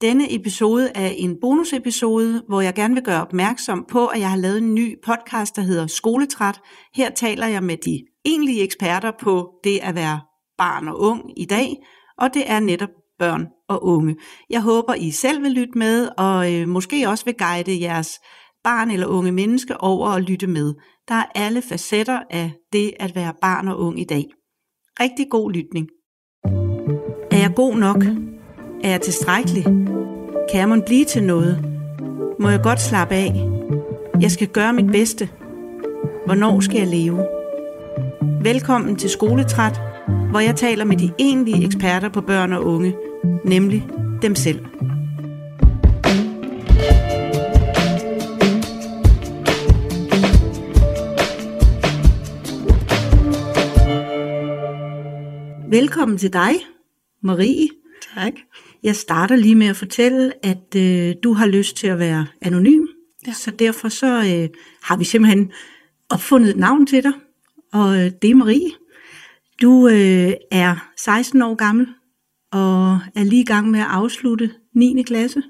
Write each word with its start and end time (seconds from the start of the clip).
Denne 0.00 0.34
episode 0.34 0.90
er 0.94 1.08
en 1.08 1.40
bonusepisode, 1.40 2.42
hvor 2.48 2.60
jeg 2.60 2.74
gerne 2.74 2.94
vil 2.94 3.02
gøre 3.02 3.22
opmærksom 3.22 3.84
på, 3.88 4.06
at 4.06 4.20
jeg 4.20 4.30
har 4.30 4.36
lavet 4.36 4.58
en 4.58 4.74
ny 4.74 4.94
podcast, 5.04 5.56
der 5.56 5.62
hedder 5.62 5.86
Skoletræt. 5.86 6.60
Her 6.94 7.10
taler 7.10 7.46
jeg 7.46 7.62
med 7.62 7.76
de 7.76 8.04
egentlige 8.24 8.62
eksperter 8.62 9.12
på 9.20 9.50
det 9.64 9.78
at 9.82 9.94
være 9.94 10.20
barn 10.58 10.88
og 10.88 11.00
ung 11.00 11.40
i 11.40 11.44
dag, 11.44 11.76
og 12.18 12.34
det 12.34 12.50
er 12.50 12.60
netop 12.60 12.88
børn 13.18 13.46
og 13.68 13.84
unge. 13.84 14.16
Jeg 14.50 14.62
håber, 14.62 14.94
I 14.94 15.10
selv 15.10 15.42
vil 15.42 15.52
lytte 15.52 15.78
med, 15.78 16.08
og 16.18 16.54
øh, 16.54 16.68
måske 16.68 17.08
også 17.08 17.24
vil 17.24 17.34
guide 17.38 17.80
jeres 17.80 18.20
barn 18.64 18.90
eller 18.90 19.06
unge 19.06 19.32
menneske 19.32 19.80
over 19.80 20.08
at 20.08 20.22
lytte 20.22 20.46
med. 20.46 20.74
Der 21.08 21.14
er 21.14 21.26
alle 21.34 21.62
facetter 21.62 22.20
af 22.30 22.52
det 22.72 22.92
at 23.00 23.14
være 23.14 23.34
barn 23.40 23.68
og 23.68 23.78
ung 23.78 24.00
i 24.00 24.04
dag. 24.04 24.24
Rigtig 25.00 25.26
god 25.30 25.52
lytning. 25.52 25.88
Er 27.30 27.38
jeg 27.38 27.52
god 27.56 27.76
nok? 27.76 28.04
Er 28.84 28.90
jeg 28.90 29.00
tilstrækkelig? 29.00 29.64
Kan 30.50 30.60
jeg 30.60 30.68
må 30.68 30.76
blive 30.86 31.04
til 31.04 31.22
noget? 31.22 31.64
Må 32.40 32.48
jeg 32.48 32.60
godt 32.62 32.80
slappe 32.80 33.14
af? 33.14 33.48
Jeg 34.20 34.30
skal 34.30 34.48
gøre 34.48 34.72
mit 34.72 34.86
bedste. 34.86 35.28
Hvornår 36.26 36.60
skal 36.60 36.78
jeg 36.78 36.86
leve? 36.86 37.26
Velkommen 38.42 38.96
til 38.96 39.10
Skoletræt, 39.10 39.80
hvor 40.30 40.40
jeg 40.40 40.56
taler 40.56 40.84
med 40.84 40.96
de 40.96 41.12
egentlige 41.18 41.64
eksperter 41.64 42.08
på 42.08 42.20
børn 42.20 42.52
og 42.52 42.64
unge, 42.64 42.96
nemlig 43.44 43.86
dem 44.22 44.34
selv. 44.34 44.60
Velkommen 55.70 56.18
til 56.18 56.32
dig, 56.32 56.52
Marie. 57.22 57.68
Tak. 58.14 58.32
Jeg 58.82 58.96
starter 58.96 59.36
lige 59.36 59.54
med 59.54 59.66
at 59.66 59.76
fortælle, 59.76 60.32
at 60.46 60.76
øh, 60.76 61.14
du 61.22 61.32
har 61.32 61.46
lyst 61.46 61.76
til 61.76 61.86
at 61.86 61.98
være 61.98 62.26
anonym. 62.40 62.86
Ja. 63.26 63.32
Så 63.32 63.50
derfor 63.50 63.88
så 63.88 64.06
øh, 64.06 64.48
har 64.82 64.96
vi 64.96 65.04
simpelthen 65.04 65.52
opfundet 66.10 66.50
et 66.50 66.56
navn 66.56 66.86
til 66.86 67.02
dig, 67.02 67.12
og 67.72 67.96
øh, 67.96 68.10
det 68.22 68.30
er 68.30 68.34
Marie. 68.34 68.70
Du 69.62 69.88
øh, 69.88 70.32
er 70.50 70.90
16 70.96 71.42
år 71.42 71.54
gammel 71.54 71.86
og 72.52 73.00
er 73.14 73.24
lige 73.24 73.42
i 73.42 73.44
gang 73.44 73.70
med 73.70 73.80
at 73.80 73.86
afslutte 73.88 74.50
9. 74.74 75.02
klasse 75.02 75.42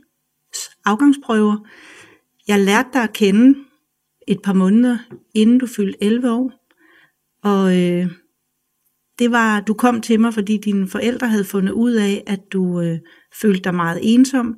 afgangsprøver. 0.84 1.56
Jeg 2.48 2.60
lærte 2.60 2.88
dig 2.92 3.02
at 3.02 3.12
kende 3.12 3.58
et 4.28 4.42
par 4.42 4.52
måneder, 4.52 4.98
inden 5.34 5.58
du 5.58 5.66
fyldte 5.66 6.02
11 6.04 6.30
år. 6.30 6.52
Og 7.42 7.82
øh, 7.82 8.10
det 9.18 9.30
var, 9.30 9.60
du 9.60 9.74
kom 9.74 10.00
til 10.00 10.20
mig, 10.20 10.34
fordi 10.34 10.56
dine 10.56 10.88
forældre 10.88 11.28
havde 11.28 11.44
fundet 11.44 11.72
ud 11.72 11.92
af, 11.92 12.22
at 12.26 12.40
du 12.52 12.80
øh, 12.80 12.98
følte 13.40 13.60
dig 13.64 13.74
meget 13.74 13.98
ensom, 14.02 14.56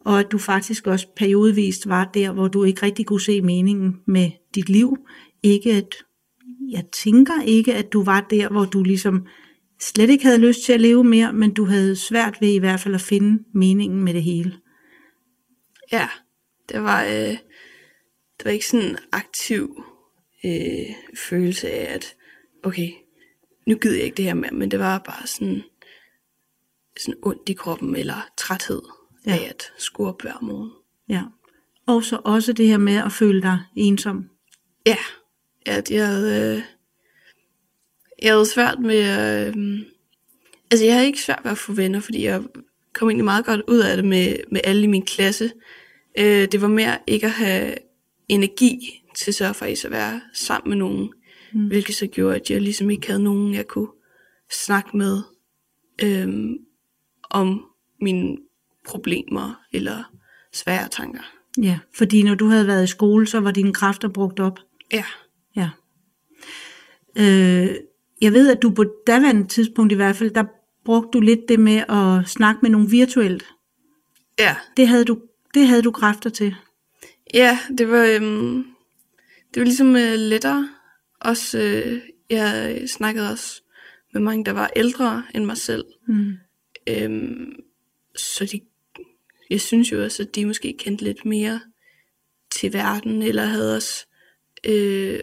og 0.00 0.20
at 0.20 0.32
du 0.32 0.38
faktisk 0.38 0.86
også 0.86 1.06
periodevist 1.16 1.88
var 1.88 2.10
der, 2.14 2.32
hvor 2.32 2.48
du 2.48 2.64
ikke 2.64 2.82
rigtig 2.82 3.06
kunne 3.06 3.20
se 3.20 3.40
meningen 3.40 3.96
med 4.06 4.30
dit 4.54 4.68
liv. 4.68 4.96
Ikke 5.42 5.72
at, 5.72 5.94
jeg 6.70 6.84
tænker 7.02 7.42
ikke, 7.42 7.74
at 7.74 7.92
du 7.92 8.04
var 8.04 8.26
der, 8.30 8.48
hvor 8.48 8.64
du 8.64 8.82
ligesom 8.82 9.26
slet 9.80 10.10
ikke 10.10 10.24
havde 10.24 10.38
lyst 10.38 10.64
til 10.64 10.72
at 10.72 10.80
leve 10.80 11.04
mere, 11.04 11.32
men 11.32 11.54
du 11.54 11.64
havde 11.64 11.96
svært 11.96 12.36
ved 12.40 12.48
i 12.48 12.58
hvert 12.58 12.80
fald 12.80 12.94
at 12.94 13.00
finde 13.00 13.44
meningen 13.54 14.02
med 14.04 14.14
det 14.14 14.22
hele. 14.22 14.58
Ja, 15.92 16.08
det 16.68 16.82
var, 16.82 17.04
øh, 17.04 17.36
det 18.38 18.44
var 18.44 18.50
ikke 18.50 18.66
sådan 18.66 18.86
en 18.86 18.98
aktiv 19.12 19.84
øh, 20.44 20.94
følelse 21.16 21.70
af, 21.70 21.94
at 21.94 22.14
okay, 22.64 22.88
nu 23.66 23.76
gider 23.76 23.96
jeg 23.96 24.04
ikke 24.04 24.16
det 24.16 24.24
her 24.24 24.34
mere, 24.34 24.50
men 24.50 24.70
det 24.70 24.78
var 24.78 24.98
bare 24.98 25.26
sådan, 25.26 25.62
sådan 27.00 27.20
ondt 27.22 27.48
i 27.48 27.52
kroppen, 27.52 27.96
eller 27.96 28.28
træthed 28.36 28.82
ja. 29.26 29.32
Af 29.32 29.46
at 29.48 29.72
skulle 29.78 30.08
op 30.08 30.22
hver 30.22 30.38
morgen. 30.42 30.70
Ja. 31.08 31.22
Og 31.86 32.04
så 32.04 32.20
også 32.24 32.52
det 32.52 32.66
her 32.66 32.78
med 32.78 32.96
at 32.96 33.12
føle 33.12 33.42
dig 33.42 33.58
ensom. 33.76 34.28
Ja, 34.86 34.96
at 35.66 35.90
jeg 35.90 36.06
havde, 36.06 36.56
øh, 36.56 36.62
jeg 38.22 38.32
havde 38.32 38.46
svært 38.46 38.78
med, 38.78 38.98
øh, 38.98 39.80
altså 40.70 40.84
jeg 40.84 40.94
havde 40.94 41.06
ikke 41.06 41.22
svært 41.22 41.40
ved 41.44 41.50
at 41.50 41.58
få 41.58 41.72
venner, 41.72 42.00
fordi 42.00 42.24
jeg 42.24 42.42
kom 42.92 43.08
egentlig 43.08 43.24
meget 43.24 43.44
godt 43.44 43.60
ud 43.68 43.78
af 43.78 43.96
det 43.96 44.04
med, 44.04 44.36
med 44.50 44.60
alle 44.64 44.82
i 44.82 44.86
min 44.86 45.04
klasse. 45.04 45.52
Øh, 46.18 46.48
det 46.52 46.60
var 46.60 46.68
mere 46.68 46.98
ikke 47.06 47.26
at 47.26 47.32
have 47.32 47.74
energi 48.28 49.02
til 49.16 49.34
så 49.34 49.52
faktisk 49.52 49.84
at 49.84 49.90
være 49.90 50.20
sammen 50.32 50.68
med 50.68 50.76
nogen, 50.76 51.12
mm. 51.54 51.66
hvilket 51.66 51.94
så 51.94 52.06
gjorde, 52.06 52.36
at 52.36 52.50
jeg 52.50 52.60
ligesom 52.60 52.90
ikke 52.90 53.06
havde 53.06 53.22
nogen, 53.22 53.54
jeg 53.54 53.66
kunne 53.66 53.88
snakke 54.50 54.96
med 54.96 55.22
øh, 56.02 56.28
om 57.30 57.64
mine 58.00 58.36
problemer 58.86 59.60
eller 59.72 60.12
svære 60.52 60.88
tanker. 60.88 61.22
Ja, 61.62 61.78
fordi 61.94 62.22
når 62.22 62.34
du 62.34 62.46
havde 62.46 62.66
været 62.66 62.84
i 62.84 62.86
skole, 62.86 63.26
så 63.26 63.40
var 63.40 63.50
dine 63.50 63.74
kræfter 63.74 64.08
brugt 64.08 64.40
op. 64.40 64.58
Ja, 64.92 65.04
Ja. 65.56 65.70
Øh, 67.16 67.76
jeg 68.20 68.32
ved, 68.32 68.50
at 68.50 68.62
du 68.62 68.70
på 68.70 68.84
daværende 69.06 69.48
tidspunkt 69.48 69.92
i 69.92 69.96
hvert 69.96 70.16
fald, 70.16 70.30
der 70.30 70.44
brugte 70.84 71.10
du 71.12 71.20
lidt 71.20 71.40
det 71.48 71.60
med 71.60 71.84
at 71.88 72.28
snakke 72.28 72.58
med 72.62 72.70
nogen 72.70 72.90
virtuelt. 72.90 73.44
ja, 74.38 74.56
Det 74.76 74.88
havde 74.88 75.04
du, 75.04 75.18
det 75.54 75.66
havde 75.66 75.82
du 75.82 75.90
kræfter 75.90 76.30
til. 76.30 76.54
Ja, 77.34 77.58
det 77.78 77.88
var, 77.90 78.04
øhm, 78.04 78.66
det 79.54 79.60
var 79.60 79.64
ligesom 79.64 79.96
øh, 79.96 80.14
lettere. 80.14 80.68
Også, 81.24 81.58
øh, 81.58 82.00
jeg 82.30 82.82
snakkede 82.86 83.30
også 83.30 83.62
med 84.12 84.20
mange, 84.20 84.44
der 84.44 84.52
var 84.52 84.70
ældre 84.76 85.24
end 85.34 85.44
mig 85.44 85.56
selv. 85.56 85.84
Mm. 86.08 86.32
Øhm, 86.88 87.52
så 88.16 88.44
de, 88.44 88.60
jeg 89.50 89.60
synes 89.60 89.92
jo 89.92 90.04
også, 90.04 90.22
at 90.22 90.34
de 90.34 90.46
måske 90.46 90.76
kendte 90.78 91.04
lidt 91.04 91.24
mere 91.24 91.60
til 92.50 92.72
verden, 92.72 93.22
eller 93.22 93.44
havde 93.44 93.76
også 93.76 94.06
øh, 94.66 95.20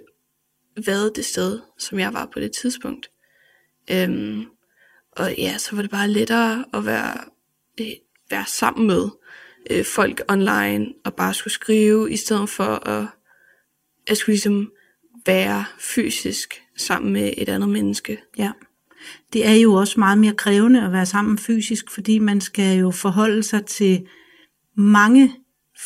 været 0.86 1.16
det 1.16 1.26
sted, 1.26 1.60
som 1.78 2.00
jeg 2.00 2.14
var 2.14 2.26
på 2.26 2.40
det 2.40 2.52
tidspunkt. 2.52 3.12
Øhm, 3.92 4.46
og 5.12 5.36
ja, 5.38 5.58
så 5.58 5.76
var 5.76 5.82
det 5.82 5.92
bare 5.92 6.10
lettere 6.10 6.66
at 6.74 6.86
være, 6.86 7.18
øh, 7.82 7.88
være 8.30 8.46
sammen 8.48 8.88
med 8.88 9.10
øh, 9.70 9.86
folk 9.86 10.22
online, 10.30 10.94
og 11.06 11.16
bare 11.16 11.34
skulle 11.34 11.54
skrive, 11.54 12.12
i 12.12 12.18
stedet 12.18 12.50
for 12.50 12.88
at, 12.88 13.08
at 14.08 14.18
skulle 14.18 14.34
ligesom 14.34 14.72
være 15.26 15.66
fysisk 15.80 16.62
sammen 16.78 17.14
med 17.14 17.34
et 17.38 17.50
andet 17.50 17.70
menneske. 17.70 18.18
Ja. 18.38 18.52
Det 19.34 19.48
er 19.48 19.54
jo 19.54 19.74
også 19.74 20.00
meget 20.00 20.18
mere 20.18 20.34
krævende 20.34 20.86
at 20.86 20.92
være 20.92 21.06
sammen 21.06 21.38
fysisk, 21.38 21.92
fordi 21.92 22.20
man 22.20 22.42
skal 22.42 22.80
jo 22.80 22.92
forholde 22.92 23.44
sig 23.44 23.66
til 23.66 24.02
mange 24.78 25.32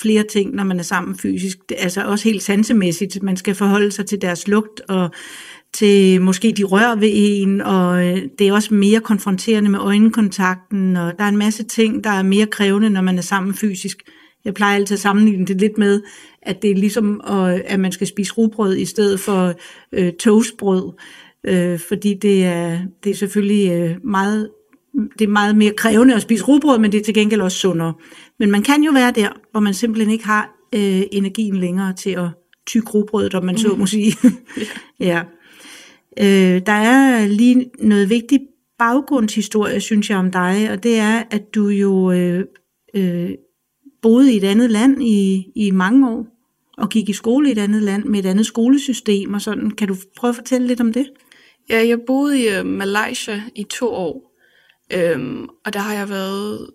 flere 0.02 0.24
ting, 0.32 0.56
når 0.56 0.64
man 0.64 0.80
er 0.80 0.84
sammen 0.84 1.18
fysisk. 1.18 1.58
Det, 1.70 1.78
er 1.80 1.84
altså 1.84 2.06
også 2.06 2.30
helt 2.30 2.44
sansemæssigt. 2.44 3.24
Man 3.24 3.38
skal 3.38 3.56
forholde 3.56 3.92
sig 3.92 4.06
til 4.06 4.22
deres 4.22 4.48
lugt 4.48 4.82
og 4.90 5.12
til 5.74 6.22
måske 6.22 6.54
de 6.58 6.64
rør 6.64 6.96
ved 6.96 7.10
en, 7.14 7.62
og 7.62 8.06
øh, 8.06 8.22
det 8.40 8.48
er 8.48 8.54
også 8.54 8.74
mere 8.74 9.00
konfronterende 9.00 9.70
med 9.70 9.80
øjenkontakten, 9.80 10.98
og 10.98 11.14
der 11.18 11.24
er 11.24 11.30
en 11.30 11.38
masse 11.38 11.64
ting, 11.64 12.04
der 12.04 12.10
er 12.10 12.24
mere 12.24 12.46
krævende, 12.46 12.90
når 12.90 13.02
man 13.02 13.18
er 13.18 13.22
sammen 13.22 13.54
fysisk. 13.54 14.04
Jeg 14.46 14.54
plejer 14.54 14.76
altid 14.76 14.94
at 14.94 15.00
sammenligne 15.00 15.46
det 15.46 15.62
lidt 15.62 15.78
med, 15.78 16.02
at 16.42 16.62
det 16.62 16.72
er 16.72 16.76
ligesom, 16.76 17.22
øh, 17.30 17.59
at 17.66 17.80
man 17.80 17.92
skal 17.92 18.08
spise 18.08 18.34
rugbrød 18.34 18.78
i 18.78 18.86
stedet 18.86 19.20
for 19.20 19.54
øh, 19.92 20.14
toastbrød, 20.14 20.92
øh, 21.44 21.80
fordi 21.80 22.14
det 22.14 22.46
er, 22.46 22.80
det 23.04 23.09
er 23.09 23.16
selvfølgelig 23.16 23.72
øh, 23.72 24.06
meget 24.06 24.50
det 25.20 25.26
er 25.26 25.31
meget 25.31 25.56
mere 25.56 25.74
krævende 25.74 26.16
at 26.16 26.22
spise 26.22 26.44
rugbrød, 26.44 26.80
men 26.80 26.92
det 26.92 27.00
er 27.00 27.04
til 27.04 27.14
gengæld 27.14 27.42
også 27.42 27.58
sundere. 27.58 27.94
Men 28.40 28.52
man 28.52 28.64
kan 28.64 28.84
jo 28.84 28.92
være 28.92 29.12
der, 29.12 29.30
hvor 29.52 29.59
man 29.59 29.74
simpelthen 29.74 30.12
ikke 30.12 30.26
har 30.26 30.56
øh, 30.75 31.02
energien 31.12 31.56
længere 31.56 31.94
til 31.94 32.10
at 32.10 32.30
tykke 32.68 32.92
rugbrødet, 32.92 33.36
om 33.36 33.46
man 33.46 33.58
så 33.58 33.75
må 33.78 33.86
sige. 33.86 34.16
ja. 35.00 35.24
Øh, 36.20 36.62
der 36.66 36.72
er 36.72 37.28
lige 37.28 37.70
noget 37.80 38.10
vigtigt 38.10 38.42
baggrundshistorie, 38.80 39.80
synes 39.80 40.10
jeg, 40.10 40.18
om 40.18 40.31
dig, 40.31 40.72
og 40.72 40.84
det 40.84 41.00
er, 41.00 41.24
at 41.31 41.56
du 41.56 41.68
jo 41.68 42.12
øh, 42.12 42.46
øh, 42.96 43.30
boede 44.04 44.34
i 44.34 44.38
et 44.38 44.44
andet 44.44 44.72
land 44.72 45.04
i, 45.04 45.52
i 45.56 45.72
mange 45.72 46.10
år, 46.10 46.28
og 46.78 46.90
gik 46.90 47.10
i 47.10 47.14
skole 47.14 47.50
i 47.50 47.52
et 47.52 47.58
andet 47.58 47.84
land 47.84 48.04
med 48.04 48.20
et 48.20 48.26
andet 48.26 48.46
skolesystem 48.46 49.34
og 49.34 49.42
sådan. 49.42 49.72
Kan 49.72 49.88
du 49.88 49.96
prøve 50.18 50.30
at 50.30 50.36
fortælle 50.36 50.68
lidt 50.68 50.82
om 50.82 50.94
det? 50.94 51.12
Ja, 51.70 51.88
jeg 51.88 52.00
boede 52.08 52.42
i 52.44 52.50
øh, 52.50 52.66
Malaysia 52.66 53.42
i 53.56 53.64
to 53.64 53.90
år, 53.90 54.36
øhm, 54.94 55.50
og 55.66 55.74
der 55.74 55.80
har 55.80 55.94
jeg 55.94 56.10
været, 56.10 56.70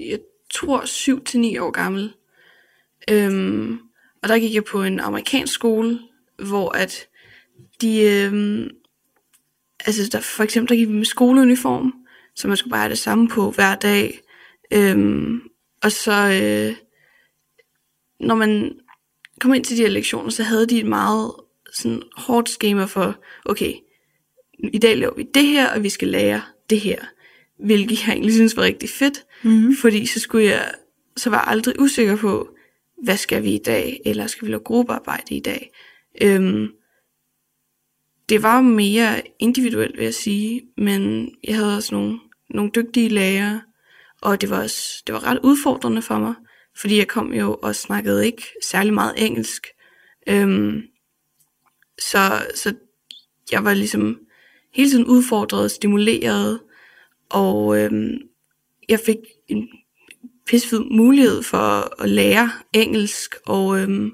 jeg 0.00 0.18
tror, 0.54 0.84
7 0.84 1.24
til 1.24 1.40
ni 1.40 1.58
år 1.58 1.70
gammel. 1.70 2.12
Øhm, 3.10 3.78
og 4.22 4.28
der 4.28 4.38
gik 4.38 4.54
jeg 4.54 4.64
på 4.64 4.82
en 4.82 5.00
amerikansk 5.00 5.54
skole, 5.54 5.98
hvor 6.48 6.70
at 6.70 7.08
de, 7.80 8.00
øhm, 8.02 8.68
altså 9.86 10.08
der, 10.12 10.20
for 10.20 10.42
eksempel 10.42 10.68
der 10.68 10.76
gik 10.76 10.88
vi 10.88 10.94
med 10.94 11.04
skoleuniform, 11.04 11.94
så 12.36 12.48
man 12.48 12.56
skulle 12.56 12.70
bare 12.70 12.80
have 12.80 12.90
det 12.90 12.98
samme 12.98 13.28
på 13.28 13.50
hver 13.50 13.74
dag. 13.74 14.20
Øhm, 14.72 15.40
og 15.84 15.92
så, 15.92 16.12
øh, 16.12 16.76
når 18.20 18.34
man 18.34 18.72
kom 19.40 19.54
ind 19.54 19.64
til 19.64 19.76
de 19.76 19.82
her 19.82 19.90
lektioner, 19.90 20.30
så 20.30 20.42
havde 20.42 20.66
de 20.66 20.78
et 20.78 20.86
meget 20.86 21.32
sådan 21.72 22.02
hårdt 22.16 22.48
schema 22.48 22.84
for, 22.84 23.20
okay, 23.44 23.74
i 24.72 24.78
dag 24.78 24.96
laver 24.98 25.14
vi 25.14 25.22
det 25.34 25.46
her, 25.46 25.74
og 25.74 25.82
vi 25.82 25.88
skal 25.88 26.08
lære 26.08 26.42
det 26.70 26.80
her. 26.80 27.04
hvilket 27.64 28.06
jeg 28.06 28.12
egentlig 28.12 28.34
synes 28.34 28.56
var 28.56 28.62
rigtig 28.62 28.88
fedt, 28.88 29.24
Mm-hmm. 29.42 29.76
fordi 29.76 30.06
så 30.06 30.20
skulle 30.20 30.44
jeg, 30.46 30.74
så 31.16 31.30
var 31.30 31.36
jeg 31.36 31.48
aldrig 31.48 31.80
usikker 31.80 32.16
på, 32.16 32.48
hvad 33.02 33.16
skal 33.16 33.42
vi 33.42 33.54
i 33.54 33.58
dag, 33.58 34.00
eller 34.04 34.26
skal 34.26 34.46
vi 34.46 34.52
lave 34.52 34.60
gruppearbejde 34.64 35.34
i 35.34 35.40
dag. 35.40 35.70
Øhm, 36.22 36.68
det 38.28 38.42
var 38.42 38.60
mere 38.60 39.22
individuelt, 39.38 39.96
vil 39.96 40.04
jeg 40.04 40.14
sige, 40.14 40.62
men 40.76 41.30
jeg 41.44 41.56
havde 41.56 41.76
også 41.76 41.94
nogle, 41.94 42.18
nogle 42.50 42.70
dygtige 42.74 43.08
lærere, 43.08 43.60
og 44.24 44.40
det 44.40 44.50
var, 44.50 44.62
også, 44.62 45.02
det 45.06 45.12
var 45.12 45.24
ret 45.24 45.40
udfordrende 45.42 46.02
for 46.02 46.18
mig, 46.18 46.34
fordi 46.76 46.98
jeg 46.98 47.08
kom 47.08 47.32
jo 47.32 47.58
og 47.62 47.76
snakkede 47.76 48.26
ikke 48.26 48.42
særlig 48.64 48.94
meget 48.94 49.14
engelsk. 49.16 49.66
Øhm, 50.28 50.82
så, 51.98 52.46
så 52.54 52.74
jeg 53.52 53.64
var 53.64 53.74
ligesom 53.74 54.18
hele 54.74 54.90
tiden 54.90 55.06
udfordret, 55.06 55.70
stimuleret, 55.70 56.60
og 57.30 57.78
øhm, 57.78 58.18
jeg 58.88 59.00
fik 59.06 59.18
en 59.48 59.68
pissefed 60.46 60.84
mulighed 60.90 61.42
for 61.42 62.02
at 62.02 62.08
lære 62.08 62.50
engelsk, 62.72 63.34
og 63.46 63.80
øhm, 63.80 64.12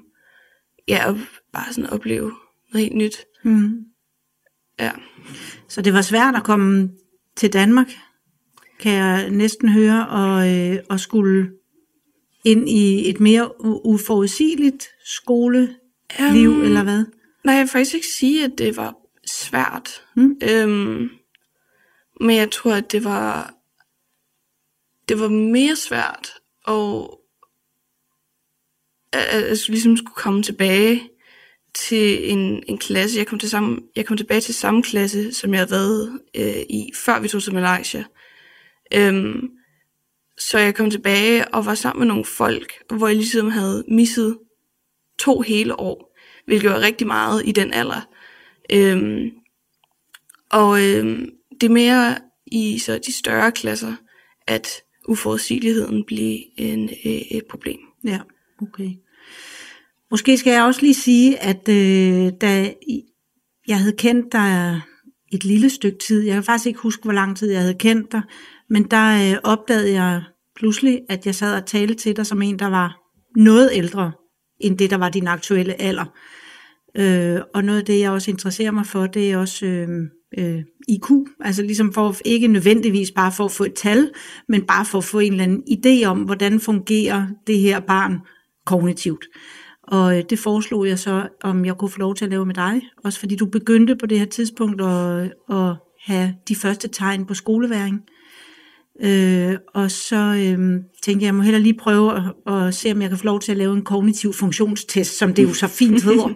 ja, 0.87 1.09
og 1.09 1.19
bare 1.53 1.73
sådan 1.73 1.89
opleve 1.89 2.33
noget 2.73 2.87
helt 2.87 2.95
nyt. 2.95 3.25
Mm. 3.43 3.85
Ja. 4.79 4.91
Så 5.67 5.81
det 5.81 5.93
var 5.93 6.01
svært 6.01 6.35
at 6.35 6.43
komme 6.43 6.89
til 7.35 7.53
Danmark, 7.53 7.87
kan 8.81 8.91
jeg 8.91 9.29
næsten 9.29 9.69
høre, 9.69 10.07
og, 10.07 10.49
øh, 10.49 10.77
og 10.89 10.99
skulle 10.99 11.51
ind 12.43 12.69
i 12.69 13.09
et 13.09 13.19
mere 13.19 13.51
uforudsigeligt 13.85 14.87
skoleliv, 15.05 15.77
Øhm, 16.19 16.61
eller 16.63 16.83
hvad? 16.83 17.05
Nej, 17.43 17.55
jeg 17.55 17.61
vil 17.61 17.69
faktisk 17.69 17.95
ikke 17.95 18.07
sige, 18.07 18.45
at 18.45 18.51
det 18.57 18.77
var 18.77 18.95
svært. 19.25 20.03
Mm. 20.15 20.35
Øhm, 20.43 21.09
men 22.21 22.35
jeg 22.35 22.51
tror, 22.51 22.73
at 22.73 22.91
det 22.91 23.03
var 23.03 23.53
det 25.09 25.19
var 25.19 25.27
mere 25.27 25.75
svært 25.75 26.33
at, 26.67 27.07
at, 29.13 29.21
at 29.21 29.49
jeg 29.49 29.57
ligesom 29.67 29.97
skulle 29.97 30.15
komme 30.15 30.43
tilbage 30.43 31.09
til 31.73 32.31
en, 32.31 32.63
en 32.67 32.77
klasse. 32.77 33.17
Jeg 33.17 33.27
kom, 33.27 33.39
til 33.39 33.49
samme, 33.49 33.79
jeg 33.95 34.05
kom 34.05 34.17
tilbage 34.17 34.41
til 34.41 34.53
samme 34.55 34.83
klasse, 34.83 35.33
som 35.33 35.53
jeg 35.53 35.59
havde 35.59 35.71
været 35.71 36.19
øh, 36.35 36.63
i, 36.69 36.91
før 36.95 37.19
vi 37.19 37.27
tog 37.27 37.43
til 37.43 37.53
Malaysia. 37.53 38.03
Øhm, 38.95 39.49
så 40.37 40.57
jeg 40.57 40.75
kom 40.75 40.89
tilbage 40.89 41.47
og 41.47 41.65
var 41.65 41.75
sammen 41.75 41.99
med 41.99 42.07
nogle 42.07 42.25
folk, 42.25 42.73
hvor 42.89 43.07
jeg 43.07 43.15
ligesom 43.15 43.49
havde 43.49 43.83
misset 43.87 44.37
to 45.19 45.41
hele 45.41 45.79
år, 45.79 46.17
hvilket 46.45 46.69
var 46.69 46.79
rigtig 46.79 47.07
meget 47.07 47.41
i 47.45 47.51
den 47.51 47.73
alder. 47.73 48.09
Øhm, 48.73 49.31
og 50.51 50.83
øhm, 50.83 51.29
det 51.61 51.67
er 51.67 51.73
mere 51.73 52.17
i 52.45 52.79
så 52.79 52.99
de 53.05 53.13
større 53.13 53.51
klasser, 53.51 53.95
at 54.47 54.67
uforudsigeligheden 55.07 56.03
bliver 56.07 56.39
en, 56.57 56.83
øh, 56.83 57.11
et 57.11 57.45
problem. 57.49 57.79
Ja, 58.03 58.19
okay. 58.61 58.89
Måske 60.11 60.37
skal 60.37 60.53
jeg 60.53 60.63
også 60.63 60.81
lige 60.81 60.93
sige, 60.93 61.39
at 61.39 61.69
øh, 61.69 62.31
da 62.41 62.73
jeg 63.67 63.79
havde 63.79 63.95
kendt 63.97 64.31
dig 64.31 64.81
et 65.31 65.43
lille 65.43 65.69
stykke 65.69 65.97
tid, 65.97 66.21
jeg 66.21 66.33
kan 66.33 66.43
faktisk 66.43 66.67
ikke 66.67 66.79
huske, 66.79 67.03
hvor 67.03 67.13
lang 67.13 67.37
tid 67.37 67.51
jeg 67.51 67.61
havde 67.61 67.77
kendt 67.79 68.11
dig, 68.11 68.21
men 68.71 68.83
der 68.83 69.33
øh, 69.33 69.39
opdagede 69.43 69.93
jeg 69.93 70.23
pludselig, 70.55 71.01
at 71.09 71.25
jeg 71.25 71.35
sad 71.35 71.55
og 71.55 71.65
talte 71.65 71.93
til 71.93 72.15
dig 72.15 72.25
som 72.25 72.41
en, 72.41 72.59
der 72.59 72.67
var 72.67 72.97
noget 73.35 73.69
ældre 73.73 74.11
end 74.59 74.77
det, 74.77 74.89
der 74.89 74.97
var 74.97 75.09
din 75.09 75.27
aktuelle 75.27 75.81
alder. 75.81 76.05
Øh, 76.97 77.41
og 77.53 77.63
noget 77.63 77.79
af 77.79 77.85
det, 77.85 77.99
jeg 77.99 78.11
også 78.11 78.31
interesserer 78.31 78.71
mig 78.71 78.85
for, 78.85 79.07
det 79.07 79.31
er 79.31 79.37
også 79.37 79.65
øhm, 79.65 80.09
øh, 80.37 80.55
øh, 80.55 80.63
IQ. 80.87 81.09
Altså 81.39 81.61
ligesom 81.61 81.93
for 81.93 82.15
ikke 82.25 82.47
nødvendigvis 82.47 83.11
bare 83.11 83.31
for 83.31 83.45
at 83.45 83.51
få 83.51 83.63
et 83.63 83.73
tal, 83.73 84.11
men 84.47 84.65
bare 84.65 84.85
for 84.85 84.97
at 84.97 85.03
få 85.03 85.19
en 85.19 85.31
eller 85.31 85.43
anden 85.43 85.63
idé 85.69 86.05
om, 86.05 86.21
hvordan 86.21 86.59
fungerer 86.59 87.27
det 87.47 87.59
her 87.59 87.79
barn 87.79 88.19
kognitivt. 88.65 89.25
Og 89.83 90.17
øh, 90.17 90.23
det 90.29 90.39
foreslog 90.39 90.87
jeg 90.87 90.99
så, 90.99 91.27
om 91.43 91.65
jeg 91.65 91.75
kunne 91.77 91.89
få 91.89 91.99
lov 91.99 92.15
til 92.15 92.25
at 92.25 92.31
lave 92.31 92.45
med 92.45 92.55
dig. 92.55 92.81
Også 93.03 93.19
fordi 93.19 93.35
du 93.35 93.45
begyndte 93.45 93.95
på 93.95 94.05
det 94.05 94.19
her 94.19 94.25
tidspunkt 94.25 94.81
at, 94.81 95.33
at 95.49 95.75
have 96.05 96.35
de 96.47 96.55
første 96.55 96.87
tegn 96.87 97.25
på 97.25 97.33
skoleværing. 97.33 98.01
Øh, 99.03 99.55
og 99.73 99.91
så 99.91 100.15
øh, 100.15 100.83
tænkte 101.03 101.23
jeg, 101.23 101.27
jeg 101.27 101.35
må 101.35 101.41
hellere 101.41 101.61
lige 101.61 101.77
prøve 101.77 102.17
at, 102.17 102.53
at 102.53 102.73
se, 102.73 102.91
om 102.91 103.01
jeg 103.01 103.09
kan 103.09 103.17
få 103.17 103.25
lov 103.25 103.39
til 103.39 103.51
at 103.51 103.57
lave 103.57 103.73
en 103.73 103.83
kognitiv 103.83 104.33
funktionstest, 104.33 105.17
som 105.17 105.33
det 105.33 105.43
jo 105.43 105.53
så 105.53 105.67
fint 105.67 106.03
hedder. 106.07 106.33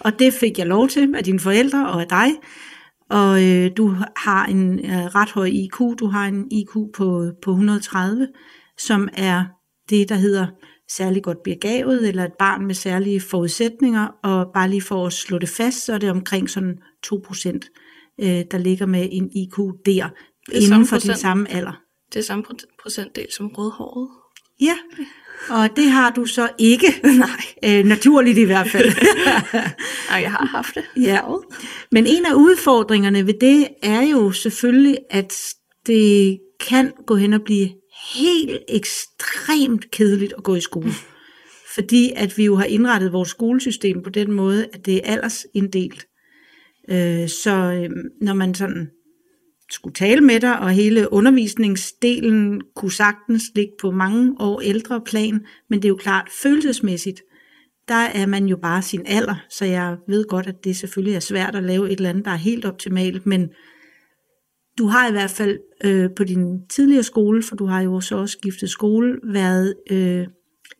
og 0.00 0.18
det 0.18 0.32
fik 0.32 0.58
jeg 0.58 0.66
lov 0.66 0.88
til 0.88 1.14
af 1.14 1.24
dine 1.24 1.40
forældre 1.40 1.88
og 1.88 2.00
af 2.00 2.08
dig. 2.08 2.30
Og 3.10 3.44
øh, 3.44 3.70
du 3.76 3.96
har 4.16 4.46
en 4.46 4.78
øh, 4.78 5.04
ret 5.04 5.30
høj 5.30 5.46
IQ. 5.46 5.78
Du 5.98 6.06
har 6.06 6.26
en 6.26 6.50
IQ 6.50 6.72
på, 6.94 7.32
på 7.42 7.50
130, 7.50 8.28
som 8.78 9.08
er 9.12 9.44
det, 9.90 10.08
der 10.08 10.14
hedder 10.14 10.46
særlig 10.90 11.22
godt 11.22 11.42
begavet, 11.44 12.08
eller 12.08 12.24
et 12.24 12.32
barn 12.38 12.66
med 12.66 12.74
særlige 12.74 13.20
forudsætninger. 13.20 14.06
Og 14.22 14.46
bare 14.54 14.70
lige 14.70 14.82
for 14.82 15.06
at 15.06 15.12
slå 15.12 15.38
det 15.38 15.48
fast, 15.48 15.84
så 15.84 15.92
er 15.92 15.98
det 15.98 16.10
omkring 16.10 16.50
sådan 16.50 16.78
2%, 17.06 17.58
øh, 18.22 18.44
der 18.50 18.58
ligger 18.58 18.86
med 18.86 19.08
en 19.12 19.30
IQ 19.36 19.56
der, 19.86 20.08
inden 20.52 20.86
for 20.86 20.96
procent. 20.96 21.18
samme 21.18 21.50
alder. 21.50 21.82
Det 22.12 22.18
er 22.18 22.22
samme 22.22 22.44
pro- 22.48 22.76
procentdel 22.82 23.26
som 23.32 23.48
rødhåret. 23.48 24.08
Ja, 24.60 24.76
og 25.50 25.76
det 25.76 25.90
har 25.90 26.10
du 26.10 26.26
så 26.26 26.48
ikke. 26.58 26.86
Nej. 27.18 27.44
Øh, 27.64 27.84
naturligt 27.84 28.38
i 28.38 28.44
hvert 28.44 28.70
fald. 28.70 28.86
Nej, 30.10 30.20
jeg 30.20 30.30
har 30.30 30.46
haft 30.46 30.74
det. 30.74 30.84
Ja. 30.96 31.20
Men 31.92 32.06
en 32.06 32.26
af 32.26 32.34
udfordringerne 32.34 33.26
ved 33.26 33.34
det 33.40 33.68
er 33.82 34.02
jo 34.02 34.32
selvfølgelig, 34.32 34.98
at 35.10 35.34
det 35.86 36.38
kan 36.68 36.92
gå 37.06 37.16
hen 37.16 37.32
og 37.32 37.42
blive 37.42 37.68
helt 38.14 38.58
ekstremt 38.68 39.90
kedeligt 39.90 40.34
at 40.38 40.44
gå 40.44 40.54
i 40.54 40.60
skole. 40.60 40.92
Fordi 41.74 42.12
at 42.16 42.38
vi 42.38 42.44
jo 42.44 42.56
har 42.56 42.64
indrettet 42.64 43.12
vores 43.12 43.28
skolesystem 43.28 44.02
på 44.02 44.10
den 44.10 44.32
måde, 44.32 44.68
at 44.72 44.86
det 44.86 44.94
er 44.96 45.12
aldersinddelt. 45.12 46.06
Øh, 46.90 47.28
så 47.28 47.50
øh, 47.50 47.90
når 48.20 48.34
man 48.34 48.54
sådan 48.54 48.88
skulle 49.72 49.94
tale 49.94 50.20
med 50.20 50.40
dig, 50.40 50.58
og 50.58 50.70
hele 50.70 51.12
undervisningsdelen 51.12 52.60
kunne 52.76 52.92
sagtens 52.92 53.42
ligge 53.54 53.72
på 53.80 53.90
mange 53.90 54.36
år 54.40 54.60
ældre 54.60 55.00
plan, 55.00 55.46
men 55.70 55.78
det 55.78 55.84
er 55.84 55.88
jo 55.88 55.96
klart 55.96 56.28
følelsesmæssigt, 56.42 57.22
der 57.88 57.94
er 57.94 58.26
man 58.26 58.46
jo 58.46 58.56
bare 58.56 58.82
sin 58.82 59.02
alder, 59.06 59.44
så 59.50 59.64
jeg 59.64 59.96
ved 60.08 60.24
godt, 60.28 60.46
at 60.46 60.64
det 60.64 60.76
selvfølgelig 60.76 61.14
er 61.14 61.20
svært 61.20 61.54
at 61.54 61.64
lave 61.64 61.90
et 61.90 61.96
eller 61.96 62.10
andet, 62.10 62.24
der 62.24 62.30
er 62.30 62.36
helt 62.36 62.64
optimalt, 62.64 63.26
men 63.26 63.48
du 64.78 64.86
har 64.86 65.08
i 65.08 65.12
hvert 65.12 65.30
fald 65.30 65.58
øh, 65.84 66.10
på 66.16 66.24
din 66.24 66.66
tidligere 66.68 67.02
skole, 67.02 67.42
for 67.42 67.56
du 67.56 67.66
har 67.66 67.80
jo 67.80 68.00
så 68.00 68.16
også 68.16 68.38
skiftet 68.38 68.70
skole, 68.70 69.18
været 69.24 69.74
øh, 69.90 70.26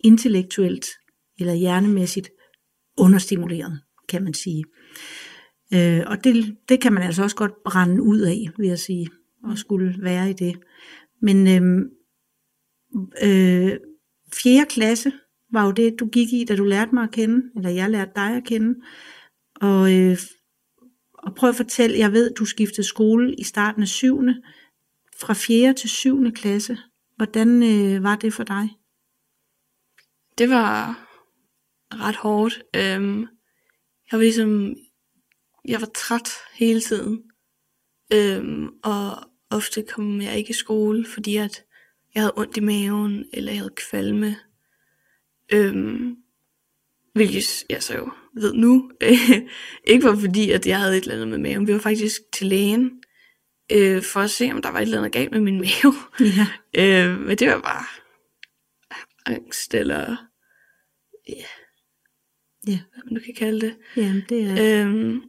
intellektuelt 0.04 0.86
eller 1.38 1.54
hjernemæssigt 1.54 2.30
understimuleret, 2.98 3.80
kan 4.08 4.24
man 4.24 4.34
sige. 4.34 4.64
Øh, 5.74 6.02
og 6.06 6.24
det, 6.24 6.56
det 6.68 6.80
kan 6.80 6.92
man 6.92 7.02
altså 7.02 7.22
også 7.22 7.36
godt 7.36 7.62
brænde 7.64 8.02
ud 8.02 8.20
af, 8.20 8.48
vil 8.58 8.68
jeg 8.68 8.78
sige, 8.78 9.08
og 9.44 9.58
skulle 9.58 9.94
være 10.02 10.30
i 10.30 10.32
det. 10.32 10.60
Men 11.20 11.46
øh, 11.46 11.78
øh, 13.22 13.78
fjerde 14.42 14.66
klasse 14.68 15.12
var 15.52 15.64
jo 15.64 15.70
det, 15.70 16.00
du 16.00 16.06
gik 16.06 16.32
i, 16.32 16.44
da 16.44 16.56
du 16.56 16.64
lærte 16.64 16.94
mig 16.94 17.04
at 17.04 17.10
kende, 17.10 17.50
eller 17.56 17.70
jeg 17.70 17.90
lærte 17.90 18.12
dig 18.16 18.36
at 18.36 18.44
kende. 18.44 18.80
Og, 19.54 19.94
øh, 19.94 20.18
og 21.14 21.34
prøv 21.34 21.48
at 21.50 21.56
fortælle, 21.56 21.98
jeg 21.98 22.12
ved, 22.12 22.34
du 22.34 22.44
skiftede 22.44 22.86
skole 22.86 23.34
i 23.34 23.42
starten 23.42 23.82
af 23.82 23.88
7. 23.88 24.22
fra 25.20 25.34
4. 25.34 25.72
til 25.72 25.90
7. 25.90 26.32
klasse. 26.32 26.78
Hvordan 27.16 27.62
øh, 27.62 28.02
var 28.02 28.16
det 28.16 28.34
for 28.34 28.44
dig? 28.44 28.68
Det 30.38 30.50
var 30.50 31.02
ret 31.90 32.16
hårdt. 32.16 32.62
Øhm, 32.76 33.20
jeg 34.10 34.18
var 34.18 34.18
ligesom, 34.18 34.76
jeg 35.68 35.80
var 35.80 35.90
træt 35.94 36.28
hele 36.54 36.80
tiden. 36.80 37.22
Øhm, 38.12 38.66
og 38.84 39.16
ofte 39.50 39.82
kom 39.82 40.20
jeg 40.20 40.36
ikke 40.38 40.50
i 40.50 40.52
skole, 40.52 41.06
fordi 41.06 41.36
at 41.36 41.64
jeg 42.14 42.22
havde 42.22 42.32
ondt 42.36 42.56
i 42.56 42.60
maven, 42.60 43.24
eller 43.32 43.52
jeg 43.52 43.60
havde 43.60 43.74
kvalme. 43.90 44.36
Øhm, 45.52 46.16
hvilket 47.14 47.64
jeg 47.70 47.82
så 47.82 47.94
jo 47.96 48.12
ved 48.34 48.52
nu, 48.54 48.90
ikke 49.92 50.04
var 50.04 50.16
fordi, 50.16 50.50
at 50.50 50.66
jeg 50.66 50.78
havde 50.80 50.96
et 50.96 51.02
eller 51.02 51.14
andet 51.14 51.28
med 51.28 51.38
maven. 51.38 51.66
Vi 51.66 51.72
var 51.72 51.78
faktisk 51.78 52.20
til 52.32 52.46
lægen, 52.46 53.02
øh, 53.72 54.02
for 54.02 54.20
at 54.20 54.30
se, 54.30 54.50
om 54.52 54.62
der 54.62 54.68
var 54.68 54.78
et 54.78 54.82
eller 54.82 54.98
andet 54.98 55.12
galt 55.12 55.30
med 55.32 55.40
min 55.40 55.58
mave. 55.66 55.94
Ja. 56.20 56.46
Øh, 56.76 57.20
men 57.20 57.38
det 57.38 57.48
var 57.48 57.60
bare 57.60 57.84
angst, 59.26 59.74
eller 59.74 60.16
ja, 61.28 61.44
Ja, 62.66 62.80
hvad 62.92 63.02
man 63.04 63.12
nu 63.14 63.20
kan 63.24 63.34
kalde 63.34 63.60
det. 63.60 63.76
jamen 63.96 64.22
det 64.28 64.42
er... 64.42 64.86
Øhm, 64.86 65.22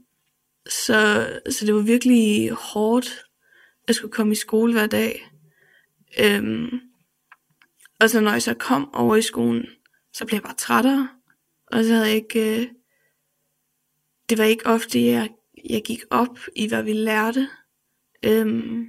så, 0.70 1.30
så 1.50 1.66
det 1.66 1.76
var 1.76 1.82
virkelig 1.82 2.50
hårdt 2.52 3.26
at 3.88 3.96
skulle 3.96 4.12
komme 4.12 4.32
i 4.32 4.36
skole 4.36 4.74
hver 4.74 4.88
dag. 4.88 5.30
Øhm, 6.20 6.80
og 8.00 8.10
så 8.10 8.22
når 8.22 8.32
jeg 8.32 8.42
så 8.42 8.54
kom 8.54 8.94
over 8.94 9.16
i 9.16 9.22
skolen, 9.22 9.66
så 10.14 10.26
blev 10.26 10.36
jeg 10.36 10.44
bare 10.44 10.56
trættere. 10.56 11.10
Og 11.72 11.84
så 11.84 11.94
havde 11.94 12.06
jeg 12.06 12.16
ikke... 12.16 12.62
Øh, 12.62 12.68
det 14.30 14.38
var 14.38 14.44
ikke 14.44 14.66
ofte, 14.66 15.06
jeg, 15.06 15.30
jeg 15.70 15.84
gik 15.84 16.02
op 16.10 16.40
i, 16.56 16.68
hvad 16.68 16.84
vi 16.84 16.94
lærte. 16.94 17.50
Øhm, 18.26 18.86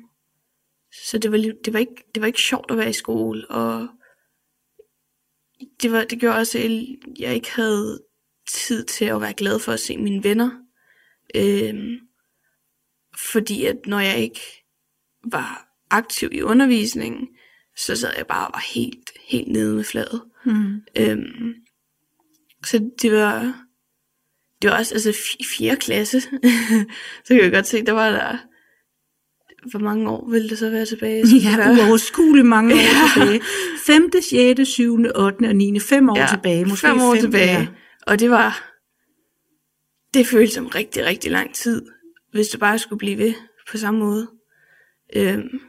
så 0.93 1.19
det 1.19 1.33
var, 1.33 1.39
det, 1.65 1.73
var 1.73 1.79
ikke, 1.79 2.05
det 2.15 2.21
var 2.21 2.27
ikke 2.27 2.41
sjovt 2.41 2.71
at 2.71 2.77
være 2.77 2.91
i 2.91 2.93
skole, 2.93 3.51
og 3.51 3.89
det, 5.83 5.93
var, 5.93 6.05
det 6.05 6.21
gjorde 6.21 6.37
også, 6.37 6.59
at 6.59 6.71
jeg 7.19 7.35
ikke 7.35 7.51
havde 7.51 8.03
tid 8.49 8.85
til 8.85 9.05
at 9.05 9.21
være 9.21 9.33
glad 9.35 9.59
for 9.59 9.73
at 9.73 9.81
se 9.81 9.97
mine 9.97 10.25
venner. 10.25 10.64
Øhm, 11.35 11.99
fordi 13.33 13.65
at 13.65 13.77
når 13.87 13.99
jeg 14.01 14.19
ikke 14.19 14.65
var 15.31 15.69
aktiv 15.91 16.29
i 16.33 16.43
undervisningen, 16.43 17.29
så 17.77 17.97
sad 17.97 18.13
jeg 18.17 18.27
bare 18.27 18.47
og 18.47 18.53
var 18.55 18.65
helt, 18.75 19.11
helt 19.29 19.49
nede 19.49 19.75
med 19.75 19.85
fladet. 19.85 20.23
Mm. 20.45 20.81
Øhm, 20.99 21.55
så 22.65 22.91
det 23.03 23.13
var, 23.13 23.55
det 24.63 24.71
var 24.71 24.79
også, 24.79 24.95
altså 24.95 25.35
i 25.39 25.45
4. 25.59 25.77
klasse, 25.77 26.21
så 27.25 27.29
kan 27.29 27.41
jeg 27.43 27.53
godt 27.53 27.67
se, 27.67 27.87
der 27.87 27.93
var 27.93 28.11
der, 28.11 28.39
hvor 29.71 29.81
mange 29.81 30.11
år 30.11 30.31
ville 30.31 30.49
det 30.49 30.59
så 30.59 30.71
være 30.71 30.87
tilbage? 30.87 31.27
Så 31.27 31.37
Ja, 31.45 31.71
uoverskueligt 31.71 32.47
mange 32.47 32.75
år 32.75 32.79
tilbage. 33.15 33.41
5., 33.87 34.11
6., 34.57 34.69
7., 34.69 34.99
8. 35.15 35.49
og 35.49 35.57
9. 35.57 35.81
Fem 35.81 36.09
år 36.09 36.19
Ja, 36.19 36.27
tilbage. 36.31 36.65
Måske 36.65 36.87
fem 36.87 37.01
år 37.01 37.15
fem, 37.15 37.21
tilbage. 37.21 37.59
Ja. 37.59 37.67
Og 38.07 38.21
det 38.21 38.31
var, 38.31 38.74
det 40.15 40.27
føltes 40.27 40.55
som 40.55 40.67
rigtig, 40.67 41.05
rigtig 41.05 41.31
lang 41.31 41.55
tid, 41.55 41.83
hvis 42.33 42.49
det 42.49 42.61
bare 42.61 42.79
skulle 42.79 42.99
blive 42.99 43.19
ved 43.19 43.35
på 43.71 43.77
samme 43.77 44.01
måde. 44.01 44.31
Øhm, 45.17 45.61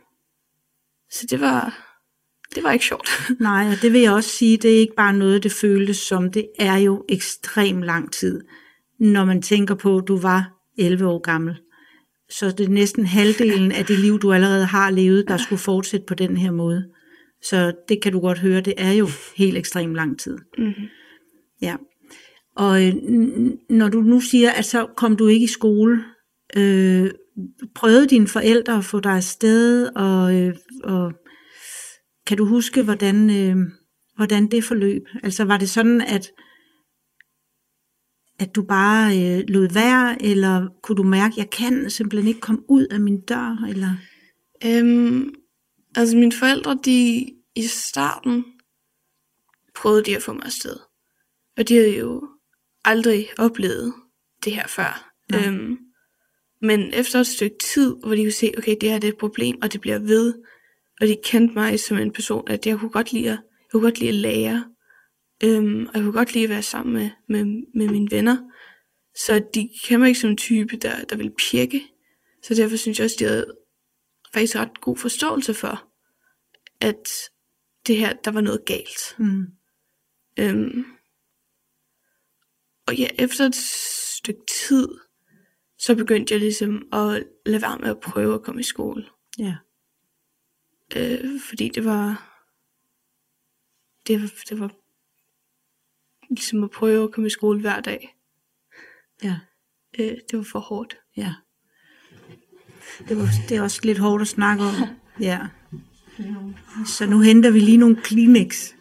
så 1.11 1.27
det 1.29 1.41
var, 1.41 1.85
det 2.55 2.63
var 2.63 2.71
ikke 2.71 2.85
sjovt. 2.85 3.09
Nej, 3.39 3.67
og 3.67 3.81
det 3.81 3.93
vil 3.93 4.01
jeg 4.01 4.11
også 4.11 4.29
sige, 4.29 4.57
det 4.57 4.75
er 4.75 4.79
ikke 4.79 4.95
bare 4.95 5.13
noget, 5.13 5.43
det 5.43 5.51
føltes 5.51 5.97
som. 5.97 6.31
Det 6.31 6.47
er 6.59 6.77
jo 6.77 7.05
ekstrem 7.09 7.81
lang 7.81 8.13
tid, 8.13 8.41
når 8.99 9.25
man 9.25 9.41
tænker 9.41 9.75
på, 9.75 9.97
at 9.97 10.07
du 10.07 10.17
var 10.17 10.51
11 10.77 11.07
år 11.07 11.19
gammel. 11.19 11.55
Så 12.29 12.51
det 12.51 12.65
er 12.65 12.69
næsten 12.69 13.05
halvdelen 13.05 13.71
af 13.71 13.85
det 13.85 13.99
liv, 13.99 14.19
du 14.19 14.33
allerede 14.33 14.65
har 14.65 14.89
levet, 14.89 15.27
der 15.27 15.37
skulle 15.37 15.59
fortsætte 15.59 16.05
på 16.05 16.13
den 16.13 16.37
her 16.37 16.51
måde. 16.51 16.89
Så 17.41 17.73
det 17.89 18.01
kan 18.01 18.11
du 18.11 18.19
godt 18.19 18.39
høre, 18.39 18.61
det 18.61 18.73
er 18.77 18.91
jo 18.91 19.07
helt 19.35 19.57
ekstrem 19.57 19.93
lang 19.93 20.19
tid. 20.19 20.37
Mm-hmm. 20.57 20.87
Ja. 21.61 21.75
Og 22.55 22.87
øh, 22.87 22.93
når 23.69 23.89
du 23.89 24.01
nu 24.01 24.19
siger, 24.19 24.51
at 24.51 24.65
så 24.65 24.87
kom 24.97 25.15
du 25.15 25.27
ikke 25.27 25.43
i 25.43 25.47
skole, 25.47 26.03
øh, 26.57 27.11
prøvede 27.75 28.07
dine 28.07 28.27
forældre 28.27 28.77
at 28.77 28.85
få 28.85 28.99
dig 28.99 29.11
afsted, 29.11 29.87
og, 29.95 30.35
øh, 30.35 30.55
og 30.83 31.13
kan 32.27 32.37
du 32.37 32.45
huske, 32.45 32.83
hvordan, 32.83 33.29
øh, 33.29 33.57
hvordan 34.15 34.47
det 34.47 34.63
forløb? 34.63 35.01
Altså 35.23 35.43
var 35.43 35.57
det 35.57 35.69
sådan, 35.69 36.01
at, 36.01 36.31
at 38.39 38.55
du 38.55 38.63
bare 38.63 39.11
øh, 39.11 39.43
lod 39.47 39.73
være, 39.73 40.21
eller 40.21 40.67
kunne 40.83 40.95
du 40.95 41.03
mærke, 41.03 41.33
at 41.33 41.37
jeg 41.37 41.49
kan 41.49 41.89
simpelthen 41.89 42.27
ikke 42.27 42.41
komme 42.41 42.61
ud 42.69 42.87
af 42.91 42.99
min 42.99 43.21
dør? 43.21 43.65
Eller? 43.69 43.95
Øhm, 44.65 45.33
altså 45.95 46.17
mine 46.17 46.31
forældre, 46.31 46.79
de 46.85 47.25
i 47.55 47.63
starten 47.63 48.45
prøvede 49.75 50.03
de 50.03 50.15
at 50.15 50.23
få 50.23 50.33
mig 50.33 50.45
afsted. 50.45 50.77
Og 51.57 51.67
de 51.69 51.75
havde 51.75 51.97
jo 51.97 52.27
aldrig 52.85 53.29
oplevet 53.37 53.93
det 54.43 54.53
her 54.53 54.67
før. 54.67 55.11
Nej. 55.31 55.47
Øhm, 55.47 55.77
men 56.61 56.93
efter 56.93 57.19
et 57.19 57.27
stykke 57.27 57.57
tid, 57.73 57.95
hvor 58.03 58.15
de 58.15 58.23
kunne 58.23 58.31
se, 58.31 58.53
okay, 58.57 58.75
det 58.81 58.89
her 58.89 58.99
det 58.99 59.07
er 59.07 59.11
et 59.11 59.17
problem, 59.17 59.57
og 59.61 59.73
det 59.73 59.81
bliver 59.81 59.99
ved, 59.99 60.33
og 61.01 61.07
de 61.07 61.17
kendte 61.23 61.53
mig 61.53 61.79
som 61.79 61.97
en 61.97 62.11
person, 62.11 62.43
at 62.47 62.67
jeg 62.67 62.79
kunne 62.79 62.91
godt 62.91 63.13
lide 63.13 63.31
at, 63.31 63.31
jeg 63.31 63.71
kunne 63.71 63.81
godt 63.81 63.99
lide 63.99 64.09
at 64.09 64.15
lære, 64.15 64.65
øhm, 65.43 65.85
og 65.85 65.93
jeg 65.93 66.03
kunne 66.03 66.13
godt 66.13 66.33
lide 66.33 66.43
at 66.43 66.49
være 66.49 66.63
sammen 66.63 66.93
med, 66.93 67.09
med, 67.29 67.63
med 67.75 67.89
mine 67.89 68.11
venner. 68.11 68.37
Så 69.15 69.43
de 69.53 69.69
kender 69.83 69.99
mig 69.99 70.07
ikke 70.07 70.19
som 70.19 70.29
en 70.29 70.37
type, 70.37 70.77
der, 70.77 71.03
der 71.03 71.15
vil 71.15 71.33
pirke. 71.37 71.81
Så 72.43 72.55
derfor 72.55 72.77
synes 72.77 72.99
jeg 72.99 73.05
også, 73.05 73.15
de 73.19 73.25
havde 73.25 73.53
faktisk 74.33 74.55
ret 74.55 74.81
god 74.81 74.97
forståelse 74.97 75.53
for, 75.53 75.87
at 76.81 77.09
det 77.87 77.97
her, 77.97 78.13
der 78.13 78.31
var 78.31 78.41
noget 78.41 78.65
galt. 78.65 79.15
Mm. 79.17 79.45
Øhm, 80.39 80.85
og 82.87 82.95
ja, 82.95 83.07
efter 83.19 83.45
et 83.45 83.55
stykke 83.55 84.41
tid, 84.67 84.87
så 85.79 85.95
begyndte 85.95 86.33
jeg 86.33 86.41
ligesom 86.41 86.87
at 86.93 87.23
lade 87.45 87.61
være 87.61 87.77
med 87.77 87.89
at 87.89 87.99
prøve 87.99 88.35
at 88.35 88.43
komme 88.43 88.61
i 88.61 88.63
skole. 88.63 89.05
Ja. 89.39 89.55
Øh, 90.95 91.41
fordi 91.49 91.69
det 91.69 91.85
var, 91.85 92.35
det 94.07 94.21
var, 94.21 94.31
det 94.49 94.59
var 94.59 94.71
ligesom 96.29 96.63
at 96.63 96.71
prøve 96.71 97.03
at 97.03 97.11
komme 97.11 97.27
i 97.27 97.29
skole 97.29 97.61
hver 97.61 97.81
dag. 97.81 98.15
Ja. 99.23 99.39
Øh, 99.99 100.17
det 100.31 100.37
var 100.37 100.43
for 100.43 100.59
hårdt. 100.59 100.97
Ja. 101.17 101.33
Det, 103.09 103.17
var, 103.17 103.27
det 103.49 103.57
er 103.57 103.61
også 103.61 103.79
lidt 103.83 103.97
hårdt 103.97 104.21
at 104.21 104.27
snakke 104.27 104.63
om. 104.63 104.73
Ja. 105.19 105.47
Så 106.85 107.05
nu 107.05 107.19
henter 107.19 107.51
vi 107.51 107.59
lige 107.59 107.77
nogle 107.77 108.01
Kleenex. 108.01 108.74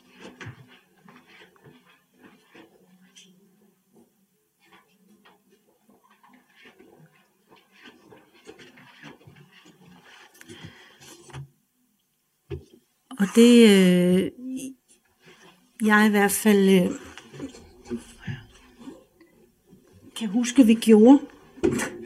Og 13.19 13.27
det, 13.35 13.69
øh, 13.69 14.31
jeg 15.87 16.07
i 16.07 16.11
hvert 16.11 16.33
fald 16.33 16.69
øh, 16.69 16.91
kan 20.17 20.29
huske, 20.29 20.67
vi 20.67 20.75
gjorde, 20.75 21.19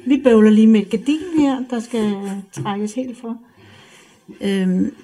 vi 0.06 0.20
bøvler 0.24 0.50
lige 0.50 0.66
med 0.66 0.80
et 0.80 0.90
gardin 0.90 1.38
her, 1.38 1.64
der 1.70 1.80
skal 1.80 2.14
trækkes 2.52 2.94
helt 2.94 3.18
for. 3.18 3.42
Øhm, 4.40 4.94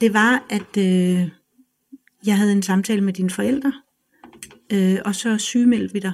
det 0.00 0.14
var, 0.14 0.46
at 0.50 0.76
øh, 0.78 1.28
jeg 2.26 2.36
havde 2.36 2.52
en 2.52 2.62
samtale 2.62 3.00
med 3.00 3.12
dine 3.12 3.30
forældre, 3.30 3.72
øh, 4.72 4.98
og 5.04 5.14
så 5.14 5.38
sygemeldte 5.38 5.92
vi 5.92 5.98
dig. 5.98 6.12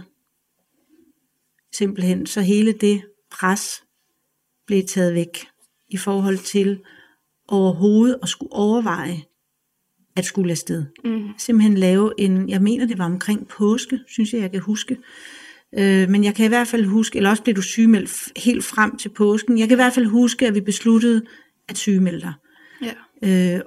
Simpelthen, 1.73 2.27
så 2.27 2.41
hele 2.41 2.73
det 2.73 3.03
pres 3.31 3.85
blev 4.67 4.83
taget 4.85 5.15
væk 5.15 5.47
i 5.89 5.97
forhold 5.97 6.39
til 6.39 6.81
overhovedet 7.49 8.19
at 8.23 8.29
skulle 8.29 8.53
overveje 8.53 9.23
at 10.17 10.25
skulle 10.25 10.51
afsted. 10.51 10.85
Mm. 11.05 11.29
Simpelthen 11.39 11.79
lave 11.79 12.13
en, 12.19 12.49
jeg 12.49 12.63
mener 12.63 12.87
det 12.87 12.99
var 12.99 13.05
omkring 13.05 13.49
påske, 13.49 13.99
synes 14.09 14.33
jeg, 14.33 14.41
jeg 14.41 14.51
kan 14.51 14.61
huske, 14.61 14.97
Øh, 15.79 16.09
men 16.09 16.25
jeg 16.25 16.35
kan 16.35 16.45
i 16.45 16.49
hvert 16.49 16.69
fald 16.69 16.85
huske, 16.85 17.17
eller 17.17 17.31
også 17.31 17.43
blev 17.43 17.57
du 17.57 17.63
sygemeldt 17.63 18.39
helt 18.45 18.65
frem 18.65 18.97
til 18.97 19.09
påsken. 19.09 19.59
Jeg 19.59 19.69
kan 19.69 19.75
i 19.75 19.83
hvert 19.83 19.93
fald 19.93 20.07
huske, 20.07 20.47
at 20.47 20.55
vi 20.55 20.61
besluttede 20.61 21.23
at 21.69 21.79
sygemelde 21.79 22.21
dig. 22.21 22.33
Ja. 22.83 23.55
Øh, 23.55 23.61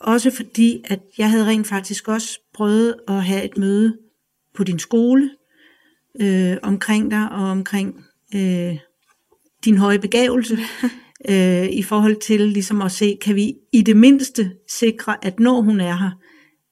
også 0.00 0.30
fordi, 0.30 0.82
at 0.84 1.00
jeg 1.18 1.30
havde 1.30 1.46
rent 1.46 1.66
faktisk 1.66 2.08
også 2.08 2.40
prøvet 2.54 2.94
at 3.08 3.24
have 3.24 3.44
et 3.44 3.58
møde 3.58 3.98
på 4.54 4.64
din 4.64 4.78
skole 4.78 5.30
øh, 6.20 6.56
omkring 6.62 7.10
dig 7.10 7.28
og 7.30 7.44
omkring 7.44 8.04
øh, 8.34 8.78
din 9.64 9.78
høje 9.78 9.98
begævelse. 9.98 10.58
øh, 11.30 11.68
I 11.70 11.82
forhold 11.82 12.20
til 12.20 12.40
ligesom 12.40 12.82
at 12.82 12.92
se, 12.92 13.18
kan 13.20 13.36
vi 13.36 13.54
i 13.72 13.82
det 13.82 13.96
mindste 13.96 14.52
sikre, 14.68 15.24
at 15.24 15.40
når 15.40 15.60
hun 15.60 15.80
er 15.80 15.96
her, 15.96 16.10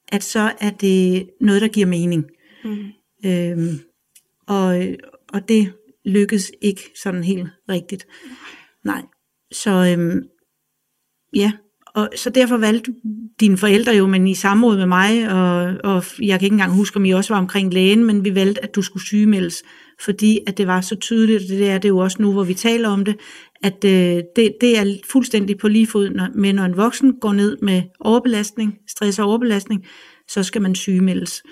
at 0.07 0.23
så 0.23 0.53
er 0.59 0.69
det 0.69 1.29
noget, 1.41 1.61
der 1.61 1.67
giver 1.67 1.87
mening. 1.87 2.25
Mm. 2.63 2.85
Øhm, 3.25 3.79
og, 4.47 4.85
og 5.33 5.47
det 5.47 5.73
lykkedes 6.05 6.51
ikke 6.61 6.81
sådan 7.03 7.23
helt 7.23 7.49
rigtigt. 7.69 8.07
Nej. 8.83 9.01
Så 9.51 9.71
øhm, 9.71 10.23
ja, 11.35 11.51
og 11.93 12.09
så 12.15 12.29
derfor 12.29 12.57
valgte 12.57 12.93
dine 13.39 13.57
forældre 13.57 13.91
jo, 13.91 14.07
men 14.07 14.27
i 14.27 14.35
samråd 14.35 14.77
med 14.77 14.85
mig, 14.85 15.29
og, 15.31 15.75
og 15.83 16.03
jeg 16.21 16.39
kan 16.39 16.45
ikke 16.45 16.53
engang 16.53 16.73
huske, 16.73 16.97
om 16.97 17.05
I 17.05 17.11
også 17.11 17.33
var 17.33 17.39
omkring 17.39 17.73
lægen, 17.73 18.05
men 18.05 18.25
vi 18.25 18.35
valgte, 18.35 18.63
at 18.63 18.75
du 18.75 18.81
skulle 18.81 19.05
sygemeldes, 19.05 19.63
fordi 20.01 20.39
at 20.47 20.57
det 20.57 20.67
var 20.67 20.81
så 20.81 20.95
tydeligt, 20.95 21.41
og 21.43 21.47
det 21.49 21.69
er 21.69 21.77
det 21.77 21.89
jo 21.89 21.97
også 21.97 22.17
nu, 22.21 22.31
hvor 22.31 22.43
vi 22.43 22.53
taler 22.53 22.89
om 22.89 23.05
det, 23.05 23.15
at 23.63 23.85
øh, 23.85 24.23
det, 24.35 24.53
det 24.61 24.77
er 24.77 24.95
fuldstændig 25.11 25.57
på 25.57 25.67
lige 25.67 25.87
fod 25.87 26.09
når, 26.09 26.27
med, 26.35 26.53
når 26.53 26.63
en 26.63 26.77
voksen 26.77 27.13
går 27.21 27.33
ned 27.33 27.57
med 27.61 27.81
overbelastning, 27.99 28.77
stress 28.89 29.19
og 29.19 29.27
overbelastning, 29.27 29.85
så 30.27 30.43
skal 30.43 30.61
man 30.61 30.75
sygemeldes. 30.75 31.43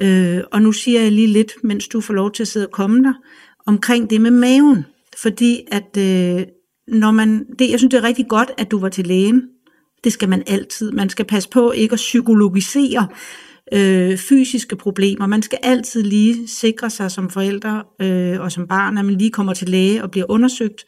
Øh, 0.00 0.40
og 0.52 0.62
nu 0.62 0.72
siger 0.72 1.00
jeg 1.00 1.12
lige 1.12 1.26
lidt, 1.26 1.52
mens 1.64 1.88
du 1.88 2.00
får 2.00 2.14
lov 2.14 2.32
til 2.32 2.42
at 2.42 2.48
sidde 2.48 2.66
og 2.66 2.72
komme 2.72 3.04
der, 3.04 3.12
omkring 3.66 4.10
det 4.10 4.20
med 4.20 4.30
maven. 4.30 4.84
Fordi 5.22 5.60
at 5.70 5.96
øh, 5.98 6.46
når 6.88 7.10
man, 7.10 7.46
det, 7.58 7.70
jeg 7.70 7.78
synes 7.78 7.90
det 7.90 7.98
er 7.98 8.08
rigtig 8.08 8.28
godt, 8.28 8.50
at 8.58 8.70
du 8.70 8.78
var 8.78 8.88
til 8.88 9.06
lægen. 9.06 9.42
Det 10.06 10.12
skal 10.12 10.28
man 10.28 10.42
altid. 10.46 10.92
Man 10.92 11.08
skal 11.08 11.24
passe 11.24 11.48
på 11.48 11.72
ikke 11.72 11.92
at 11.92 11.96
psykologisere 11.96 13.08
øh, 13.72 14.18
fysiske 14.18 14.76
problemer. 14.76 15.26
Man 15.26 15.42
skal 15.42 15.58
altid 15.62 16.02
lige 16.02 16.48
sikre 16.48 16.90
sig 16.90 17.10
som 17.10 17.30
forældre 17.30 17.82
øh, 18.00 18.40
og 18.40 18.52
som 18.52 18.68
barn, 18.68 18.98
at 18.98 19.04
man 19.04 19.14
lige 19.14 19.30
kommer 19.30 19.54
til 19.54 19.68
læge 19.68 20.02
og 20.02 20.10
bliver 20.10 20.26
undersøgt. 20.28 20.84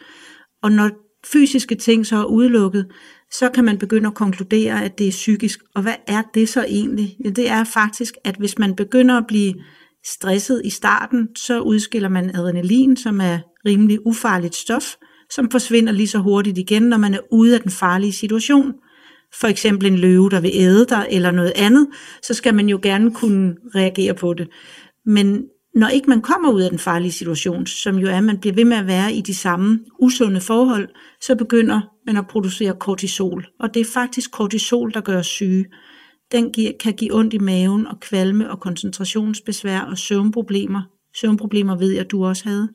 Og 0.62 0.72
når 0.72 0.90
fysiske 1.32 1.74
ting 1.74 2.06
så 2.06 2.16
er 2.16 2.24
udelukket, 2.24 2.86
så 3.32 3.48
kan 3.48 3.64
man 3.64 3.78
begynde 3.78 4.06
at 4.06 4.14
konkludere, 4.14 4.84
at 4.84 4.98
det 4.98 5.06
er 5.06 5.10
psykisk. 5.10 5.60
Og 5.74 5.82
hvad 5.82 5.96
er 6.06 6.22
det 6.34 6.48
så 6.48 6.64
egentlig? 6.64 7.16
Ja, 7.24 7.30
det 7.30 7.50
er 7.50 7.64
faktisk, 7.64 8.14
at 8.24 8.36
hvis 8.36 8.58
man 8.58 8.76
begynder 8.76 9.16
at 9.16 9.26
blive 9.28 9.54
stresset 10.06 10.62
i 10.64 10.70
starten, 10.70 11.28
så 11.36 11.60
udskiller 11.60 12.08
man 12.08 12.36
adrenalin, 12.36 12.96
som 12.96 13.20
er 13.20 13.38
rimelig 13.66 14.06
ufarligt 14.06 14.54
stof, 14.54 14.94
som 15.30 15.50
forsvinder 15.50 15.92
lige 15.92 16.08
så 16.08 16.18
hurtigt 16.18 16.58
igen, 16.58 16.82
når 16.82 16.96
man 16.96 17.14
er 17.14 17.20
ude 17.32 17.54
af 17.54 17.60
den 17.60 17.70
farlige 17.70 18.12
situation. 18.12 18.74
For 19.40 19.46
eksempel 19.46 19.86
en 19.86 19.98
løve, 19.98 20.30
der 20.30 20.40
vil 20.40 20.50
æde 20.54 20.86
dig, 20.88 21.06
eller 21.10 21.30
noget 21.30 21.52
andet, 21.56 21.86
så 22.22 22.34
skal 22.34 22.54
man 22.54 22.68
jo 22.68 22.80
gerne 22.82 23.14
kunne 23.14 23.56
reagere 23.74 24.14
på 24.14 24.34
det. 24.34 24.48
Men 25.06 25.44
når 25.74 25.88
ikke 25.88 26.10
man 26.10 26.22
kommer 26.22 26.50
ud 26.50 26.62
af 26.62 26.70
den 26.70 26.78
farlige 26.78 27.12
situation, 27.12 27.66
som 27.66 27.96
jo 27.96 28.08
er, 28.08 28.16
at 28.16 28.24
man 28.24 28.38
bliver 28.38 28.54
ved 28.54 28.64
med 28.64 28.76
at 28.76 28.86
være 28.86 29.12
i 29.12 29.20
de 29.20 29.34
samme 29.34 29.80
usunde 29.98 30.40
forhold, 30.40 30.88
så 31.20 31.34
begynder 31.34 31.80
man 32.06 32.16
at 32.16 32.26
producere 32.26 32.76
kortisol. 32.80 33.46
Og 33.60 33.74
det 33.74 33.80
er 33.80 33.90
faktisk 33.94 34.30
kortisol, 34.30 34.94
der 34.94 35.00
gør 35.00 35.18
os 35.18 35.26
syge. 35.26 35.66
Den 36.32 36.54
kan 36.80 36.92
give 36.92 37.14
ondt 37.14 37.34
i 37.34 37.38
maven 37.38 37.86
og 37.86 38.00
kvalme 38.00 38.50
og 38.50 38.60
koncentrationsbesvær 38.60 39.80
og 39.80 39.98
søvnproblemer. 39.98 40.82
Søvnproblemer 41.20 41.76
ved 41.76 41.90
jeg, 41.90 42.00
at 42.00 42.10
du 42.10 42.24
også 42.24 42.44
havde. 42.48 42.68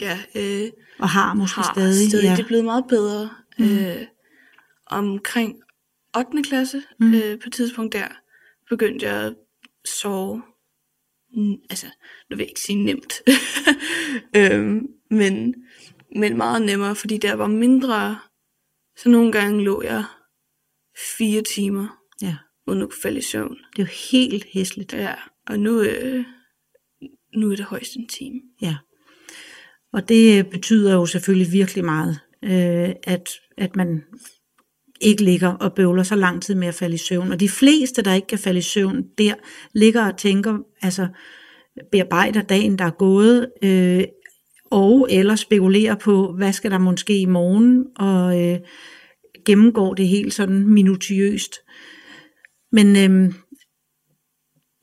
Ja, 0.00 0.18
øh, 0.34 0.70
og 0.98 1.08
har 1.08 1.34
måske 1.34 1.56
har 1.56 1.72
stadig. 1.74 2.08
stadig. 2.08 2.24
Ja. 2.24 2.30
Det 2.30 2.42
er 2.42 2.46
blevet 2.46 2.64
meget 2.64 2.84
bedre. 2.88 3.28
Mm. 3.58 3.64
Øh, 3.64 3.96
omkring 4.86 5.54
8. 6.16 6.42
klasse, 6.42 6.82
mm. 7.00 7.14
øh, 7.14 7.40
på 7.40 7.44
et 7.46 7.52
tidspunkt 7.52 7.92
der, 7.92 8.08
begyndte 8.68 9.06
jeg 9.06 9.26
at 9.26 9.34
sove. 9.84 10.42
Mm, 11.36 11.56
altså, 11.70 11.86
nu 12.30 12.36
vil 12.36 12.42
jeg 12.42 12.48
ikke 12.48 12.60
sige 12.60 12.84
nemt. 12.84 13.22
øhm, 14.36 14.86
men, 15.10 15.54
men 16.16 16.36
meget 16.36 16.62
nemmere, 16.62 16.96
fordi 16.96 17.18
der 17.18 17.34
var 17.34 17.46
mindre. 17.46 18.18
Så 18.96 19.08
nogle 19.08 19.32
gange 19.32 19.64
lå 19.64 19.82
jeg 19.82 20.04
fire 21.18 21.42
timer, 21.42 22.00
ja. 22.22 22.36
uden 22.66 22.82
at 22.82 22.88
kunne 22.88 23.02
falde 23.02 23.18
i 23.18 23.22
søvn. 23.22 23.58
Det 23.76 23.82
er 23.82 23.86
jo 23.86 24.18
helt 24.20 24.44
hæsligt. 24.52 24.92
Ja, 24.92 25.14
og 25.46 25.60
nu, 25.60 25.82
øh, 25.82 26.24
nu 27.36 27.50
er 27.50 27.56
det 27.56 27.64
højst 27.64 27.96
en 27.96 28.08
time. 28.08 28.40
Ja. 28.62 28.76
Og 29.92 30.08
det 30.08 30.50
betyder 30.50 30.94
jo 30.94 31.06
selvfølgelig 31.06 31.52
virkelig 31.52 31.84
meget, 31.84 32.20
øh, 32.42 32.94
at, 33.02 33.30
at 33.56 33.76
man 33.76 34.04
ikke 35.04 35.24
ligger 35.24 35.48
og 35.48 35.72
bøvler 35.72 36.02
så 36.02 36.16
lang 36.16 36.42
tid 36.42 36.54
med 36.54 36.68
at 36.68 36.74
falde 36.74 36.94
i 36.94 36.98
søvn. 36.98 37.32
Og 37.32 37.40
de 37.40 37.48
fleste, 37.48 38.02
der 38.02 38.14
ikke 38.14 38.26
kan 38.26 38.38
falde 38.38 38.58
i 38.58 38.62
søvn, 38.62 39.04
der 39.18 39.34
ligger 39.74 40.06
og 40.06 40.16
tænker, 40.16 40.58
altså 40.82 41.06
bearbejder 41.92 42.42
dagen, 42.42 42.78
der 42.78 42.84
er 42.84 42.90
gået, 42.90 43.50
øh, 43.62 44.04
og 44.70 45.08
eller 45.10 45.36
spekulerer 45.36 45.94
på, 45.94 46.32
hvad 46.32 46.52
skal 46.52 46.70
der 46.70 46.78
måske 46.78 47.18
i 47.18 47.26
morgen, 47.26 47.84
og 47.96 48.42
øh, 48.42 48.58
gennemgår 49.46 49.94
det 49.94 50.08
helt 50.08 50.34
sådan 50.34 50.68
minutiøst. 50.68 51.54
Men 52.72 52.96
øh, 52.96 53.32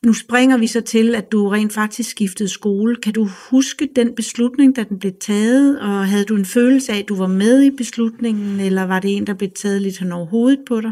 nu 0.06 0.14
springer 0.14 0.58
vi 0.58 0.68
så 0.68 0.82
til, 0.82 1.16
at 1.16 1.32
du 1.32 1.50
rent 1.50 1.74
faktisk 1.74 2.10
skiftede 2.10 2.50
skole. 2.50 2.96
Kan 2.96 3.14
du 3.14 3.28
huske 3.50 3.90
den 3.96 4.16
beslutning, 4.16 4.76
da 4.76 4.84
den 4.84 5.00
blev 5.00 5.14
taget, 5.20 5.80
og 5.80 6.08
havde 6.08 6.26
du 6.26 6.36
en 6.36 6.46
følelse 6.46 6.94
af, 6.94 6.98
at 6.98 7.10
du 7.10 7.16
var 7.16 7.28
med 7.28 7.64
i 7.64 7.72
beslutningen, 7.72 8.60
eller 8.60 8.84
var 8.84 9.00
det 9.00 9.18
en, 9.18 9.28
der 9.28 9.34
blev 9.34 9.50
taget 9.52 9.82
lidt 9.82 10.00
hen 10.00 10.12
over 10.12 10.26
hovedet 10.26 10.60
på 10.68 10.82
dig? 10.82 10.92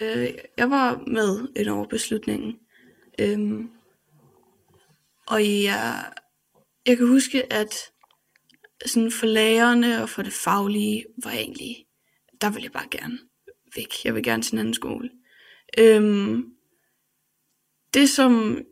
Øh, 0.00 0.28
jeg 0.58 0.70
var 0.70 1.02
med 1.06 1.48
ind 1.56 1.68
over 1.68 1.86
beslutningen. 1.86 2.56
Øhm, 3.18 3.70
og 5.26 5.42
jeg, 5.42 6.04
jeg 6.86 6.96
kan 6.96 7.08
huske, 7.08 7.52
at 7.52 7.74
sådan 8.86 9.10
for 9.10 9.26
lærerne 9.26 10.02
og 10.02 10.08
for 10.08 10.22
det 10.22 10.32
faglige 10.32 11.04
var 11.24 11.30
jeg 11.30 11.40
egentlig, 11.40 11.86
der 12.40 12.50
ville 12.50 12.64
jeg 12.64 12.72
bare 12.72 12.88
gerne 12.90 13.18
væk. 13.76 14.04
Jeg 14.04 14.14
vil 14.14 14.22
gerne 14.22 14.42
til 14.42 14.52
en 14.52 14.58
anden 14.58 14.74
skole. 14.74 15.10
Øhm, 15.78 16.53
det 17.94 18.08
som 18.10 18.62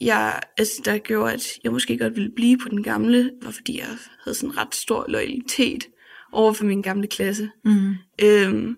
jeg, 0.00 0.40
altså, 0.56 0.82
der 0.84 0.98
gjorde, 0.98 1.32
at 1.32 1.58
jeg 1.64 1.72
måske 1.72 1.98
godt 1.98 2.16
ville 2.16 2.32
blive 2.36 2.58
på 2.58 2.68
den 2.68 2.82
gamle, 2.82 3.32
var 3.42 3.50
fordi 3.50 3.78
jeg 3.78 3.86
havde 4.24 4.34
sådan 4.34 4.56
ret 4.56 4.74
stor 4.74 5.04
loyalitet 5.08 5.88
over 6.32 6.52
for 6.52 6.64
min 6.64 6.82
gamle 6.82 7.06
klasse. 7.06 7.50
Mm. 7.64 7.94
Øhm, 8.22 8.76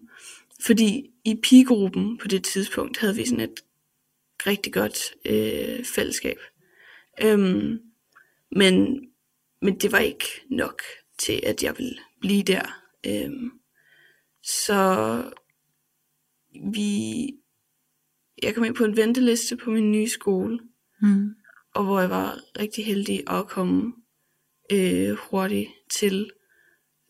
fordi 0.67 1.11
i 1.25 1.41
pigegruppen 1.43 2.19
på 2.19 2.29
det 2.29 2.45
tidspunkt 2.45 2.99
havde 2.99 3.17
vi 3.17 3.27
sådan 3.27 3.45
et 3.45 3.61
rigtig 4.47 4.73
godt 4.73 5.15
øh, 5.25 5.85
fællesskab. 5.85 6.39
Øhm, 7.23 7.79
men, 8.51 9.01
men 9.63 9.79
det 9.79 9.93
var 9.93 9.99
ikke 9.99 10.27
nok 10.51 10.83
til, 11.19 11.41
at 11.43 11.63
jeg 11.63 11.75
ville 11.79 11.99
blive 12.21 12.43
der. 12.43 12.81
Øhm, 13.07 13.51
så 14.43 15.23
vi, 16.75 17.27
jeg 18.43 18.55
kom 18.55 18.65
ind 18.65 18.75
på 18.75 18.85
en 18.85 18.97
venteliste 18.97 19.57
på 19.57 19.71
min 19.71 19.91
nye 19.93 20.09
skole, 20.09 20.59
Mm. 21.03 21.29
og 21.75 21.85
hvor 21.85 22.01
jeg 22.01 22.11
var 22.11 22.39
rigtig 22.59 22.87
heldig 22.87 23.31
at 23.31 23.49
komme 23.49 23.93
øh, 24.73 25.11
hurtigt 25.31 25.69
til. 25.91 26.31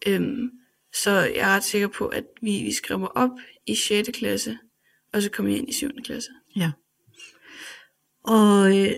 Øhm, 0.07 0.51
så 0.95 1.11
jeg 1.11 1.37
er 1.51 1.57
ret 1.57 1.65
sikker 1.65 1.89
på, 1.89 2.07
at 2.07 2.25
vi, 2.43 2.51
vi 2.63 2.73
skrev 2.73 2.99
mig 2.99 3.17
op 3.17 3.31
i 3.67 3.75
6. 3.75 4.11
klasse, 4.15 4.59
og 5.13 5.23
så 5.23 5.31
kom 5.31 5.49
jeg 5.49 5.59
ind 5.59 5.69
i 5.69 5.73
7. 5.73 5.91
klasse. 6.05 6.31
Ja. 6.57 6.73
Og 8.25 8.79
øh, 8.79 8.91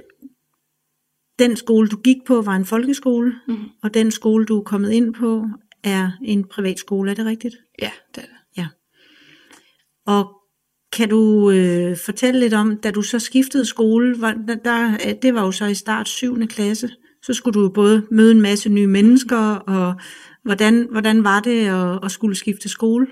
den 1.38 1.56
skole, 1.56 1.88
du 1.88 1.96
gik 2.00 2.16
på, 2.26 2.42
var 2.42 2.56
en 2.56 2.64
folkeskole, 2.64 3.40
Mhm. 3.48 3.68
og 3.82 3.94
den 3.94 4.10
skole, 4.10 4.46
du 4.46 4.58
er 4.58 4.64
kommet 4.64 4.90
ind 4.92 5.14
på, 5.14 5.46
er 5.84 6.10
en 6.24 6.48
privatskole, 6.48 7.10
er 7.10 7.14
det 7.14 7.26
rigtigt? 7.26 7.54
Ja, 7.82 7.90
det 8.14 8.22
er 8.22 8.26
det. 8.26 8.32
Og 10.06 10.35
kan 10.96 11.08
du 11.08 11.50
øh, 11.50 11.96
fortælle 12.04 12.40
lidt 12.40 12.54
om, 12.54 12.76
da 12.76 12.90
du 12.90 13.02
så 13.02 13.18
skiftede 13.18 13.64
skole, 13.64 14.20
var, 14.20 14.32
der, 14.32 14.54
der, 14.54 15.14
det 15.22 15.34
var 15.34 15.44
jo 15.44 15.52
så 15.52 15.66
i 15.66 15.74
start 15.74 16.08
7. 16.08 16.46
klasse, 16.46 16.90
så 17.22 17.34
skulle 17.34 17.54
du 17.54 17.62
jo 17.62 17.68
både 17.68 18.06
møde 18.10 18.32
en 18.32 18.40
masse 18.40 18.68
nye 18.68 18.86
mennesker, 18.86 19.36
og 19.56 19.94
hvordan, 20.42 20.88
hvordan 20.90 21.24
var 21.24 21.40
det 21.40 21.66
at, 21.66 22.04
at 22.04 22.10
skulle 22.10 22.36
skifte 22.36 22.68
skole? 22.68 23.06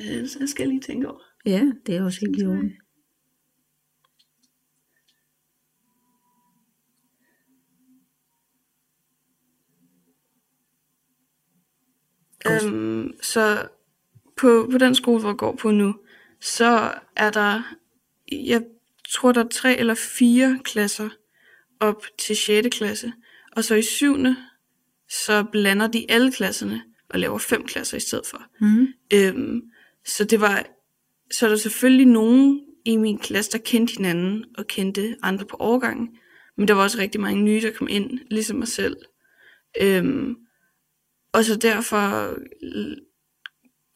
Øh, 0.00 0.28
så 0.28 0.38
skal 0.46 0.62
jeg 0.62 0.68
lige 0.68 0.80
tænke 0.80 1.08
over. 1.08 1.20
Ja, 1.46 1.72
det 1.86 1.96
er 1.96 2.04
også 2.04 2.20
helt 2.20 2.42
i 2.42 2.46
orden. 2.46 2.72
Øhm, 12.46 13.12
så 13.22 13.68
på, 14.40 14.68
på 14.72 14.78
den 14.78 14.94
skole, 14.94 15.20
hvor 15.20 15.28
jeg 15.28 15.36
går 15.36 15.56
på 15.56 15.70
nu, 15.70 15.94
så 16.40 16.92
er 17.16 17.30
der, 17.30 17.76
jeg 18.32 18.62
tror, 19.08 19.32
der 19.32 19.44
er 19.44 19.48
tre 19.48 19.76
eller 19.78 19.94
fire 19.94 20.60
klasser 20.64 21.08
op 21.80 22.04
til 22.18 22.36
6. 22.36 22.68
klasse. 22.76 23.12
Og 23.56 23.64
så 23.64 23.74
i 23.74 23.82
7. 23.82 24.16
så 25.08 25.44
blander 25.52 25.86
de 25.86 26.06
alle 26.08 26.32
klasserne 26.32 26.82
og 27.08 27.18
laver 27.18 27.38
fem 27.38 27.66
klasser 27.66 27.96
i 27.96 28.00
stedet 28.00 28.26
for. 28.26 28.42
Mm. 28.60 28.86
Øhm, 29.14 29.62
så 30.06 30.24
det 30.24 30.40
var, 30.40 30.66
så 31.30 31.46
er 31.46 31.50
der 31.50 31.56
selvfølgelig 31.56 32.06
nogen 32.06 32.60
i 32.84 32.96
min 32.96 33.18
klasse, 33.18 33.50
der 33.50 33.58
kendte 33.58 33.94
hinanden 33.96 34.44
og 34.58 34.66
kendte 34.66 35.16
andre 35.22 35.46
på 35.46 35.56
årgangen. 35.60 36.08
Men 36.56 36.68
der 36.68 36.74
var 36.74 36.82
også 36.82 36.98
rigtig 36.98 37.20
mange 37.20 37.42
nye, 37.42 37.60
der 37.62 37.72
kom 37.72 37.88
ind, 37.90 38.18
ligesom 38.30 38.56
mig 38.56 38.68
selv. 38.68 38.96
Øhm, 39.80 40.36
og 41.32 41.44
så 41.44 41.56
derfor 41.56 42.36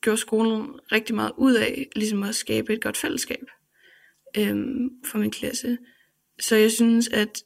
gjorde 0.04 0.20
skolen 0.20 0.80
rigtig 0.92 1.14
meget 1.14 1.32
ud 1.36 1.54
af, 1.54 1.88
ligesom 1.96 2.22
at 2.22 2.34
skabe 2.34 2.72
et 2.72 2.82
godt 2.82 2.96
fællesskab 2.96 3.44
øhm, 4.38 4.90
for 5.04 5.18
min 5.18 5.30
klasse. 5.30 5.78
Så 6.40 6.56
jeg 6.56 6.72
synes, 6.72 7.08
at 7.08 7.42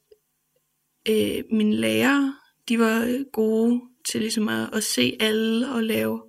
øh, 1.08 1.44
mine 1.52 1.76
lærere, 1.76 2.34
de 2.68 2.78
var 2.78 3.30
gode 3.32 3.80
til 4.08 4.20
ligesom 4.20 4.48
at, 4.48 4.70
at 4.72 4.84
se 4.84 5.16
alle 5.20 5.68
og 5.68 5.82
lave 5.82 6.22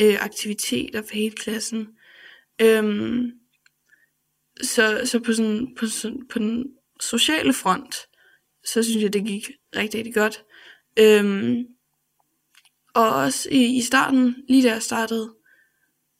øh, 0.00 0.24
aktiviteter 0.24 1.02
for 1.02 1.14
hele 1.14 1.36
klassen. 1.36 1.88
Øhm, 2.62 3.32
så, 4.62 5.00
så 5.04 5.20
på, 5.20 5.32
sådan, 5.32 5.74
på, 5.78 5.86
sådan, 5.86 6.26
på 6.30 6.38
den 6.38 6.64
sociale 7.00 7.52
front, 7.52 7.94
så 8.64 8.82
synes 8.82 9.02
jeg, 9.02 9.12
det 9.12 9.24
gik 9.24 9.50
rigtig, 9.76 9.98
rigtig 9.98 10.14
godt. 10.14 10.44
Øhm, 10.98 11.66
og 12.94 13.08
også 13.14 13.48
i, 13.50 13.76
i 13.76 13.80
starten, 13.80 14.36
lige 14.48 14.68
da 14.68 14.72
jeg 14.72 14.82
startede, 14.82 15.34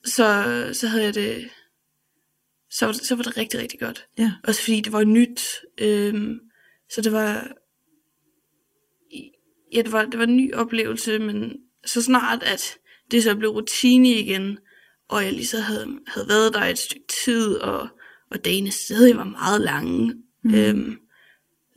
så, 0.05 0.71
så 0.73 0.87
havde 0.89 1.05
jeg 1.05 1.15
det, 1.15 1.51
så, 2.71 2.87
var 2.87 2.93
det- 2.93 3.05
så 3.07 3.15
var 3.15 3.23
det 3.23 3.37
rigtig, 3.37 3.61
rigtig 3.61 3.81
godt. 3.81 4.07
Ja. 4.19 4.33
Også 4.45 4.63
fordi 4.63 4.81
det 4.81 4.93
var 4.93 5.05
nyt. 5.05 5.41
Øhm, 5.79 6.41
så 6.91 7.01
det 7.03 7.13
var, 7.13 7.53
ja, 9.73 9.83
det 9.83 9.93
var, 9.93 10.05
det 10.05 10.19
var 10.19 10.25
en 10.25 10.37
ny 10.37 10.55
oplevelse, 10.55 11.19
men 11.19 11.53
så 11.87 12.03
snart, 12.03 12.43
at 12.43 12.79
det 13.11 13.23
så 13.23 13.37
blev 13.37 13.51
rutine 13.51 14.09
igen, 14.09 14.59
og 15.09 15.25
jeg 15.25 15.33
lige 15.33 15.47
så 15.47 15.61
havde, 15.61 15.99
havde 16.07 16.29
været 16.29 16.55
der 16.55 16.61
et 16.65 16.79
stykke 16.79 17.07
tid, 17.25 17.55
og, 17.55 17.89
og 18.31 18.45
dagene 18.45 18.71
stadig 18.71 19.17
var 19.17 19.25
meget 19.25 19.61
lange, 19.61 20.15
mm. 20.45 20.55
øhm, 20.55 20.99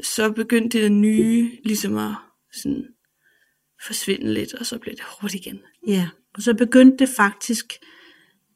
så 0.04 0.32
begyndte 0.32 0.82
det 0.82 0.92
nye 0.92 1.52
ligesom 1.66 1.98
at 1.98 2.14
sådan, 2.54 2.88
forsvinde 3.86 4.34
lidt, 4.34 4.54
og 4.54 4.66
så 4.66 4.78
blev 4.80 4.94
det 4.96 5.04
hårdt 5.04 5.34
igen. 5.34 5.60
Ja, 5.88 6.10
og 6.34 6.42
så 6.42 6.54
begyndte 6.54 6.98
det 7.06 7.10
faktisk, 7.16 7.74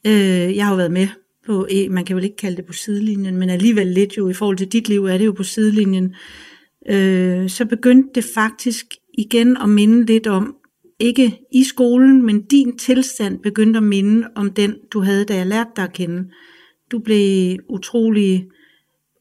øh, 0.05 0.55
jeg 0.55 0.65
har 0.65 0.71
jo 0.71 0.77
været 0.77 0.91
med 0.91 1.07
på, 1.45 1.67
e, 1.69 1.89
man 1.89 2.05
kan 2.05 2.15
vel 2.15 2.23
ikke 2.23 2.35
kalde 2.35 2.57
det 2.57 2.65
på 2.65 2.73
sidelinjen, 2.73 3.37
men 3.37 3.49
alligevel 3.49 3.87
lidt 3.87 4.17
jo, 4.17 4.29
i 4.29 4.33
forhold 4.33 4.57
til 4.57 4.71
dit 4.71 4.89
liv 4.89 5.05
er 5.05 5.17
det 5.17 5.25
jo 5.25 5.31
på 5.31 5.43
sidelinjen, 5.43 6.15
øh, 6.89 7.49
så 7.49 7.65
begyndte 7.65 8.09
det 8.15 8.23
faktisk 8.33 8.85
igen 9.17 9.57
at 9.57 9.69
minde 9.69 10.05
lidt 10.05 10.27
om, 10.27 10.55
ikke 10.99 11.39
i 11.53 11.63
skolen, 11.63 12.25
men 12.25 12.41
din 12.41 12.77
tilstand 12.77 13.39
begyndte 13.39 13.77
at 13.77 13.83
minde 13.83 14.27
om 14.35 14.51
den, 14.51 14.75
du 14.91 14.99
havde, 15.01 15.25
da 15.25 15.35
jeg 15.35 15.47
lærte 15.47 15.69
dig 15.75 15.83
at 15.83 15.93
kende. 15.93 16.29
Du 16.91 16.99
blev 16.99 17.57
utrolig, 17.69 18.47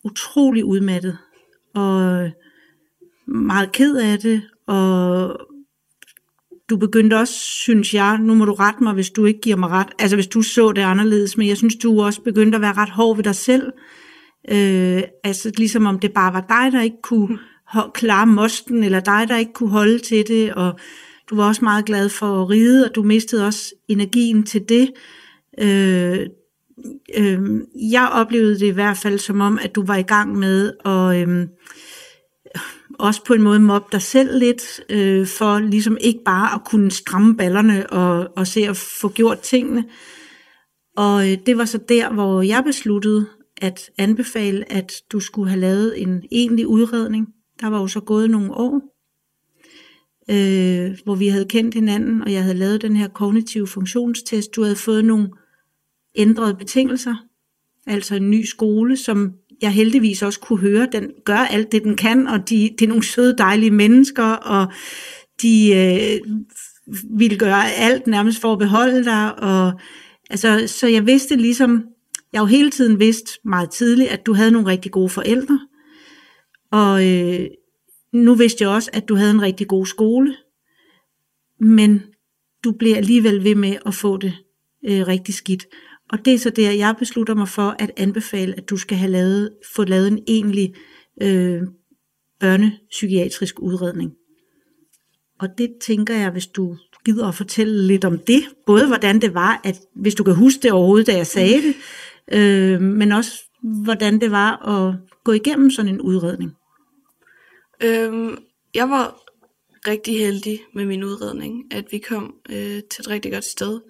utrolig 0.04 0.64
udmattet, 0.64 1.18
og 1.74 2.30
meget 3.26 3.72
ked 3.72 3.96
af 3.96 4.18
det, 4.18 4.42
og 4.66 5.40
du 6.70 6.76
begyndte 6.76 7.14
også, 7.14 7.34
synes 7.34 7.94
jeg, 7.94 8.18
nu 8.18 8.34
må 8.34 8.44
du 8.44 8.54
rette 8.54 8.82
mig, 8.82 8.94
hvis 8.94 9.10
du 9.10 9.24
ikke 9.24 9.40
giver 9.40 9.56
mig 9.56 9.68
ret, 9.68 9.88
altså 9.98 10.16
hvis 10.16 10.26
du 10.26 10.42
så 10.42 10.72
det 10.72 10.82
anderledes, 10.82 11.36
men 11.36 11.48
jeg 11.48 11.56
synes, 11.56 11.76
du 11.76 12.02
også 12.02 12.20
begyndte 12.20 12.56
at 12.56 12.62
være 12.62 12.72
ret 12.72 12.90
hård 12.90 13.16
ved 13.16 13.24
dig 13.24 13.34
selv. 13.34 13.72
Øh, 14.50 15.02
altså 15.24 15.52
ligesom 15.56 15.86
om 15.86 15.98
det 15.98 16.12
bare 16.12 16.32
var 16.32 16.46
dig, 16.48 16.72
der 16.72 16.82
ikke 16.82 17.02
kunne 17.02 17.38
klare 17.94 18.26
mosten, 18.26 18.84
eller 18.84 19.00
dig, 19.00 19.24
der 19.28 19.36
ikke 19.36 19.52
kunne 19.52 19.70
holde 19.70 19.98
til 19.98 20.28
det, 20.28 20.54
og 20.54 20.78
du 21.30 21.36
var 21.36 21.48
også 21.48 21.64
meget 21.64 21.84
glad 21.84 22.08
for 22.08 22.42
at 22.42 22.50
ride, 22.50 22.84
og 22.84 22.94
du 22.94 23.02
mistede 23.02 23.46
også 23.46 23.74
energien 23.88 24.42
til 24.42 24.64
det. 24.68 24.92
Øh, 25.60 26.18
øh, 27.16 27.40
jeg 27.92 28.08
oplevede 28.12 28.60
det 28.60 28.66
i 28.66 28.70
hvert 28.70 28.96
fald 28.96 29.18
som 29.18 29.40
om, 29.40 29.58
at 29.62 29.74
du 29.74 29.84
var 29.86 29.96
i 29.96 30.02
gang 30.02 30.38
med 30.38 30.72
at 30.84 31.28
øh, 31.28 31.46
også 32.98 33.24
på 33.24 33.34
en 33.34 33.42
måde 33.42 33.60
mobbe 33.60 33.88
dig 33.92 34.02
selv 34.02 34.38
lidt, 34.38 34.80
øh, 34.90 35.26
for 35.26 35.58
ligesom 35.58 35.96
ikke 36.00 36.20
bare 36.24 36.54
at 36.54 36.64
kunne 36.64 36.90
stramme 36.90 37.36
ballerne 37.36 37.90
og, 37.90 38.28
og 38.36 38.46
se 38.46 38.60
at 38.60 38.76
få 38.76 39.08
gjort 39.08 39.38
tingene. 39.38 39.84
Og 40.96 41.30
øh, 41.30 41.38
det 41.46 41.58
var 41.58 41.64
så 41.64 41.78
der, 41.88 42.12
hvor 42.12 42.42
jeg 42.42 42.62
besluttede 42.64 43.26
at 43.62 43.90
anbefale, 43.98 44.72
at 44.72 44.92
du 45.12 45.20
skulle 45.20 45.50
have 45.50 45.60
lavet 45.60 46.02
en 46.02 46.22
egentlig 46.30 46.66
udredning. 46.66 47.28
Der 47.60 47.66
var 47.66 47.80
jo 47.80 47.86
så 47.86 48.00
gået 48.00 48.30
nogle 48.30 48.54
år, 48.54 48.96
øh, 50.30 50.98
hvor 51.04 51.14
vi 51.14 51.28
havde 51.28 51.44
kendt 51.44 51.74
hinanden, 51.74 52.22
og 52.22 52.32
jeg 52.32 52.42
havde 52.42 52.58
lavet 52.58 52.82
den 52.82 52.96
her 52.96 53.08
kognitive 53.08 53.66
funktionstest. 53.66 54.56
Du 54.56 54.62
havde 54.62 54.76
fået 54.76 55.04
nogle 55.04 55.28
ændrede 56.14 56.54
betingelser, 56.54 57.14
altså 57.86 58.14
en 58.14 58.30
ny 58.30 58.44
skole, 58.44 58.96
som 58.96 59.32
jeg 59.62 59.72
heldigvis 59.72 60.22
også 60.22 60.40
kunne 60.40 60.58
høre, 60.58 60.88
den 60.92 61.10
gør 61.24 61.36
alt 61.36 61.72
det, 61.72 61.84
den 61.84 61.96
kan, 61.96 62.26
og 62.26 62.48
de, 62.48 62.70
det 62.78 62.84
er 62.84 62.88
nogle 62.88 63.04
søde, 63.04 63.34
dejlige 63.38 63.70
mennesker, 63.70 64.24
og 64.24 64.72
de 65.42 65.72
øh, 65.74 66.34
ville 67.18 67.38
gøre 67.38 67.72
alt 67.72 68.06
nærmest 68.06 68.40
for 68.40 68.52
at 68.52 68.58
beholde 68.58 69.04
dig. 69.04 69.38
Og, 69.38 69.72
altså, 70.30 70.64
så 70.66 70.86
jeg 70.86 71.06
vidste 71.06 71.36
ligesom, 71.36 71.84
jeg 72.32 72.40
jo 72.40 72.46
hele 72.46 72.70
tiden 72.70 73.00
vidste 73.00 73.40
meget 73.44 73.70
tidligt, 73.70 74.10
at 74.10 74.26
du 74.26 74.34
havde 74.34 74.50
nogle 74.50 74.68
rigtig 74.68 74.92
gode 74.92 75.08
forældre, 75.08 75.60
og 76.70 77.06
øh, 77.08 77.46
nu 78.12 78.34
vidste 78.34 78.62
jeg 78.62 78.70
også, 78.70 78.90
at 78.92 79.08
du 79.08 79.14
havde 79.14 79.30
en 79.30 79.42
rigtig 79.42 79.68
god 79.68 79.86
skole, 79.86 80.36
men 81.60 82.02
du 82.64 82.72
bliver 82.72 82.96
alligevel 82.96 83.44
ved 83.44 83.54
med 83.54 83.76
at 83.86 83.94
få 83.94 84.16
det 84.16 84.34
øh, 84.88 85.06
rigtig 85.06 85.34
skidt. 85.34 85.66
Og 86.12 86.24
det 86.24 86.34
er 86.34 86.38
så 86.38 86.50
der, 86.50 86.70
jeg 86.70 86.94
beslutter 86.98 87.34
mig 87.34 87.48
for 87.48 87.76
at 87.78 87.90
anbefale, 87.96 88.54
at 88.56 88.70
du 88.70 88.76
skal 88.76 88.98
have 88.98 89.10
lavet, 89.10 89.50
få 89.74 89.84
lavet 89.84 90.08
en 90.08 90.18
egentlig 90.26 90.74
øh, 91.22 91.62
børnepsykiatrisk 92.40 93.60
udredning. 93.60 94.12
Og 95.40 95.48
det 95.58 95.70
tænker 95.86 96.14
jeg, 96.14 96.30
hvis 96.30 96.46
du 96.46 96.76
gider 97.04 97.28
at 97.28 97.34
fortælle 97.34 97.86
lidt 97.86 98.04
om 98.04 98.18
det, 98.18 98.42
både 98.66 98.86
hvordan 98.86 99.20
det 99.20 99.34
var, 99.34 99.60
at 99.64 99.80
hvis 99.94 100.14
du 100.14 100.24
kan 100.24 100.34
huske 100.34 100.62
det 100.62 100.72
overhovedet, 100.72 101.06
da 101.06 101.16
jeg 101.16 101.26
sagde 101.26 101.62
det, 101.62 101.74
øh, 102.32 102.80
men 102.80 103.12
også 103.12 103.32
hvordan 103.62 104.20
det 104.20 104.30
var 104.30 104.66
at 104.66 104.94
gå 105.24 105.32
igennem 105.32 105.70
sådan 105.70 105.94
en 105.94 106.00
udredning. 106.00 106.56
Øhm, 107.82 108.38
jeg 108.74 108.90
var 108.90 109.22
rigtig 109.88 110.18
heldig 110.18 110.60
med 110.74 110.86
min 110.86 111.04
udredning, 111.04 111.74
at 111.74 111.84
vi 111.90 111.98
kom 111.98 112.34
øh, 112.50 112.82
til 112.90 113.00
et 113.00 113.08
rigtig 113.08 113.32
godt 113.32 113.44
sted. 113.44 113.80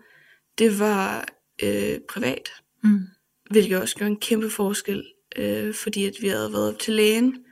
Det 0.59 0.81
var 0.81 1.29
øh, 1.63 2.01
privat, 2.09 2.51
mm. 2.83 3.01
hvilket 3.51 3.81
også 3.81 3.97
gør 3.97 4.07
en 4.07 4.21
kæmpe 4.21 4.51
forskel, 4.51 5.13
øh, 5.37 5.75
fordi 5.75 6.05
at 6.05 6.15
vi 6.21 6.29
havde 6.29 6.53
været 6.53 6.75
op 6.75 6.79
til 6.79 6.95
lægen, 6.95 7.45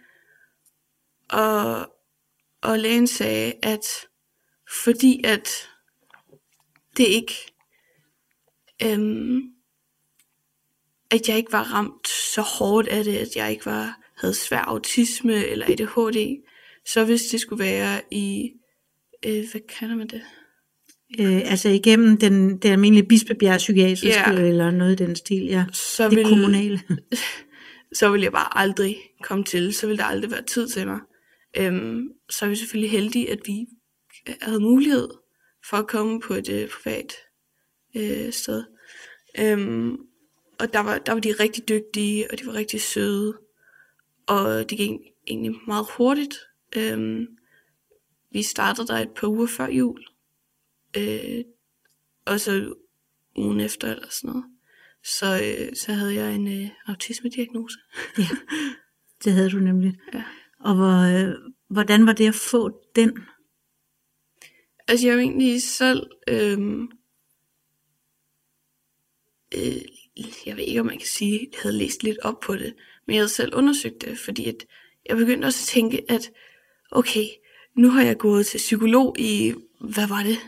og, 1.30 1.92
og 2.62 2.78
lægen 2.78 3.06
sagde, 3.06 3.52
at 3.62 3.86
fordi 4.84 5.24
at 5.24 5.48
det 6.96 7.06
ikke, 7.06 7.34
øhm, 8.82 9.40
at 11.10 11.28
jeg 11.28 11.36
ikke 11.36 11.52
var 11.52 11.62
ramt 11.62 12.08
så 12.08 12.42
hårdt 12.42 12.88
af 12.88 13.04
det, 13.04 13.16
at 13.16 13.36
jeg 13.36 13.50
ikke 13.50 13.66
var 13.66 14.00
havde 14.16 14.34
svær 14.34 14.58
autisme 14.58 15.46
eller 15.46 15.66
ADHD, 15.66 16.44
så 16.86 17.04
hvis 17.04 17.22
det 17.22 17.40
skulle 17.40 17.64
være 17.64 18.02
i, 18.10 18.52
øh, 19.26 19.44
hvad 19.50 19.60
kalder 19.68 19.96
man 19.96 20.08
det? 20.08 20.22
Øh, 21.20 21.50
altså 21.50 21.68
igennem 21.68 22.16
den, 22.16 22.56
den 22.56 22.72
almindelige 22.72 23.08
Bispebjerg 23.08 23.58
psykiatriske 23.58 24.30
ja. 24.30 24.48
eller 24.48 24.70
noget 24.70 25.00
i 25.00 25.04
den 25.04 25.16
stil, 25.16 25.44
ja. 25.44 25.64
Så 25.72 26.08
det 26.08 26.16
vil, 26.16 26.24
kommunale. 26.24 26.80
så 27.98 28.10
vil 28.10 28.22
jeg 28.22 28.32
bare 28.32 28.58
aldrig 28.58 28.96
komme 29.22 29.44
til, 29.44 29.74
så 29.74 29.86
vil 29.86 29.98
der 29.98 30.04
aldrig 30.04 30.30
være 30.30 30.42
tid 30.42 30.68
til 30.68 30.86
mig. 30.86 31.00
Øhm, 31.56 32.08
så 32.30 32.44
er 32.44 32.48
vi 32.48 32.56
selvfølgelig 32.56 32.90
heldige, 32.90 33.30
at 33.30 33.38
vi 33.46 33.66
havde 34.40 34.60
mulighed 34.60 35.08
for 35.70 35.76
at 35.76 35.86
komme 35.86 36.20
på 36.20 36.34
et 36.34 36.48
øh, 36.48 36.68
privat 36.68 37.14
øh, 37.96 38.32
sted. 38.32 38.64
Øhm, 39.38 39.96
og 40.58 40.72
der 40.72 40.80
var, 40.80 40.98
der 40.98 41.12
var 41.12 41.20
de 41.20 41.32
rigtig 41.40 41.68
dygtige, 41.68 42.30
og 42.30 42.38
de 42.38 42.46
var 42.46 42.54
rigtig 42.54 42.80
søde. 42.80 43.34
Og 44.26 44.70
det 44.70 44.78
gik 44.78 44.90
egentlig 45.26 45.52
meget 45.66 45.86
hurtigt. 45.96 46.34
Øhm, 46.76 47.26
vi 48.32 48.42
startede 48.42 48.86
der 48.86 48.94
et 48.94 49.10
par 49.16 49.28
uger 49.28 49.46
før 49.46 49.66
jul. 49.66 50.04
Øh, 50.96 51.44
og 52.26 52.40
så 52.40 52.74
ugen 53.36 53.60
efter 53.60 53.90
eller 53.90 54.08
sådan 54.10 54.30
noget. 54.30 54.44
Så, 55.04 55.26
øh, 55.26 55.76
så 55.76 55.92
havde 55.92 56.14
jeg 56.14 56.34
en 56.34 56.62
øh, 56.62 56.70
autisme-diagnose. 56.86 57.78
ja, 58.18 58.28
det 59.24 59.32
havde 59.32 59.50
du 59.50 59.58
nemlig. 59.58 59.98
Ja. 60.14 60.22
Og 60.60 60.74
hvor, 60.74 61.28
øh, 61.28 61.34
hvordan 61.68 62.06
var 62.06 62.12
det 62.12 62.28
at 62.28 62.34
få 62.34 62.70
den? 62.96 63.18
Altså 64.88 65.06
jeg 65.06 65.16
var 65.16 65.22
egentlig 65.22 65.62
selv... 65.62 66.06
Øh, 66.28 66.58
øh, 69.56 69.82
jeg 70.46 70.56
ved 70.56 70.64
ikke, 70.64 70.80
om 70.80 70.86
man 70.86 70.98
kan 70.98 71.06
sige, 71.06 71.34
at 71.34 71.48
jeg 71.52 71.60
havde 71.62 71.78
læst 71.78 72.02
lidt 72.02 72.18
op 72.18 72.40
på 72.40 72.56
det, 72.56 72.74
men 73.06 73.14
jeg 73.14 73.20
havde 73.20 73.28
selv 73.28 73.54
undersøgt 73.54 74.02
det, 74.02 74.18
fordi 74.18 74.44
at 74.44 74.66
jeg 75.06 75.16
begyndte 75.16 75.46
også 75.46 75.64
at 75.64 75.68
tænke, 75.68 76.10
at 76.10 76.30
okay, 76.90 77.24
nu 77.76 77.88
har 77.88 78.02
jeg 78.02 78.18
gået 78.18 78.46
til 78.46 78.58
psykolog 78.58 79.16
i, 79.18 79.54
hvad 79.88 80.06
var 80.08 80.22
det? 80.22 80.38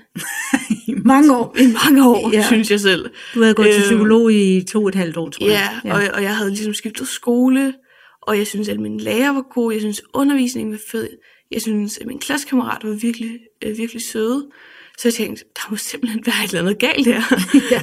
I 0.87 0.95
mange 1.13 1.37
år. 1.37 1.57
I 1.59 1.67
mange 1.67 2.09
år, 2.09 2.31
ja. 2.33 2.47
synes 2.47 2.71
jeg 2.71 2.81
selv. 2.81 3.11
Du 3.35 3.43
havde 3.43 3.55
gået 3.55 3.67
øh, 3.67 3.73
til 3.73 3.83
øhm, 3.83 3.89
psykolog 3.89 4.33
i 4.33 4.65
to 4.71 4.83
og 4.83 4.89
et 4.89 4.95
halvt 4.95 5.17
år, 5.17 5.31
tror 5.31 5.47
jeg. 5.47 5.81
Ja, 5.85 5.95
og, 5.95 6.15
og 6.15 6.23
jeg 6.23 6.37
havde 6.37 6.51
ligesom 6.51 6.75
skiftet 6.75 7.09
skole, 7.09 7.75
og 8.23 8.39
jeg 8.39 8.47
synes, 8.47 8.69
at 8.69 8.81
min 8.81 9.01
lærer 9.01 9.33
var 9.33 9.45
god, 9.55 9.73
jeg 9.73 9.81
synes, 9.81 10.03
undervisningen 10.15 10.73
var 10.73 10.81
fed, 10.91 11.09
jeg 11.51 11.63
synes, 11.63 11.99
at 11.99 12.07
min 12.07 12.19
klassekammerat 12.19 12.85
var 12.85 12.95
virkelig, 12.95 13.39
øh, 13.65 13.79
virkelig 13.79 14.03
søde. 14.03 14.47
Så 14.99 15.09
jeg 15.09 15.15
tænkte, 15.15 15.45
der 15.55 15.71
må 15.71 15.77
simpelthen 15.77 16.23
være 16.27 16.45
et 16.45 16.49
eller 16.49 16.61
andet 16.61 16.79
galt 16.79 17.07
her. 17.07 17.23
ja. 17.75 17.83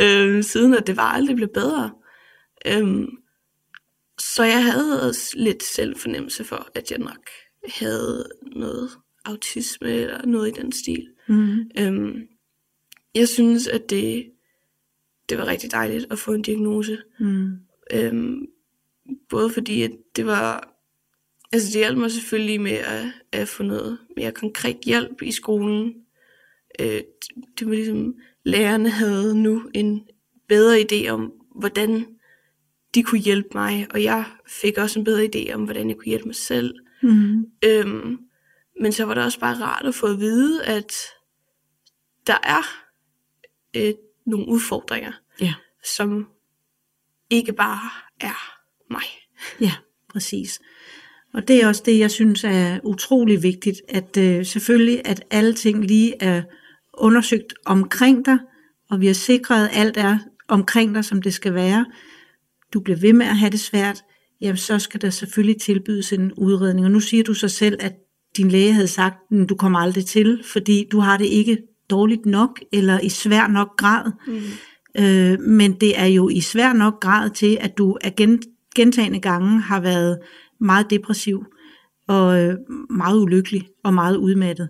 øhm, 0.04 0.42
siden 0.42 0.74
at 0.74 0.86
det 0.86 0.96
var 0.96 1.12
aldrig 1.12 1.36
blevet 1.36 1.52
bedre. 1.54 1.90
Øhm, 2.66 3.06
så 4.18 4.44
jeg 4.44 4.64
havde 4.64 5.08
også 5.08 5.34
lidt 5.36 5.62
selvfornemmelse 5.62 6.44
for, 6.44 6.68
at 6.74 6.90
jeg 6.90 6.98
nok 6.98 7.28
havde 7.68 8.28
noget 8.56 8.90
autisme 9.26 9.90
eller 9.90 10.26
noget 10.26 10.48
i 10.48 10.60
den 10.60 10.72
stil. 10.72 11.08
Mm. 11.28 11.70
Øhm, 11.78 12.28
jeg 13.14 13.28
synes, 13.28 13.66
at 13.66 13.90
det, 13.90 14.30
det 15.28 15.38
var 15.38 15.46
rigtig 15.46 15.70
dejligt 15.70 16.06
at 16.10 16.18
få 16.18 16.32
en 16.32 16.42
diagnose. 16.42 16.98
Mm. 17.20 17.52
Øhm, 17.92 18.46
både 19.28 19.50
fordi, 19.50 19.82
at 19.82 19.90
det 20.16 20.26
var... 20.26 20.72
Altså 21.52 21.68
det 21.68 21.76
hjalp 21.76 21.98
mig 21.98 22.10
selvfølgelig 22.10 22.60
med 22.60 22.72
at, 22.72 23.04
at 23.32 23.48
få 23.48 23.62
noget 23.62 23.98
mere 24.16 24.32
konkret 24.32 24.78
hjælp 24.84 25.22
i 25.22 25.32
skolen. 25.32 25.94
Øh, 26.80 27.00
det 27.58 27.66
var 27.66 27.74
ligesom, 27.74 28.14
lærerne 28.44 28.90
havde 28.90 29.42
nu 29.42 29.70
en 29.74 30.02
bedre 30.48 30.80
idé 30.80 31.08
om, 31.08 31.32
hvordan 31.54 32.06
de 32.94 33.02
kunne 33.02 33.20
hjælpe 33.20 33.48
mig, 33.54 33.86
og 33.90 34.02
jeg 34.02 34.24
fik 34.48 34.78
også 34.78 34.98
en 34.98 35.04
bedre 35.04 35.28
idé 35.34 35.52
om, 35.52 35.64
hvordan 35.64 35.88
jeg 35.88 35.96
kunne 35.96 36.06
hjælpe 36.06 36.26
mig 36.26 36.34
selv. 36.34 36.74
Mm. 37.02 37.46
Øhm, 37.64 38.18
men 38.80 38.92
så 38.92 39.04
var 39.04 39.14
det 39.14 39.24
også 39.24 39.40
bare 39.40 39.62
rart 39.62 39.86
at 39.86 39.94
få 39.94 40.06
at 40.06 40.20
vide, 40.20 40.64
at 40.64 40.92
der 42.26 42.38
er 42.42 42.62
øh, 43.76 43.94
nogle 44.26 44.48
udfordringer, 44.48 45.12
ja. 45.40 45.54
som 45.96 46.26
ikke 47.30 47.52
bare 47.52 47.90
er 48.20 48.60
mig. 48.90 49.04
Ja, 49.60 49.72
præcis. 50.08 50.60
Og 51.34 51.48
det 51.48 51.62
er 51.62 51.68
også 51.68 51.82
det, 51.86 51.98
jeg 51.98 52.10
synes 52.10 52.44
er 52.44 52.80
utrolig 52.84 53.42
vigtigt, 53.42 53.80
at 53.88 54.16
øh, 54.16 54.46
selvfølgelig, 54.46 55.02
at 55.04 55.24
alle 55.30 55.54
ting 55.54 55.84
lige 55.84 56.22
er 56.22 56.42
undersøgt 56.94 57.54
omkring 57.66 58.26
dig, 58.26 58.38
og 58.90 59.00
vi 59.00 59.06
har 59.06 59.14
sikret, 59.14 59.68
at 59.68 59.76
alt 59.76 59.96
er 59.96 60.18
omkring 60.48 60.94
dig, 60.94 61.04
som 61.04 61.22
det 61.22 61.34
skal 61.34 61.54
være. 61.54 61.86
Du 62.72 62.80
bliver 62.80 62.98
ved 62.98 63.12
med 63.12 63.26
at 63.26 63.36
have 63.36 63.50
det 63.50 63.60
svært. 63.60 64.04
jamen 64.40 64.56
så 64.56 64.78
skal 64.78 65.02
der 65.02 65.10
selvfølgelig 65.10 65.60
tilbydes 65.60 66.12
en 66.12 66.32
udredning. 66.32 66.86
Og 66.86 66.92
nu 66.92 67.00
siger 67.00 67.24
du 67.24 67.34
så 67.34 67.48
selv, 67.48 67.76
at 67.80 67.92
din 68.36 68.48
læge 68.48 68.72
havde 68.72 68.88
sagt, 68.88 69.16
at 69.32 69.48
du 69.48 69.54
kommer 69.54 69.78
aldrig 69.78 70.06
til, 70.06 70.42
fordi 70.52 70.88
du 70.92 70.98
har 70.98 71.16
det 71.16 71.24
ikke 71.24 71.58
dårligt 71.90 72.26
nok, 72.26 72.60
eller 72.72 73.00
i 73.00 73.08
svær 73.08 73.48
nok 73.48 73.76
grad. 73.76 74.12
Mm. 74.26 75.04
Øh, 75.04 75.40
men 75.40 75.72
det 75.72 76.00
er 76.00 76.06
jo 76.06 76.28
i 76.28 76.40
svær 76.40 76.72
nok 76.72 77.00
grad 77.00 77.30
til, 77.30 77.58
at 77.60 77.78
du 77.78 77.96
af 78.00 78.14
gentagende 78.74 79.20
gange 79.20 79.60
har 79.60 79.80
været 79.80 80.18
meget 80.60 80.90
depressiv, 80.90 81.44
og 82.08 82.42
øh, 82.42 82.54
meget 82.90 83.22
ulykkelig, 83.22 83.68
og 83.84 83.94
meget 83.94 84.16
udmattet. 84.16 84.68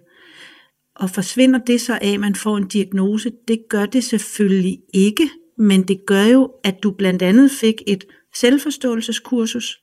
Og 0.97 1.11
forsvinder 1.11 1.59
det 1.67 1.81
så 1.81 1.99
af, 2.03 2.13
at 2.13 2.21
man 2.21 2.35
får 2.35 2.57
en 2.57 2.69
diagnose? 2.69 3.33
Det 3.49 3.59
gør 3.69 3.87
det 3.87 4.05
selvfølgelig 4.05 4.79
ikke, 4.95 5.31
men 5.59 5.83
det 5.83 6.01
gør 6.07 6.25
jo, 6.25 6.51
at 6.65 6.83
du 6.83 6.91
blandt 6.91 7.23
andet 7.23 7.51
fik 7.51 7.75
et 7.87 8.05
selvforståelseskursus. 8.35 9.79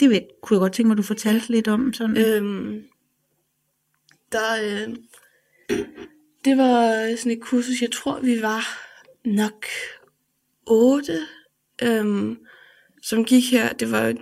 Det 0.00 0.10
ved, 0.10 0.20
kunne 0.42 0.54
jeg 0.56 0.60
godt 0.60 0.72
tænke 0.72 0.88
mig, 0.88 0.94
at 0.94 0.98
du 0.98 1.02
fortalte 1.02 1.48
lidt 1.48 1.68
om. 1.68 1.92
Sådan. 1.92 2.16
Øhm, 2.16 2.80
der, 4.34 4.62
øh, 4.62 4.96
det 6.44 6.56
var 6.56 7.16
sådan 7.16 7.32
et 7.32 7.40
kursus, 7.40 7.82
jeg 7.82 7.92
tror 7.92 8.20
vi 8.20 8.42
var 8.42 8.62
nok 9.24 9.66
otte, 10.66 11.18
øhm, 11.82 12.38
som 13.02 13.24
gik 13.24 13.50
her. 13.50 13.72
Det 13.72 13.90
var, 13.90 14.14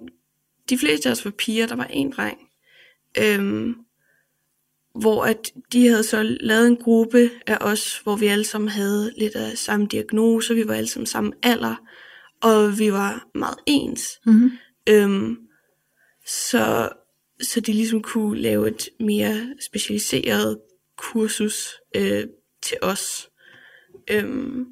de 0.71 0.79
fleste 0.79 1.09
af 1.09 1.13
os 1.13 1.25
var 1.25 1.31
piger, 1.31 1.67
der 1.67 1.77
var 1.77 1.85
en 1.85 2.13
dreng. 2.13 2.39
Øhm, 3.19 3.75
hvor 5.01 5.25
at 5.25 5.53
de 5.73 5.89
havde 5.89 6.05
så 6.05 6.23
lavet 6.23 6.69
en 6.69 6.77
gruppe 6.77 7.31
af 7.47 7.59
os, 7.61 7.99
hvor 7.99 8.17
vi 8.17 8.27
alle 8.27 8.45
sammen 8.45 8.69
havde 8.69 9.13
lidt 9.19 9.35
af 9.35 9.59
samme 9.59 9.87
diagnose, 9.87 10.55
vi 10.55 10.69
var 10.69 10.75
alle 10.75 10.89
sammen 10.89 11.07
samme 11.07 11.33
alder, 11.43 11.77
og 12.43 12.79
vi 12.79 12.93
var 12.93 13.29
meget 13.35 13.59
ens. 13.67 14.21
Mm-hmm. 14.27 14.51
Øhm, 14.89 15.37
så, 16.27 16.89
så 17.43 17.61
de 17.61 17.73
ligesom 17.73 18.03
kunne 18.03 18.41
lave 18.41 18.69
et 18.69 18.89
mere 19.01 19.55
specialiseret 19.61 20.59
kursus 20.97 21.75
øh, 21.97 22.25
til 22.63 22.77
os. 22.83 23.29
Øhm, 24.11 24.67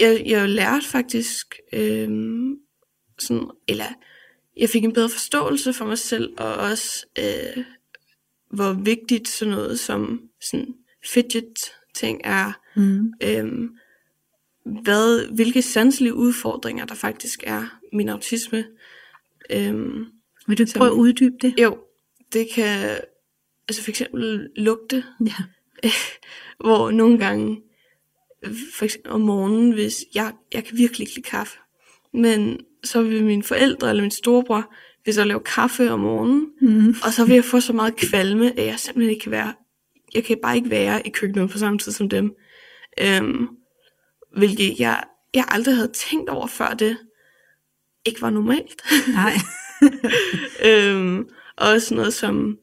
jeg, 0.00 0.22
jeg 0.26 0.48
lærte 0.48 0.86
faktisk, 0.86 1.46
øhm, 1.72 2.56
sådan, 3.18 3.50
eller 3.68 3.86
jeg 4.56 4.68
fik 4.68 4.84
en 4.84 4.92
bedre 4.92 5.08
forståelse 5.08 5.72
for 5.72 5.84
mig 5.84 5.98
selv, 5.98 6.34
og 6.38 6.54
også 6.54 7.06
øh, 7.18 7.64
hvor 8.50 8.72
vigtigt 8.72 9.28
sådan 9.28 9.54
noget 9.54 9.80
som 9.80 10.20
sådan 10.50 10.74
fidget 11.04 11.54
ting 11.94 12.20
er. 12.24 12.52
Mm. 12.76 13.12
Øhm, 13.22 13.68
hvad, 14.82 15.34
hvilke 15.34 15.62
sanselige 15.62 16.14
udfordringer 16.14 16.84
der 16.84 16.94
faktisk 16.94 17.40
er 17.46 17.80
min 17.92 18.08
autisme. 18.08 18.64
Øhm, 19.50 20.06
Vil 20.46 20.58
du 20.58 20.64
prøve 20.76 20.90
at 20.90 20.94
uddybe 20.94 21.36
det? 21.42 21.54
Jo, 21.58 21.78
det 22.32 22.48
kan 22.54 22.98
altså 23.68 23.82
for 23.82 23.90
eksempel 23.90 24.48
lugte, 24.56 25.04
ja. 25.26 25.34
hvor 26.64 26.90
nogle 26.90 27.18
gange, 27.18 27.62
for 28.74 28.84
eksempel 28.84 29.12
om 29.12 29.20
morgenen, 29.20 29.72
hvis 29.72 30.04
jeg, 30.14 30.32
jeg 30.52 30.64
kan 30.64 30.78
virkelig 30.78 31.00
ikke 31.00 31.14
lide 31.14 31.28
kaffe, 31.28 31.58
men 32.14 32.60
så 32.84 33.02
vil 33.02 33.24
mine 33.24 33.42
forældre 33.42 33.90
eller 33.90 34.02
min 34.02 34.10
storebror 34.10 34.72
hvis 35.04 35.18
jeg 35.18 35.26
laver 35.26 35.40
kaffe 35.40 35.92
om 35.92 36.00
morgenen, 36.00 36.46
mm. 36.60 36.94
og 37.04 37.12
så 37.12 37.24
vil 37.24 37.34
jeg 37.34 37.44
få 37.44 37.60
så 37.60 37.72
meget 37.72 37.96
kvalme, 37.96 38.58
at 38.58 38.66
jeg 38.66 38.78
simpelthen 38.78 39.10
ikke 39.10 39.22
kan 39.22 39.32
være, 39.32 39.54
jeg 40.14 40.24
kan 40.24 40.38
bare 40.42 40.56
ikke 40.56 40.70
være 40.70 41.06
i 41.06 41.10
køkkenet 41.10 41.50
på 41.50 41.58
samme 41.58 41.78
tid 41.78 41.92
som 41.92 42.08
dem. 42.08 42.34
Øhm, 43.00 43.48
hvilket 44.36 44.80
jeg, 44.80 45.02
jeg 45.34 45.44
aldrig 45.48 45.74
havde 45.74 45.92
tænkt 45.92 46.30
over 46.30 46.46
før 46.46 46.74
det 46.74 46.96
ikke 48.04 48.22
var 48.22 48.30
normalt. 48.30 48.82
Nej. 49.08 49.32
øhm, 50.70 51.28
og 51.60 51.68
også 51.68 51.94
noget 51.94 52.14
som 52.14 52.58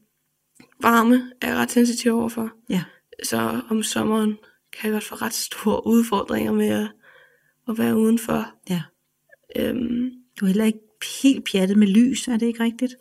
varme 0.82 1.32
er 1.42 1.48
jeg 1.48 1.58
ret 1.58 1.72
sensitiv 1.72 2.14
overfor. 2.14 2.52
Ja. 2.70 2.84
Så 3.24 3.62
om 3.70 3.84
sommeren 3.84 4.38
kan 4.74 4.84
jeg 4.84 4.92
godt 4.92 5.04
få 5.04 5.16
ret 5.16 5.34
store 5.34 5.88
udfordringer 5.88 6.52
med 6.52 6.68
at, 6.68 6.92
at 7.70 7.78
være 7.78 7.98
udenfor. 7.98 8.54
Ja. 8.70 8.82
Øhm, 9.56 10.12
du 10.40 10.46
er 10.46 10.48
heller 10.48 10.66
ikke 10.66 10.80
helt 11.24 11.50
pjattet 11.52 11.78
med 11.78 11.88
lys, 11.88 12.28
er 12.28 12.38
det 12.38 12.46
ikke 12.46 12.64
rigtigt? 12.64 12.96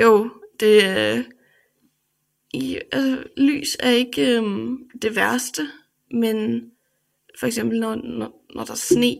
Jo, 0.00 0.30
det 0.60 0.84
er... 0.84 1.22
I, 2.54 2.78
altså, 2.92 3.24
lys 3.36 3.76
er 3.80 3.90
ikke 3.90 4.36
øhm, 4.36 4.90
det 5.02 5.16
værste, 5.16 5.62
men 6.12 6.70
for 7.38 7.46
eksempel 7.46 7.80
når, 7.80 7.94
når, 7.94 8.46
når 8.54 8.64
der 8.64 8.72
er 8.72 8.76
sne, 8.76 9.16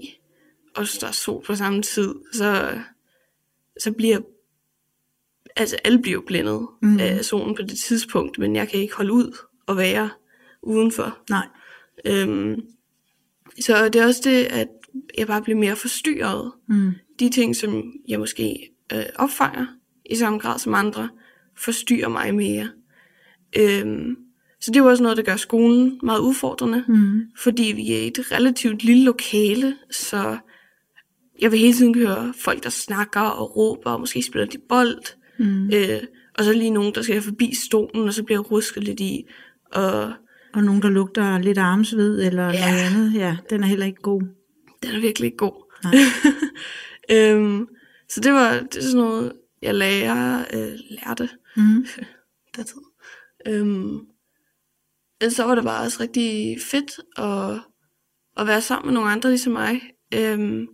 og 0.76 0.84
der 1.00 1.06
er 1.06 1.12
sol 1.12 1.44
på 1.44 1.54
samme 1.54 1.82
tid, 1.82 2.14
så, 2.32 2.80
så 3.80 3.92
bliver 3.92 4.20
altså 5.56 5.76
alle 5.84 6.02
bliver 6.02 6.20
blændet 6.26 6.66
mm. 6.82 6.98
af 7.00 7.24
solen 7.24 7.54
på 7.54 7.62
det 7.62 7.78
tidspunkt, 7.78 8.38
men 8.38 8.56
jeg 8.56 8.68
kan 8.68 8.80
ikke 8.80 8.94
holde 8.94 9.12
ud 9.12 9.36
og 9.66 9.76
være 9.76 10.10
udenfor. 10.62 11.18
Nej. 11.30 11.46
Øhm, 12.06 12.60
så 13.60 13.88
det 13.88 13.96
er 13.96 14.06
også 14.06 14.20
det, 14.24 14.44
at 14.44 14.68
jeg 15.18 15.26
bare 15.26 15.42
bliver 15.42 15.58
mere 15.58 15.76
forstyrret. 15.76 16.52
Mm 16.68 16.94
de 17.20 17.28
ting, 17.28 17.56
som 17.56 17.92
jeg 18.08 18.18
måske 18.18 18.70
øh, 18.92 19.04
opfanger 19.16 19.66
i 20.10 20.16
samme 20.16 20.38
grad 20.38 20.58
som 20.58 20.74
andre, 20.74 21.08
forstyrrer 21.56 22.08
mig 22.08 22.34
mere. 22.34 22.68
Øhm, 23.58 24.16
så 24.60 24.70
det 24.70 24.76
er 24.76 24.84
jo 24.84 24.90
også 24.90 25.02
noget, 25.02 25.16
der 25.16 25.22
gør 25.22 25.36
skolen 25.36 26.00
meget 26.02 26.20
udfordrende, 26.20 26.84
mm. 26.88 27.20
fordi 27.38 27.72
vi 27.76 27.92
er 27.92 27.98
i 27.98 28.06
et 28.06 28.32
relativt 28.32 28.84
lille 28.84 29.04
lokale, 29.04 29.76
så 29.90 30.38
jeg 31.40 31.52
vil 31.52 31.60
hele 31.60 31.74
tiden 31.74 31.94
høre 31.94 32.34
folk, 32.38 32.62
der 32.64 32.70
snakker 32.70 33.20
og 33.20 33.56
råber, 33.56 33.90
og 33.90 34.00
måske 34.00 34.22
spiller 34.22 34.46
de 34.46 34.58
bold, 34.68 35.02
mm. 35.38 35.70
øh, 35.74 36.02
og 36.38 36.44
så 36.44 36.52
lige 36.52 36.70
nogen, 36.70 36.94
der 36.94 37.02
skal 37.02 37.22
forbi 37.22 37.54
stolen, 37.54 38.08
og 38.08 38.14
så 38.14 38.22
bliver 38.22 38.40
rusket 38.40 38.84
lidt 38.84 39.00
i, 39.00 39.26
og, 39.72 40.12
og 40.54 40.64
nogen, 40.64 40.82
der 40.82 40.88
lugter 40.88 41.38
lidt 41.38 41.58
armsved, 41.58 42.26
eller 42.26 42.46
ja. 42.46 42.70
noget 42.70 42.80
andet, 42.80 43.14
ja, 43.14 43.36
den 43.50 43.62
er 43.62 43.66
heller 43.66 43.86
ikke 43.86 44.02
god. 44.02 44.22
Den 44.82 44.94
er 44.94 45.00
virkelig 45.00 45.26
ikke 45.26 45.36
god. 45.36 45.72
Nej. 45.84 45.94
Øhm, 47.10 47.66
så 48.08 48.20
det 48.20 48.32
var 48.32 48.52
det 48.52 48.76
er 48.76 48.82
sådan 48.82 48.96
noget, 48.96 49.32
jeg 49.62 49.74
lærer, 49.74 50.44
øh, 50.54 50.78
lærte. 50.90 51.28
Mm. 51.56 51.86
det 52.56 52.66
tid. 52.66 52.80
Øhm, 53.46 54.00
men 55.20 55.30
så 55.30 55.44
var 55.44 55.54
det 55.54 55.64
bare 55.64 55.84
også 55.84 56.00
rigtig 56.00 56.58
fedt 56.70 57.00
at, 57.18 57.60
at 58.36 58.46
være 58.46 58.60
sammen 58.60 58.86
med 58.86 58.94
nogle 58.94 59.10
andre 59.10 59.28
ligesom 59.28 59.52
mig. 59.52 59.80
Øhm, 60.14 60.66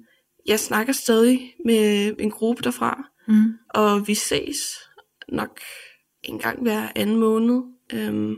jeg 0.47 0.61
snakker 0.61 0.93
stadig 0.93 1.55
med 1.65 2.15
en 2.19 2.31
gruppe 2.31 2.63
derfra, 2.63 3.12
mm. 3.29 3.59
og 3.69 4.09
vi 4.09 4.15
ses 4.15 4.59
nok 5.29 5.61
en 6.23 6.39
gang 6.39 6.63
hver 6.63 6.89
anden 6.97 7.17
måned. 7.17 7.63
Øhm, 7.93 8.37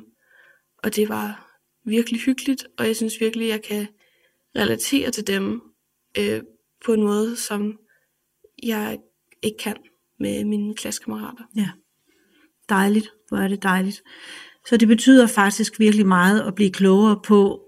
og 0.83 0.97
det 0.97 1.09
var 1.09 1.59
virkelig 1.85 2.21
hyggeligt, 2.21 2.67
og 2.79 2.87
jeg 2.87 2.97
synes 2.97 3.21
virkelig, 3.21 3.49
jeg 3.49 3.63
kan 3.63 3.89
relatere 4.57 5.11
til 5.11 5.27
dem 5.27 5.63
øh, 6.19 6.43
på 6.85 6.93
en 6.93 7.03
måde, 7.03 7.37
som 7.37 7.79
jeg 8.63 8.99
ikke 9.43 9.59
kan 9.59 9.77
med 10.21 10.45
mine 10.45 10.75
klassekammerater. 10.75 11.45
Ja, 11.57 11.71
dejligt. 12.69 13.11
Hvor 13.29 13.39
er 13.39 13.49
det 13.49 13.63
dejligt. 13.63 14.03
Så 14.67 14.77
det 14.77 14.89
betyder 14.89 15.27
faktisk 15.27 15.81
virkelig 15.81 16.07
meget 16.07 16.41
at 16.41 16.55
blive 16.55 16.73
klogere 16.73 17.21
på, 17.25 17.64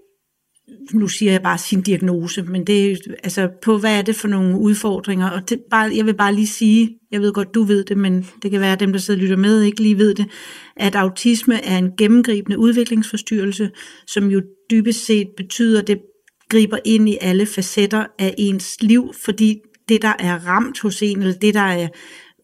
nu 0.93 1.07
siger 1.07 1.31
jeg 1.31 1.41
bare 1.41 1.57
sin 1.57 1.81
diagnose, 1.81 2.43
men 2.43 2.67
det 2.67 2.91
er 2.91 2.95
altså 3.23 3.49
på, 3.61 3.77
hvad 3.77 3.97
er 3.97 4.01
det 4.01 4.15
for 4.15 4.27
nogle 4.27 4.59
udfordringer, 4.59 5.29
og 5.29 5.49
det, 5.49 5.59
bare, 5.71 5.91
jeg 5.95 6.05
vil 6.05 6.13
bare 6.15 6.35
lige 6.35 6.47
sige, 6.47 6.97
jeg 7.11 7.21
ved 7.21 7.33
godt, 7.33 7.53
du 7.53 7.63
ved 7.63 7.83
det, 7.83 7.97
men 7.97 8.27
det 8.43 8.51
kan 8.51 8.59
være, 8.59 8.73
at 8.73 8.79
dem, 8.79 8.91
der 8.91 8.99
sidder 8.99 9.19
og 9.19 9.21
lytter 9.21 9.37
med, 9.37 9.61
ikke 9.61 9.81
lige 9.81 9.97
ved 9.97 10.15
det, 10.15 10.25
at 10.75 10.95
autisme 10.95 11.65
er 11.65 11.77
en 11.77 11.91
gennemgribende 11.97 12.59
udviklingsforstyrrelse, 12.59 13.71
som 14.07 14.27
jo 14.27 14.41
dybest 14.71 15.05
set 15.05 15.27
betyder, 15.37 15.81
at 15.81 15.87
det 15.87 15.99
griber 16.49 16.77
ind 16.85 17.09
i 17.09 17.17
alle 17.21 17.45
facetter 17.45 18.05
af 18.19 18.35
ens 18.37 18.77
liv, 18.81 19.13
fordi 19.25 19.59
det, 19.89 20.01
der 20.01 20.13
er 20.19 20.47
ramt 20.47 20.79
hos 20.79 21.01
en, 21.01 21.19
eller 21.19 21.33
det, 21.33 21.53
der 21.53 21.59
er 21.59 21.87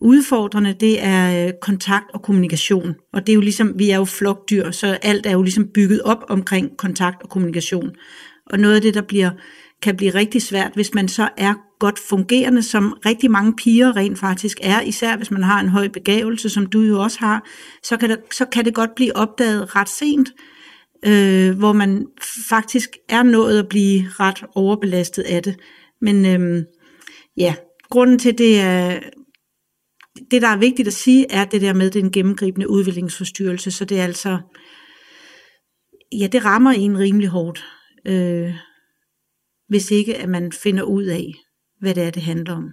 udfordrende, 0.04 0.74
det 0.80 1.04
er 1.04 1.48
øh, 1.48 1.54
kontakt 1.62 2.06
og 2.14 2.22
kommunikation. 2.22 2.96
Og 3.14 3.28
det 3.28 3.34
er 3.34 3.36
jo 3.36 3.42
ligesom, 3.42 3.80
vi 3.80 3.90
er 3.90 3.98
jo 3.98 4.06
flokdyr, 4.06 4.72
så 4.72 4.88
alt 5.02 5.26
er 5.26 5.32
jo 5.32 5.42
ligesom 5.42 5.68
bygget 5.74 6.02
op 6.02 6.24
omkring 6.30 6.78
kontakt 6.78 7.24
og 7.24 7.30
kommunikation. 7.30 7.92
Og 8.46 8.60
noget 8.60 8.76
af 8.76 8.82
det, 8.82 8.94
der 8.94 9.02
bliver, 9.02 9.32
kan 9.82 9.98
blive 9.98 10.12
rigtig 10.12 10.42
svært, 10.42 10.72
hvis 10.74 10.94
man 10.94 11.08
så 11.08 11.30
er 11.38 11.54
godt 11.80 12.00
fungerende, 12.00 12.64
som 12.64 12.98
rigtig 13.06 13.32
mange 13.32 13.54
piger 13.56 13.96
rent 13.96 14.20
faktisk 14.20 14.58
er, 14.62 14.82
især 14.82 15.18
hvis 15.18 15.32
man 15.32 15.44
har 15.44 15.60
en 15.60 15.70
høj 15.70 15.88
begavelse, 15.88 16.50
som 16.50 16.66
du 16.66 16.82
jo 16.82 17.02
også 17.02 17.20
har, 17.20 17.48
så 17.84 17.98
kan, 17.98 18.10
det, 18.10 18.20
så 18.32 18.46
kan 18.46 18.66
det 18.66 18.74
godt 18.74 18.96
blive 18.96 19.16
opdaget 19.16 19.76
ret 19.76 19.90
sent, 19.90 20.30
øh, 21.06 21.58
hvor 21.58 21.74
man 21.74 22.08
faktisk 22.50 22.90
er 23.10 23.24
nået 23.24 23.60
at 23.60 23.70
blive 23.70 24.06
ret 24.20 24.44
overbelastet 24.56 25.24
af 25.24 25.44
det. 25.44 25.56
Men 26.02 26.26
øh, 26.26 26.64
ja, 27.38 27.56
grunden 27.90 28.20
til 28.20 28.38
det 28.38 28.60
er, 28.60 29.00
det 30.32 30.42
der 30.42 30.48
er 30.48 30.58
vigtigt 30.58 30.88
at 30.88 30.94
sige, 30.94 31.32
er 31.32 31.46
det 31.46 31.62
der 31.62 31.74
med 31.74 31.92
den 31.92 32.12
gennemgribende 32.12 32.70
udviklingsforstyrrelse, 32.70 33.72
så 33.72 33.86
det 33.86 34.00
er 34.00 34.04
altså, 34.04 34.38
ja, 36.20 36.28
det 36.28 36.46
rammer 36.46 36.72
en 36.72 37.00
rimelig 37.00 37.30
hårdt, 37.30 37.66
øh, 38.08 38.54
hvis 39.68 39.92
ikke 39.92 40.16
at 40.16 40.30
man 40.30 40.52
finder 40.52 40.84
ud 40.84 41.04
af, 41.04 41.34
hvad 41.80 41.96
det 41.96 42.04
er, 42.04 42.10
det 42.10 42.24
handler 42.24 42.56
om. 42.56 42.70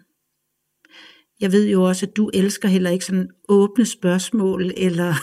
jeg 1.40 1.52
ved 1.52 1.68
jo 1.68 1.82
også, 1.82 2.06
at 2.06 2.16
du 2.16 2.30
elsker 2.34 2.68
heller 2.68 2.90
ikke 2.90 3.04
sådan 3.04 3.28
åbne 3.48 3.86
spørgsmål, 3.86 4.72
eller 4.76 5.14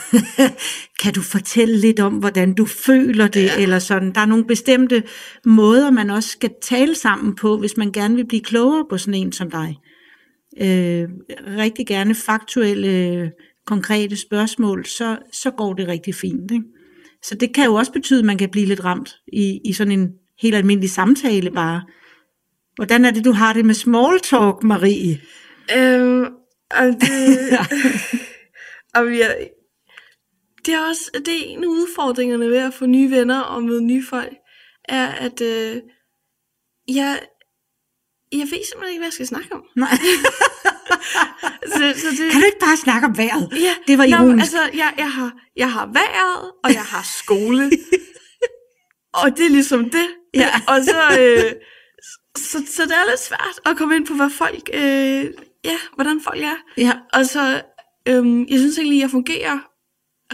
kan 1.02 1.14
du 1.14 1.20
fortælle 1.20 1.76
lidt 1.76 2.00
om, 2.00 2.14
hvordan 2.14 2.54
du 2.54 2.66
føler 2.66 3.28
det, 3.28 3.44
ja. 3.44 3.62
eller 3.62 3.78
sådan. 3.78 4.14
Der 4.14 4.20
er 4.20 4.26
nogle 4.26 4.46
bestemte 4.46 5.02
måder, 5.44 5.90
man 5.90 6.10
også 6.10 6.28
skal 6.28 6.50
tale 6.62 6.94
sammen 6.94 7.34
på, 7.34 7.58
hvis 7.58 7.76
man 7.76 7.92
gerne 7.92 8.14
vil 8.14 8.26
blive 8.26 8.42
klogere 8.42 8.86
på 8.90 8.98
sådan 8.98 9.14
en 9.14 9.32
som 9.32 9.50
dig. 9.50 9.78
Øh, 10.56 11.08
rigtig 11.56 11.86
gerne 11.86 12.14
faktuelle, 12.14 13.32
konkrete 13.68 14.16
spørgsmål, 14.16 14.86
så, 14.86 15.18
så 15.32 15.50
går 15.50 15.74
det 15.74 15.88
rigtig 15.88 16.14
fint. 16.14 16.50
Ikke? 16.50 16.64
Så 17.22 17.34
det 17.34 17.54
kan 17.54 17.64
jo 17.64 17.74
også 17.74 17.92
betyde, 17.92 18.18
at 18.18 18.24
man 18.24 18.38
kan 18.38 18.50
blive 18.50 18.66
lidt 18.66 18.84
ramt 18.84 19.16
i, 19.32 19.60
i 19.64 19.72
sådan 19.72 19.92
en 19.92 20.12
helt 20.42 20.54
almindelig 20.54 20.90
samtale 20.90 21.50
bare. 21.50 21.82
Hvordan 22.76 23.04
er 23.04 23.10
det, 23.10 23.24
du 23.24 23.32
har 23.32 23.52
det 23.52 23.64
med 23.64 23.74
small 23.74 24.20
talk, 24.20 24.62
Marie? 24.62 25.20
Øhm, 25.76 26.26
og 26.70 26.86
det, 26.86 27.38
og 28.96 29.18
jeg, 29.18 29.50
det 30.66 30.74
er 30.74 30.88
også 30.88 31.10
det 31.26 31.28
er 31.28 31.44
en 31.46 31.64
af 31.64 31.68
udfordringerne 31.68 32.48
ved 32.48 32.56
at 32.56 32.74
få 32.74 32.86
nye 32.86 33.10
venner 33.10 33.40
og 33.40 33.62
møde 33.62 33.82
nye 33.82 34.04
folk, 34.10 34.36
er 34.84 35.06
at 35.06 35.40
øh, 35.40 35.82
jeg, 36.88 37.20
jeg 38.32 38.40
ved 38.52 38.64
simpelthen 38.68 38.88
ikke, 38.88 38.98
hvad 39.00 39.06
jeg 39.06 39.12
skal 39.12 39.26
snakke 39.26 39.54
om. 39.54 39.62
Nej. 39.76 39.90
så, 41.72 41.82
så 42.02 42.08
det, 42.10 42.32
Kan 42.32 42.40
du 42.40 42.46
ikke 42.46 42.58
bare 42.60 42.76
snakke 42.76 43.06
om 43.06 43.16
vejret? 43.18 43.48
Ja, 43.52 43.74
Det 43.86 43.98
var 43.98 44.06
Nå, 44.06 44.16
ironisk. 44.16 44.42
altså, 44.42 44.62
jeg, 44.74 44.94
jeg, 44.98 45.12
har, 45.12 45.32
jeg 45.56 45.72
har 45.72 45.86
vejret, 45.86 46.52
og 46.64 46.72
jeg 46.72 46.82
har 46.82 47.02
skole. 47.20 47.70
og 49.22 49.36
det 49.36 49.44
er 49.46 49.50
ligesom 49.50 49.90
det. 49.90 50.06
Ja. 50.34 50.50
Og 50.68 50.84
så, 50.84 51.00
øh, 51.20 51.52
så, 52.36 52.58
så 52.66 52.82
det 52.82 52.92
er 52.92 53.10
lidt 53.10 53.20
svært 53.20 53.60
at 53.66 53.76
komme 53.76 53.96
ind 53.96 54.06
på, 54.06 54.14
hvad 54.14 54.30
folk, 54.30 54.70
øh, 54.74 55.24
ja, 55.64 55.78
hvordan 55.94 56.20
folk 56.20 56.40
er. 56.42 56.56
Ja, 56.76 56.92
Og 57.12 57.26
så, 57.26 57.62
øhm, 58.08 58.46
jeg 58.48 58.58
synes 58.58 58.78
egentlig, 58.78 59.00
jeg 59.00 59.10
fungerer 59.10 59.58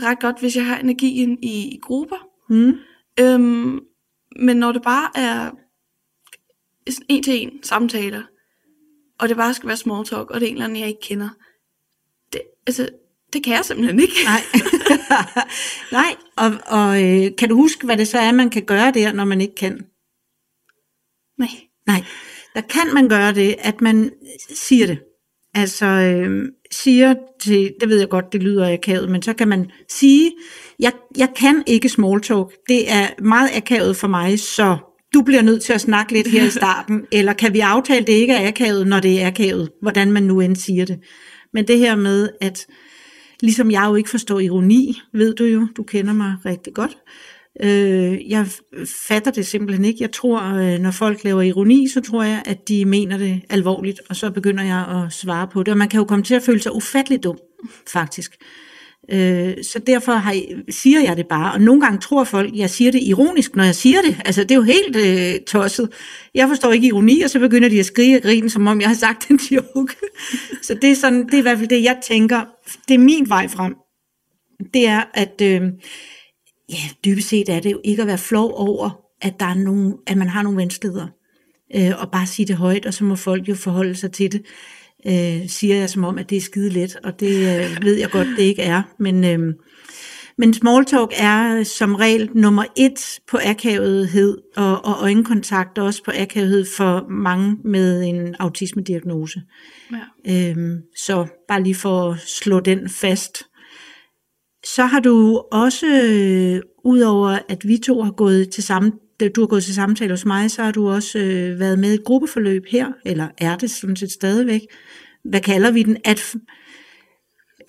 ret 0.03 0.21
godt, 0.21 0.41
hvis 0.41 0.57
jeg 0.57 0.67
har 0.67 0.77
energien 0.79 1.39
i, 1.43 1.75
i 1.75 1.79
grupper. 1.83 2.27
mm. 2.51 2.73
Øhm, 3.21 3.81
men 4.41 4.57
når 4.57 4.73
det 4.73 4.83
bare 4.83 5.11
er 5.15 5.51
en 7.09 7.23
til 7.23 7.43
en 7.43 7.63
samtaler, 7.63 8.23
og 9.19 9.29
det 9.29 9.37
bare 9.37 9.55
skal 9.55 9.69
være 9.69 9.77
small 9.77 10.05
talk, 10.05 10.31
og 10.31 10.41
det 10.41 10.47
er 10.47 10.51
en 10.51 10.55
eller 10.55 10.65
anden, 10.65 10.81
jeg 10.81 10.89
ikke 10.89 11.01
kender, 11.01 11.29
det, 12.33 12.41
altså, 12.67 12.89
det 13.33 13.45
kan 13.45 13.53
jeg 13.55 13.65
simpelthen 13.65 14.01
ikke. 14.01 14.15
nej. 14.25 14.41
nej, 16.01 16.17
og, 16.37 16.53
og 16.67 17.03
øh, 17.03 17.31
kan 17.39 17.49
du 17.49 17.57
huske, 17.57 17.87
hvad 17.87 17.97
det 17.97 18.09
så 18.09 18.19
er, 18.19 18.33
man 18.33 18.51
kan 18.51 18.65
gøre 18.65 18.93
der, 18.93 19.13
når 19.13 19.25
man 19.25 19.41
ikke 19.41 19.55
kan? 19.55 19.87
Nej. 21.39 21.49
Nej, 21.87 22.05
der 22.55 22.61
kan 22.61 22.95
man 22.95 23.09
gøre 23.09 23.35
det, 23.35 23.55
at 23.59 23.81
man 23.81 24.11
siger 24.55 24.87
det. 24.87 24.99
Altså 25.55 25.87
øh, 25.87 26.49
siger 26.71 27.15
til, 27.41 27.75
det 27.81 27.89
ved 27.89 27.99
jeg 27.99 28.09
godt, 28.09 28.33
det 28.33 28.43
lyder 28.43 28.73
akavet, 28.73 29.11
men 29.11 29.23
så 29.23 29.35
kan 29.35 29.49
man 29.49 29.71
sige, 29.89 30.33
jeg, 30.79 30.93
jeg 31.17 31.29
kan 31.37 31.63
ikke 31.67 31.89
small 31.89 32.21
talk, 32.21 32.53
det 32.69 32.91
er 32.91 33.23
meget 33.23 33.51
akavet 33.55 33.97
for 33.97 34.09
mig, 34.09 34.41
så 34.41 34.77
du 35.15 35.23
bliver 35.23 35.43
nødt 35.43 35.63
til 35.63 35.73
at 35.73 35.81
snakke 35.81 36.13
lidt 36.13 36.27
her 36.27 36.45
i 36.45 36.51
starten, 36.61 37.07
eller 37.13 37.33
kan 37.33 37.53
vi 37.53 37.61
aftale, 37.61 38.07
det 38.07 38.13
ikke 38.13 38.33
er 38.33 38.49
akavet, 38.49 38.87
når 38.87 39.01
det 39.01 39.23
er 39.23 39.27
akavet, 39.27 39.71
hvordan 39.83 40.13
man 40.13 40.23
nu 40.23 40.41
end 40.41 40.57
siger 40.57 40.85
det. 40.85 40.99
Men 41.53 41.69
det 41.69 41.79
her 41.79 41.97
med, 41.97 42.29
at 42.41 42.67
ligesom 43.41 43.71
jeg 43.71 43.85
jo 43.89 43.95
ikke 43.95 44.11
forstår 44.11 44.41
ironi, 44.41 45.01
ved 45.13 45.35
du 45.35 45.45
jo, 45.45 45.67
du 45.77 45.83
kender 45.83 46.13
mig 46.13 46.37
rigtig 46.47 46.75
godt, 46.75 46.97
Øh, 47.63 48.31
jeg 48.31 48.47
fatter 49.09 49.31
det 49.31 49.47
simpelthen 49.47 49.85
ikke. 49.85 50.03
Jeg 50.03 50.13
tror, 50.13 50.43
øh, 50.43 50.79
når 50.79 50.91
folk 50.91 51.25
laver 51.25 51.43
ironi, 51.43 51.89
så 51.89 52.01
tror 52.01 52.23
jeg, 52.23 52.43
at 52.47 52.69
de 52.69 52.85
mener 52.85 53.19
det 53.19 53.41
alvorligt, 53.51 54.01
og 54.09 54.17
så 54.17 54.31
begynder 54.31 54.65
jeg 54.65 55.05
at 55.05 55.13
svare 55.13 55.49
på 55.49 55.63
det. 55.63 55.73
Og 55.73 55.79
man 55.79 55.89
kan 55.89 55.99
jo 55.99 56.05
komme 56.05 56.25
til 56.25 56.35
at 56.35 56.43
føle 56.43 56.61
sig 56.61 56.75
ufattelig 56.75 57.23
dum, 57.23 57.39
faktisk. 57.93 58.37
Øh, 59.13 59.55
så 59.65 59.79
derfor 59.79 60.13
har 60.13 60.33
jeg, 60.33 60.47
siger 60.71 61.01
jeg 61.01 61.17
det 61.17 61.27
bare. 61.27 61.53
Og 61.53 61.61
nogle 61.61 61.81
gange 61.81 61.99
tror 61.99 62.25
folk, 62.25 62.57
jeg 62.57 62.71
siger 62.71 62.93
det 62.93 63.03
ironisk, 63.03 63.57
når 63.57 63.65
jeg 63.65 63.75
siger 63.75 64.03
det. 64.03 64.17
Altså, 64.25 64.43
det 64.43 64.51
er 64.51 64.55
jo 64.55 64.63
helt 64.63 64.97
øh, 64.97 65.41
tosset. 65.47 65.89
Jeg 66.35 66.49
forstår 66.49 66.73
ikke 66.73 66.87
ironi, 66.87 67.21
og 67.21 67.31
så 67.31 67.39
begynder 67.39 67.69
de 67.69 67.81
at 67.81 67.87
skrige 67.87 68.17
og 68.17 68.23
grine, 68.23 68.51
som 68.51 68.67
om 68.67 68.81
jeg 68.81 68.89
har 68.89 68.97
sagt 68.97 69.31
en 69.31 69.41
joke. 69.51 69.97
så 70.63 70.75
det 70.75 70.91
er, 70.91 70.95
sådan, 70.95 71.27
det 71.27 71.35
er 71.35 71.39
i 71.39 71.43
hvert 71.43 71.59
fald 71.59 71.69
det, 71.69 71.83
jeg 71.83 71.99
tænker. 72.03 72.45
Det 72.89 72.95
er 72.95 72.99
min 72.99 73.29
vej 73.29 73.49
frem. 73.49 73.75
Det 74.75 74.87
er, 74.87 75.03
at... 75.15 75.41
Øh, 75.43 75.63
ja, 76.69 76.89
dybest 77.05 77.29
set 77.29 77.49
er 77.49 77.61
det 77.61 77.73
jo 77.73 77.81
ikke 77.85 78.03
at 78.03 78.09
være 78.09 78.19
flov 78.19 78.53
over, 78.55 78.91
at, 79.23 79.41
der 79.41 79.47
er 79.47 79.55
nogen, 79.55 79.95
at 80.07 80.17
man 80.17 80.29
har 80.29 80.43
nogle 80.43 80.59
vanskeligheder. 80.59 81.07
Øh, 81.77 81.93
og 81.99 82.11
bare 82.11 82.27
sige 82.27 82.47
det 82.47 82.57
højt, 82.57 82.87
og 82.87 82.95
så 82.95 83.05
må 83.05 83.17
folk 83.17 83.49
jo 83.49 83.55
forholde 83.55 83.95
sig 83.95 84.13
til 84.13 84.33
det. 84.33 84.43
Øh, 85.07 85.49
siger 85.49 85.77
jeg 85.77 85.91
som 85.91 86.05
om, 86.05 86.19
at 86.19 86.31
det 86.31 86.37
er 86.37 86.41
skide 86.41 86.71
let, 86.71 86.97
og 87.05 87.21
det 87.21 87.37
øh, 87.37 87.85
ved 87.85 87.99
jeg 87.99 88.11
godt, 88.11 88.29
det 88.37 88.43
ikke 88.43 88.63
er. 88.63 88.83
Men, 88.99 89.25
øh, 89.25 89.55
men 90.39 90.55
small 90.55 90.85
talk 90.85 91.13
er 91.19 91.63
som 91.63 91.95
regel 91.95 92.31
nummer 92.35 92.65
et 92.77 93.21
på 93.31 93.39
akavethed, 93.45 94.39
og, 94.57 94.85
og 94.85 94.95
øjenkontakt 95.01 95.79
også 95.79 96.05
på 96.05 96.11
akavethed 96.15 96.65
for 96.77 97.07
mange 97.11 97.57
med 97.65 98.03
en 98.03 98.35
autismediagnose. 98.39 99.43
Ja. 100.27 100.51
Øhm, 100.51 100.79
så 100.97 101.27
bare 101.49 101.63
lige 101.63 101.75
for 101.75 102.11
at 102.11 102.21
slå 102.21 102.61
den 102.61 102.89
fast. 102.89 103.43
Så 104.65 104.85
har 104.85 105.01
du 105.01 105.43
også, 105.53 105.87
øh, 105.87 106.63
udover 106.85 107.39
at 107.49 107.69
vi 107.69 107.79
to 107.79 108.03
har 108.03 108.13
gået 108.13 108.51
til 108.51 108.63
samme, 108.63 108.93
du 109.21 109.41
har 109.41 109.47
gået 109.47 109.65
til 109.65 109.75
samtale 109.75 110.11
hos 110.13 110.25
mig, 110.25 110.51
så 110.51 110.63
har 110.63 110.71
du 110.71 110.91
også 110.91 111.19
øh, 111.19 111.61
været 111.61 111.79
med 111.79 111.91
i 111.93 111.95
et 111.95 112.05
gruppeforløb 112.05 112.65
her, 112.69 112.93
eller 113.05 113.29
er 113.39 113.57
det 113.57 113.71
sådan 113.71 113.97
set 113.97 114.13
stadigvæk. 114.13 114.61
Hvad 115.25 115.41
kalder 115.41 115.71
vi 115.71 115.83
den? 115.83 115.97
At, 116.05 116.35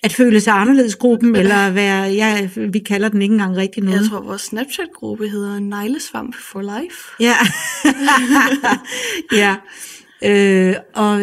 at 0.03 0.13
føle 0.13 0.41
sig 0.41 0.53
anderledes 0.53 0.95
gruppen, 0.95 1.36
eller 1.36 1.71
være, 1.71 2.03
ja, 2.03 2.49
vi 2.55 2.79
kalder 2.79 3.10
den 3.10 3.21
ikke 3.21 3.34
engang 3.34 3.58
rigtig 3.58 3.84
noget. 3.84 4.01
Jeg 4.01 4.10
tror, 4.10 4.21
vores 4.21 4.41
Snapchat-gruppe 4.41 5.29
hedder 5.29 5.60
Neglesvamp 5.60 6.36
for 6.36 6.62
Life. 6.62 7.15
Ja. 7.19 7.36
ja. 9.41 9.55
Øh, 10.23 10.75
og 10.93 11.21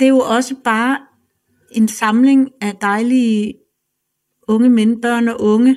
det 0.00 0.06
er 0.06 0.08
jo 0.08 0.18
også 0.18 0.54
bare 0.64 0.98
en 1.70 1.88
samling 1.88 2.50
af 2.60 2.74
dejlige 2.80 3.54
unge 4.48 4.70
mænd, 4.70 5.02
børn 5.02 5.28
og 5.28 5.40
unge. 5.40 5.76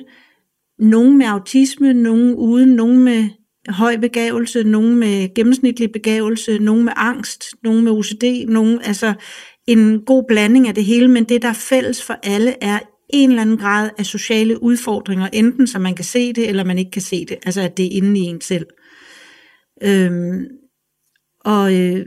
Nogle 0.78 1.16
med 1.16 1.26
autisme, 1.26 1.92
nogle 1.92 2.36
uden, 2.36 2.68
nogle 2.68 2.98
med 2.98 3.28
høj 3.68 3.96
begavelse, 3.96 4.64
nogen 4.64 4.96
med 4.96 5.34
gennemsnitlig 5.34 5.92
begavelse, 5.92 6.58
nogen 6.58 6.84
med 6.84 6.92
angst, 6.96 7.44
nogen 7.62 7.84
med 7.84 7.92
OCD, 7.92 8.48
nogen, 8.48 8.80
altså 8.82 9.14
en 9.66 10.04
god 10.04 10.24
blanding 10.28 10.68
af 10.68 10.74
det 10.74 10.84
hele, 10.84 11.08
men 11.08 11.24
det 11.24 11.42
der 11.42 11.48
er 11.48 11.52
fælles 11.68 12.02
for 12.02 12.16
alle 12.22 12.54
er 12.60 12.78
en 13.10 13.30
eller 13.30 13.42
anden 13.42 13.56
grad 13.56 13.90
af 13.98 14.06
sociale 14.06 14.62
udfordringer, 14.62 15.28
enten 15.32 15.66
så 15.66 15.78
man 15.78 15.94
kan 15.94 16.04
se 16.04 16.32
det, 16.32 16.48
eller 16.48 16.64
man 16.64 16.78
ikke 16.78 16.90
kan 16.90 17.02
se 17.02 17.24
det, 17.24 17.36
altså 17.46 17.60
at 17.60 17.76
det 17.76 17.86
er 17.86 17.96
inde 17.96 18.20
i 18.20 18.22
en 18.22 18.40
selv. 18.40 18.66
Øhm, 19.82 20.44
og 21.40 21.74
øh, 21.74 22.06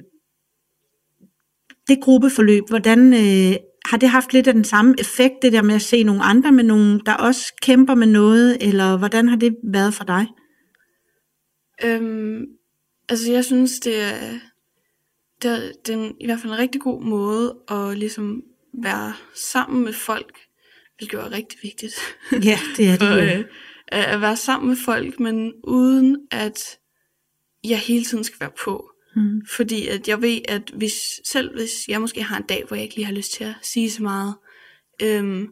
det 1.88 2.02
gruppeforløb, 2.02 2.64
hvordan 2.70 3.14
øh, 3.14 3.56
har 3.86 3.98
det 3.98 4.10
haft 4.10 4.34
lidt 4.34 4.48
af 4.48 4.54
den 4.54 4.64
samme 4.64 4.96
effekt, 5.00 5.34
det 5.42 5.54
der 5.54 5.62
med 5.62 5.76
at 5.76 5.82
se 5.82 6.04
nogle 6.04 6.24
andre 6.24 6.52
med 6.52 6.64
nogen, 6.64 7.02
der 7.06 7.14
også 7.14 7.54
kæmper 7.62 7.96
med 7.96 8.08
noget, 8.08 8.58
eller 8.62 8.98
hvordan 8.98 9.28
har 9.28 9.36
det 9.36 9.56
været 9.64 9.94
for 9.94 10.04
dig? 10.04 10.28
Øhm, 11.84 12.46
altså, 13.10 13.32
jeg 13.32 13.46
synes, 13.46 13.80
det 13.80 14.02
er, 14.02 14.40
det 15.42 15.52
er, 15.52 15.72
det 15.86 15.96
er 15.96 15.98
en, 15.98 16.16
i 16.20 16.26
hvert 16.26 16.40
fald 16.40 16.54
en 16.54 16.60
rigtig 16.60 16.82
god 16.82 17.04
måde 17.04 17.58
at 17.72 17.98
ligesom 17.98 18.44
være 18.74 19.14
sammen 19.36 19.84
med 19.84 19.94
folk, 19.94 20.40
hvilket 20.98 21.20
er 21.20 21.32
rigtig 21.32 21.60
vigtigt. 21.64 21.96
Ja, 22.32 22.60
det 22.78 22.88
er 22.88 22.98
det 22.98 23.08
For, 23.08 23.16
jo. 23.16 23.40
øh, 23.40 23.46
at 23.88 24.06
at 24.06 24.22
være 24.22 24.38
sammen 24.38 24.70
med 24.70 24.78
folk, 24.86 25.20
men 25.20 25.54
uden 25.64 26.18
at 26.32 26.78
jeg 27.64 27.80
hele 27.80 28.06
tiden 28.06 28.24
skal 28.24 28.40
være 28.40 28.52
på. 28.66 28.92
Mm. 29.16 29.42
Fordi 29.50 29.88
at 29.88 30.08
jeg 30.08 30.22
ved, 30.22 30.40
at 30.48 30.72
hvis, 30.74 30.94
selv 31.26 31.54
hvis 31.54 31.72
jeg 31.88 32.02
måske 32.02 32.24
har 32.24 32.38
en 32.38 32.44
dag, 32.50 32.64
hvor 32.68 32.76
jeg 32.76 32.84
ikke 32.84 32.96
lige 32.96 33.06
har 33.06 33.14
lyst 33.14 33.32
til 33.32 33.44
at 33.44 33.56
sige 33.62 33.92
så 33.92 34.04
meget, 34.04 34.36
øhm, 35.04 35.48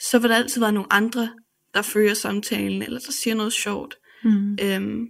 så 0.00 0.18
vil 0.18 0.30
der 0.30 0.36
altid 0.36 0.60
være 0.60 0.72
nogle 0.72 0.92
andre, 0.92 1.30
der 1.74 1.82
fører 1.82 2.14
samtalen, 2.14 2.82
eller 2.82 3.00
der 3.00 3.12
siger 3.12 3.34
noget 3.34 3.52
sjovt. 3.52 3.94
Mm. 4.24 4.58
Øhm, 4.62 5.08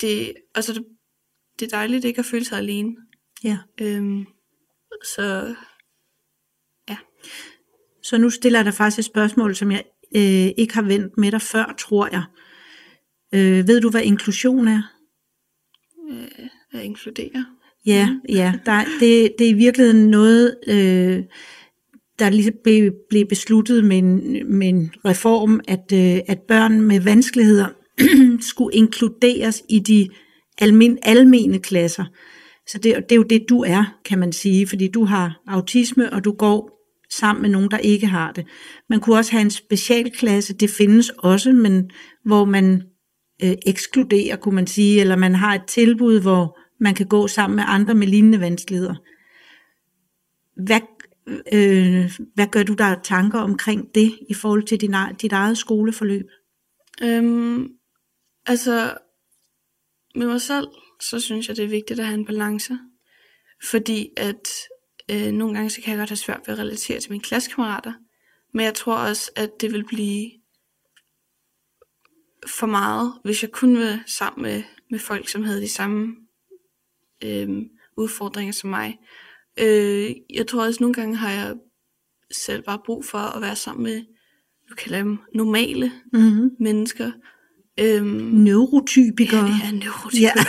det, 0.00 0.34
altså 0.54 0.72
det, 0.72 0.84
det 1.58 1.66
er 1.66 1.76
dejligt 1.76 2.04
ikke 2.04 2.18
at 2.18 2.24
føle 2.24 2.44
sig 2.44 2.58
alene. 2.58 2.96
Ja. 3.44 3.58
Øhm, 3.80 4.26
så 5.04 5.54
Så 8.02 8.18
nu 8.18 8.30
stiller 8.30 8.58
jeg 8.58 8.64
dig 8.64 8.74
faktisk 8.74 8.98
et 8.98 9.04
spørgsmål, 9.04 9.54
som 9.54 9.70
jeg 9.70 9.84
øh, 10.16 10.52
ikke 10.56 10.74
har 10.74 10.82
vendt 10.82 11.18
med 11.18 11.32
dig 11.32 11.42
før, 11.42 11.74
tror 11.78 12.08
jeg. 12.12 12.24
Øh, 13.34 13.68
ved 13.68 13.80
du, 13.80 13.90
hvad 13.90 14.02
inklusion 14.02 14.68
er? 14.68 14.82
øh, 16.10 16.48
at 16.72 16.84
inkludere. 16.84 17.46
Ja, 17.86 18.08
ja. 18.28 18.52
Der, 18.66 18.84
det, 19.00 19.34
det 19.38 19.46
er 19.46 19.50
i 19.50 19.52
virkeligheden 19.52 20.10
noget, 20.10 20.56
øh, 20.66 21.24
der 22.18 22.30
lige 22.30 22.52
blev, 22.64 22.92
blev 23.08 23.26
besluttet 23.26 23.84
med 23.84 23.98
en, 23.98 24.40
med 24.58 24.68
en 24.68 24.92
reform, 25.04 25.60
at, 25.68 25.92
øh, 25.92 26.20
at 26.26 26.38
børn 26.48 26.80
med 26.80 27.00
vanskeligheder 27.00 27.68
skulle 28.50 28.76
inkluderes 28.76 29.62
i 29.68 29.78
de 29.78 30.08
almen, 30.58 30.98
almene 31.02 31.58
klasser. 31.58 32.04
Så 32.66 32.78
det, 32.78 32.96
det 32.96 33.12
er 33.12 33.16
jo 33.16 33.22
det, 33.22 33.44
du 33.48 33.60
er, 33.62 33.98
kan 34.04 34.18
man 34.18 34.32
sige, 34.32 34.66
fordi 34.66 34.88
du 34.88 35.04
har 35.04 35.42
autisme, 35.46 36.12
og 36.12 36.24
du 36.24 36.32
går 36.32 36.80
sammen 37.10 37.42
med 37.42 37.50
nogen, 37.50 37.70
der 37.70 37.78
ikke 37.78 38.06
har 38.06 38.32
det. 38.32 38.46
Man 38.88 39.00
kunne 39.00 39.16
også 39.16 39.32
have 39.32 39.42
en 39.42 39.50
specialklasse, 39.50 40.54
det 40.54 40.70
findes 40.70 41.10
også, 41.18 41.52
men 41.52 41.90
hvor 42.24 42.44
man 42.44 42.82
øh, 43.44 43.54
ekskluderer, 43.66 44.36
kunne 44.36 44.54
man 44.54 44.66
sige, 44.66 45.00
eller 45.00 45.16
man 45.16 45.34
har 45.34 45.54
et 45.54 45.64
tilbud, 45.68 46.20
hvor 46.20 46.58
man 46.80 46.94
kan 46.94 47.06
gå 47.06 47.28
sammen 47.28 47.56
med 47.56 47.64
andre 47.66 47.94
med 47.94 48.06
lignende 48.06 48.40
vanskeligheder. 48.40 48.94
Hvad, 50.66 50.80
øh, 51.52 52.10
hvad 52.34 52.46
gør 52.46 52.62
du 52.62 52.74
der 52.74 52.96
tanker 53.04 53.38
omkring 53.38 53.84
det 53.94 54.18
i 54.28 54.34
forhold 54.34 54.62
til 54.62 54.80
din, 54.80 54.94
dit 55.22 55.32
eget 55.32 55.58
skoleforløb? 55.58 56.26
Øhm, 57.02 57.68
altså, 58.50 58.98
med 60.14 60.26
mig 60.26 60.40
selv, 60.40 60.66
så 61.00 61.20
synes 61.20 61.48
jeg, 61.48 61.56
det 61.56 61.64
er 61.64 61.68
vigtigt 61.68 62.00
at 62.00 62.06
have 62.06 62.18
en 62.18 62.26
balance. 62.26 62.78
Fordi 63.64 64.08
at 64.16 64.48
øh, 65.10 65.32
nogle 65.32 65.54
gange, 65.54 65.70
så 65.70 65.80
kan 65.82 65.90
jeg 65.90 65.98
godt 65.98 66.10
have 66.10 66.16
svært 66.16 66.40
ved 66.46 66.54
at 66.54 66.60
relatere 66.60 67.00
til 67.00 67.12
mine 67.12 67.22
klassekammerater. 67.22 67.92
Men 68.54 68.64
jeg 68.64 68.74
tror 68.74 68.96
også, 68.96 69.30
at 69.36 69.50
det 69.60 69.72
vil 69.72 69.84
blive 69.86 70.30
for 72.46 72.66
meget, 72.66 73.14
hvis 73.24 73.42
jeg 73.42 73.50
kun 73.50 73.78
var 73.78 74.02
sammen 74.06 74.42
med, 74.42 74.62
med 74.90 74.98
folk, 74.98 75.28
som 75.28 75.42
havde 75.42 75.60
de 75.60 75.68
samme 75.68 76.16
øh, 77.24 77.48
udfordringer 77.96 78.52
som 78.52 78.70
mig. 78.70 78.98
Øh, 79.60 80.10
jeg 80.30 80.46
tror 80.46 80.64
også, 80.64 80.80
nogle 80.80 80.94
gange 80.94 81.16
har 81.16 81.30
jeg 81.30 81.56
selv 82.30 82.62
bare 82.62 82.80
brug 82.84 83.04
for 83.04 83.18
at 83.18 83.42
være 83.42 83.56
sammen 83.56 83.82
med, 83.82 84.04
nu 84.70 84.74
kalder 84.76 84.96
jeg 84.96 85.04
dem 85.04 85.18
normale 85.34 85.92
mm-hmm. 86.12 86.56
mennesker. 86.60 87.12
Øhm, 87.80 88.06
neurotypikere. 88.32 89.46
Ja, 89.46 89.54
ja 89.64 89.70
neurotypikere. 89.70 90.44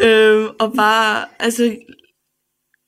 Ja. 0.00 0.06
øhm, 0.38 0.48
og 0.60 0.72
bare, 0.72 1.24
altså, 1.38 1.76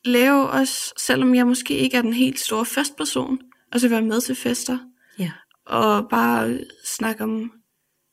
lave 0.05 0.49
også, 0.51 0.93
selvom 0.99 1.35
jeg 1.35 1.47
måske 1.47 1.75
ikke 1.75 1.97
er 1.97 2.03
den 2.03 2.13
helt 2.13 2.41
store 2.41 2.67
festperson, 2.67 3.39
og 3.73 3.81
så 3.81 3.89
være 3.89 4.03
med 4.03 4.21
til 4.21 4.35
fester. 4.35 4.79
Ja. 5.19 5.33
Og 5.67 6.09
bare 6.11 6.59
snakke 6.85 7.25
om 7.25 7.53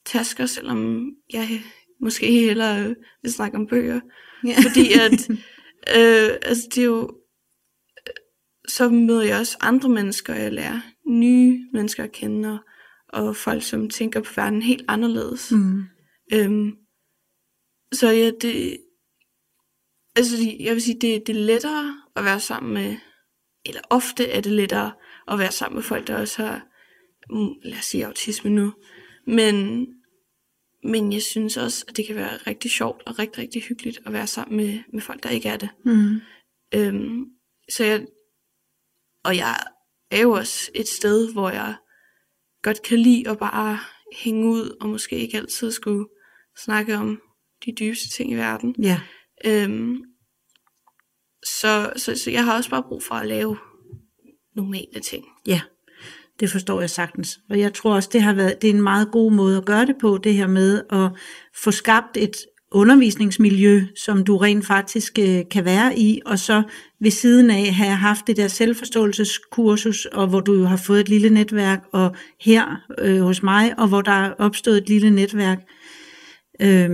tasker, 0.06 0.46
selvom 0.46 1.12
jeg 1.34 1.62
måske 2.02 2.32
hellere 2.32 2.96
vil 3.22 3.34
snakke 3.34 3.58
om 3.58 3.68
bøger. 3.68 4.00
Ja. 4.46 4.56
Fordi 4.64 4.94
at, 4.94 5.30
øh, 5.98 6.38
altså 6.42 6.64
det 6.76 6.78
er 6.78 6.86
jo, 6.86 7.12
så 8.68 8.90
møder 8.90 9.22
jeg 9.22 9.40
også 9.40 9.58
andre 9.62 9.90
mennesker, 9.90 10.36
jeg 10.36 10.54
lærer 10.54 10.80
nye 11.08 11.60
mennesker 11.74 12.04
at 12.04 12.12
kende, 12.12 12.52
og, 12.52 12.60
og 13.16 13.36
folk, 13.36 13.64
som 13.64 13.90
tænker 13.90 14.22
på 14.22 14.32
verden 14.36 14.62
helt 14.62 14.86
anderledes. 14.88 15.52
Mm. 15.52 15.84
Øhm, 16.34 16.72
så 17.94 18.10
ja, 18.10 18.32
det, 18.42 18.78
altså 20.16 20.36
jeg 20.60 20.74
vil 20.74 20.82
sige, 20.82 21.00
det, 21.02 21.28
det 21.28 21.36
er 21.36 21.40
lettere 21.40 22.02
at 22.16 22.26
være 22.26 22.40
sammen 22.40 22.74
med, 22.74 22.96
eller 23.66 23.82
ofte 23.90 24.28
er 24.28 24.42
det 24.42 24.52
lettere 24.52 24.92
at 25.28 25.40
være 25.40 25.52
sammen 25.52 25.76
med 25.76 25.84
folk, 25.84 26.08
der 26.08 26.18
også 26.18 26.44
har, 26.44 26.68
mm, 27.30 27.54
lad 27.64 27.78
os 27.78 27.86
sige 27.86 28.06
autisme 28.06 28.50
nu, 28.50 28.74
men, 29.28 29.88
men 30.84 31.14
jeg 31.14 31.22
synes 31.22 31.58
også, 31.58 31.86
at 31.88 31.98
det 31.98 32.06
kan 32.06 32.16
være 32.16 32.38
rigtig 32.38 32.72
sjovt 32.72 33.04
og 33.06 33.20
rigtig, 33.20 33.38
rigtig 33.38 33.62
hyggeligt 33.62 34.00
at 34.06 34.14
være 34.14 34.28
sammen 34.28 34.58
med, 34.58 34.80
med 34.94 35.02
folk, 35.02 35.24
der 35.24 35.30
ikke 35.30 35.50
er 35.50 35.58
det. 35.58 35.70
Mm. 35.86 36.22
Øhm, 36.76 37.26
så 37.70 37.84
jeg, 37.84 38.06
og 39.24 39.38
jeg 39.38 39.56
er 40.12 40.22
jo 40.22 40.32
også 40.32 40.72
et 40.76 40.88
sted, 40.88 41.34
hvor 41.34 41.50
jeg 41.50 41.76
godt 42.66 42.82
kan 42.82 43.00
lide 43.00 43.30
at 43.30 43.38
bare 43.38 43.80
hænge 44.24 44.48
ud, 44.48 44.78
og 44.82 44.90
måske 44.90 45.18
ikke 45.18 45.38
altid 45.38 45.72
skulle 45.72 46.06
snakke 46.58 46.98
om 46.98 47.22
de 47.66 47.72
dybeste 47.80 48.10
ting 48.10 48.32
i 48.32 48.36
verden. 48.36 48.76
Ja. 48.82 49.02
Øhm, 49.46 49.98
så, 51.46 51.94
så, 51.96 52.16
så 52.16 52.32
jeg 52.32 52.46
har 52.46 52.56
også 52.58 52.70
bare 52.70 52.84
brug 52.84 53.04
for 53.04 53.16
at 53.16 53.28
lave 53.28 53.58
normale 54.56 55.00
ting. 55.00 55.26
Ja, 55.48 55.62
det 56.40 56.50
forstår 56.50 56.80
jeg 56.80 56.90
sagtens. 56.90 57.40
Og 57.50 57.60
jeg 57.60 57.74
tror 57.74 57.96
også, 57.96 58.10
det 58.14 58.22
har 58.22 58.34
været 58.34 58.62
det 58.62 58.70
er 58.70 58.74
en 58.74 58.82
meget 58.82 59.12
god 59.12 59.32
måde 59.32 59.58
at 59.58 59.66
gøre 59.66 59.86
det 59.86 59.96
på, 60.02 60.18
det 60.18 60.34
her 60.34 60.48
med 60.48 60.84
at 60.90 61.12
få 61.64 61.72
skabt 61.72 62.18
et 62.18 62.36
undervisningsmiljø, 62.76 63.82
som 63.96 64.24
du 64.24 64.38
rent 64.38 64.66
faktisk 64.66 65.20
øh, 65.20 65.42
kan 65.52 65.66
være 65.66 66.00
i, 66.00 66.22
og 66.26 66.40
så 66.40 66.64
ved 67.00 67.12
siden 67.12 67.50
af 67.50 67.74
have 67.74 67.96
haft 67.96 68.28
det 68.28 68.38
der 68.38 68.48
selvforståelseskursus, 68.48 70.06
og 70.06 70.28
hvor 70.28 70.40
du 70.40 70.54
jo 70.54 70.66
har 70.66 70.78
fået 70.78 71.00
et 71.00 71.10
lille 71.10 71.30
netværk, 71.30 71.80
og 71.92 72.16
her 72.42 72.86
øh, 73.00 73.22
hos 73.22 73.44
mig, 73.44 73.80
og 73.80 73.88
hvor 73.88 74.02
der 74.02 74.12
er 74.12 74.34
opstået 74.34 74.78
et 74.78 74.90
lille 74.90 75.10
netværk, 75.10 75.60
øh, 76.62 76.90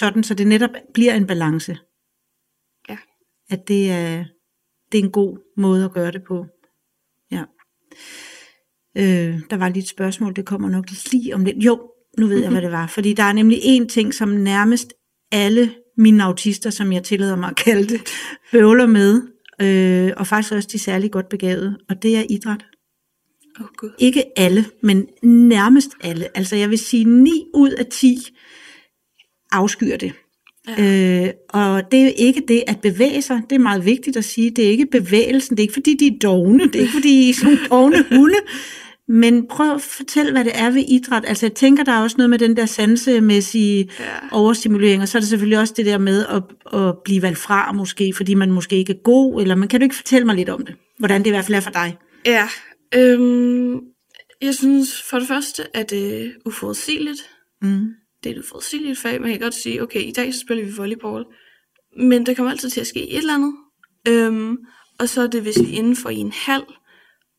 sådan 0.00 0.22
så 0.22 0.34
det 0.34 0.46
netop 0.46 0.70
bliver 0.94 1.14
en 1.14 1.26
balance. 1.26 1.78
Ja. 2.88 2.96
At 3.50 3.68
det 3.68 3.90
er, 3.90 4.24
det 4.92 5.00
er 5.00 5.04
en 5.04 5.10
god 5.10 5.38
måde 5.56 5.84
at 5.84 5.92
gøre 5.92 6.12
det 6.12 6.22
på. 6.28 6.46
Ja. 7.30 7.44
Øh, 8.96 9.40
der 9.50 9.56
var 9.56 9.68
lige 9.68 9.82
et 9.82 9.88
spørgsmål, 9.88 10.36
det 10.36 10.46
kommer 10.46 10.68
nok 10.68 10.84
lige 11.12 11.34
om 11.34 11.44
lidt. 11.44 11.56
Jo, 11.64 11.91
nu 12.18 12.26
ved 12.26 12.40
jeg, 12.40 12.50
hvad 12.50 12.62
det 12.62 12.72
var. 12.72 12.86
Fordi 12.86 13.12
der 13.12 13.22
er 13.22 13.32
nemlig 13.32 13.58
en 13.62 13.88
ting, 13.88 14.14
som 14.14 14.28
nærmest 14.28 14.92
alle 15.32 15.74
mine 15.96 16.24
autister, 16.24 16.70
som 16.70 16.92
jeg 16.92 17.02
tillader 17.02 17.36
mig 17.36 17.50
at 17.50 17.56
kalde 17.56 17.88
det, 17.88 18.00
bøvler 18.52 18.86
med, 18.86 19.22
øh, 19.62 20.12
og 20.16 20.26
faktisk 20.26 20.52
også 20.52 20.68
de 20.72 20.78
særlig 20.78 21.10
godt 21.10 21.28
begavede, 21.28 21.78
og 21.88 22.02
det 22.02 22.16
er 22.16 22.24
idræt. 22.30 22.64
Oh, 23.60 23.66
God. 23.76 23.90
Ikke 23.98 24.24
alle, 24.36 24.64
men 24.82 25.06
nærmest 25.22 25.90
alle. 26.00 26.36
Altså 26.36 26.56
jeg 26.56 26.70
vil 26.70 26.78
sige 26.78 27.04
9 27.04 27.30
ud 27.54 27.70
af 27.70 27.86
10 27.86 28.18
afskyer 29.52 29.96
det. 29.96 30.12
Ja. 30.68 31.24
Øh, 31.26 31.32
og 31.48 31.92
det 31.92 32.00
er 32.00 32.04
jo 32.04 32.12
ikke 32.16 32.42
det 32.48 32.62
at 32.66 32.80
bevæge 32.80 33.22
sig, 33.22 33.42
det 33.50 33.56
er 33.56 33.60
meget 33.60 33.84
vigtigt 33.84 34.16
at 34.16 34.24
sige, 34.24 34.50
det 34.50 34.66
er 34.66 34.70
ikke 34.70 34.86
bevægelsen, 34.86 35.56
det 35.56 35.62
er 35.62 35.64
ikke 35.64 35.74
fordi 35.74 35.96
de 35.96 36.06
er 36.06 36.18
dogne, 36.22 36.64
det 36.66 36.74
er 36.74 36.80
ikke 36.80 36.92
fordi 36.92 37.24
de 37.24 37.30
er 37.30 37.34
sådan 37.34 37.58
dogne 37.70 38.04
hunde, 38.10 38.38
men 39.12 39.46
prøv 39.48 39.74
at 39.74 39.82
fortælle, 39.82 40.32
hvad 40.32 40.44
det 40.44 40.52
er 40.54 40.70
ved 40.70 40.84
idræt. 40.88 41.24
Altså 41.26 41.46
jeg 41.46 41.54
tænker, 41.54 41.84
der 41.84 41.92
er 41.92 42.02
også 42.02 42.16
noget 42.16 42.30
med 42.30 42.38
den 42.38 42.56
der 42.56 42.66
sansemæssige 42.66 43.90
ja. 44.00 44.04
overstimulering, 44.30 45.02
og 45.02 45.08
så 45.08 45.18
er 45.18 45.20
det 45.20 45.28
selvfølgelig 45.28 45.58
også 45.58 45.74
det 45.76 45.86
der 45.86 45.98
med 45.98 46.26
at, 46.26 46.42
at 46.80 46.94
blive 47.04 47.22
valgt 47.22 47.38
fra 47.38 47.72
måske, 47.72 48.12
fordi 48.16 48.34
man 48.34 48.52
måske 48.52 48.76
ikke 48.76 48.92
er 48.92 49.02
god, 49.04 49.42
eller 49.42 49.54
man 49.54 49.68
kan 49.68 49.80
du 49.80 49.84
ikke 49.84 49.96
fortælle 49.96 50.26
mig 50.26 50.36
lidt 50.36 50.48
om 50.48 50.66
det? 50.66 50.74
Hvordan 50.98 51.20
det 51.20 51.26
i 51.26 51.30
hvert 51.30 51.44
fald 51.44 51.56
er 51.56 51.60
for 51.60 51.70
dig? 51.70 51.96
Ja, 52.26 52.48
øhm, 52.94 53.80
jeg 54.42 54.54
synes 54.54 55.02
for 55.02 55.18
det 55.18 55.28
første, 55.28 55.76
at 55.76 55.90
det 55.90 56.26
er 56.26 56.30
uforudsigeligt. 56.46 57.30
Mm. 57.62 57.86
Det 58.24 58.30
er 58.30 58.34
et 58.34 58.42
uforudsigeligt 58.42 58.98
fag, 58.98 59.20
man 59.20 59.30
kan 59.30 59.40
godt 59.40 59.54
sige, 59.54 59.82
okay, 59.82 60.00
i 60.00 60.12
dag 60.12 60.34
så 60.34 60.40
spiller 60.40 60.64
vi 60.64 60.72
volleyball, 60.76 61.24
men 61.98 62.26
det 62.26 62.36
kommer 62.36 62.50
altid 62.50 62.70
til 62.70 62.80
at 62.80 62.86
ske 62.86 63.10
et 63.10 63.18
eller 63.18 63.34
andet. 63.34 63.54
Øhm, 64.08 64.56
og 64.98 65.08
så 65.08 65.22
er 65.22 65.26
det, 65.26 65.42
hvis 65.42 65.60
vi 65.60 65.74
er 65.74 65.78
inden 65.78 65.96
for 65.96 66.10
i 66.10 66.16
en 66.16 66.32
halv, 66.32 66.64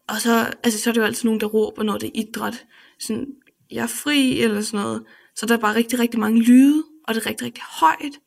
og 0.09 0.21
så, 0.21 0.53
altså, 0.63 0.79
så 0.79 0.89
er 0.89 0.93
det 0.93 1.01
jo 1.01 1.05
altid 1.05 1.25
nogen, 1.25 1.41
der 1.41 1.47
råber, 1.47 1.83
når 1.83 1.97
det 1.97 2.07
er 2.07 2.11
idræt. 2.15 2.65
Sådan, 2.99 3.27
jeg 3.71 3.83
er 3.83 3.87
fri, 3.87 4.41
eller 4.41 4.61
sådan 4.61 4.83
noget. 4.85 5.03
Så 5.35 5.45
der 5.45 5.53
er 5.53 5.59
bare 5.59 5.75
rigtig, 5.75 5.99
rigtig 5.99 6.19
mange 6.19 6.41
lyde, 6.41 6.83
og 7.07 7.15
det 7.15 7.25
er 7.25 7.29
rigtig, 7.29 7.45
rigtig 7.45 7.63
højt. 7.63 8.19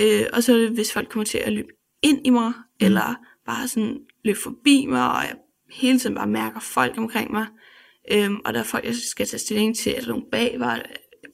Øh, 0.00 0.26
og 0.32 0.42
så 0.42 0.54
er 0.54 0.58
det, 0.58 0.70
hvis 0.70 0.92
folk 0.92 1.08
kommer 1.08 1.24
til 1.24 1.38
at 1.38 1.52
løbe 1.52 1.68
ind 2.02 2.26
i 2.26 2.30
mig, 2.30 2.48
mm. 2.48 2.86
eller 2.86 3.14
bare 3.46 3.68
sådan 3.68 3.98
løbe 4.24 4.38
forbi 4.38 4.86
mig, 4.86 5.10
og 5.10 5.22
jeg 5.22 5.36
hele 5.72 5.98
tiden 5.98 6.16
bare 6.16 6.26
mærker 6.26 6.60
folk 6.60 6.98
omkring 6.98 7.32
mig. 7.32 7.46
Øhm, 8.12 8.40
og 8.44 8.54
der 8.54 8.60
er 8.60 8.64
folk, 8.64 8.84
jeg 8.84 8.94
skal 8.94 9.26
tage 9.26 9.40
stilling 9.40 9.76
til, 9.76 9.94
er 9.96 10.00
der 10.00 10.08
nogen 10.08 10.24
bag 10.32 10.56
mig, 10.58 10.82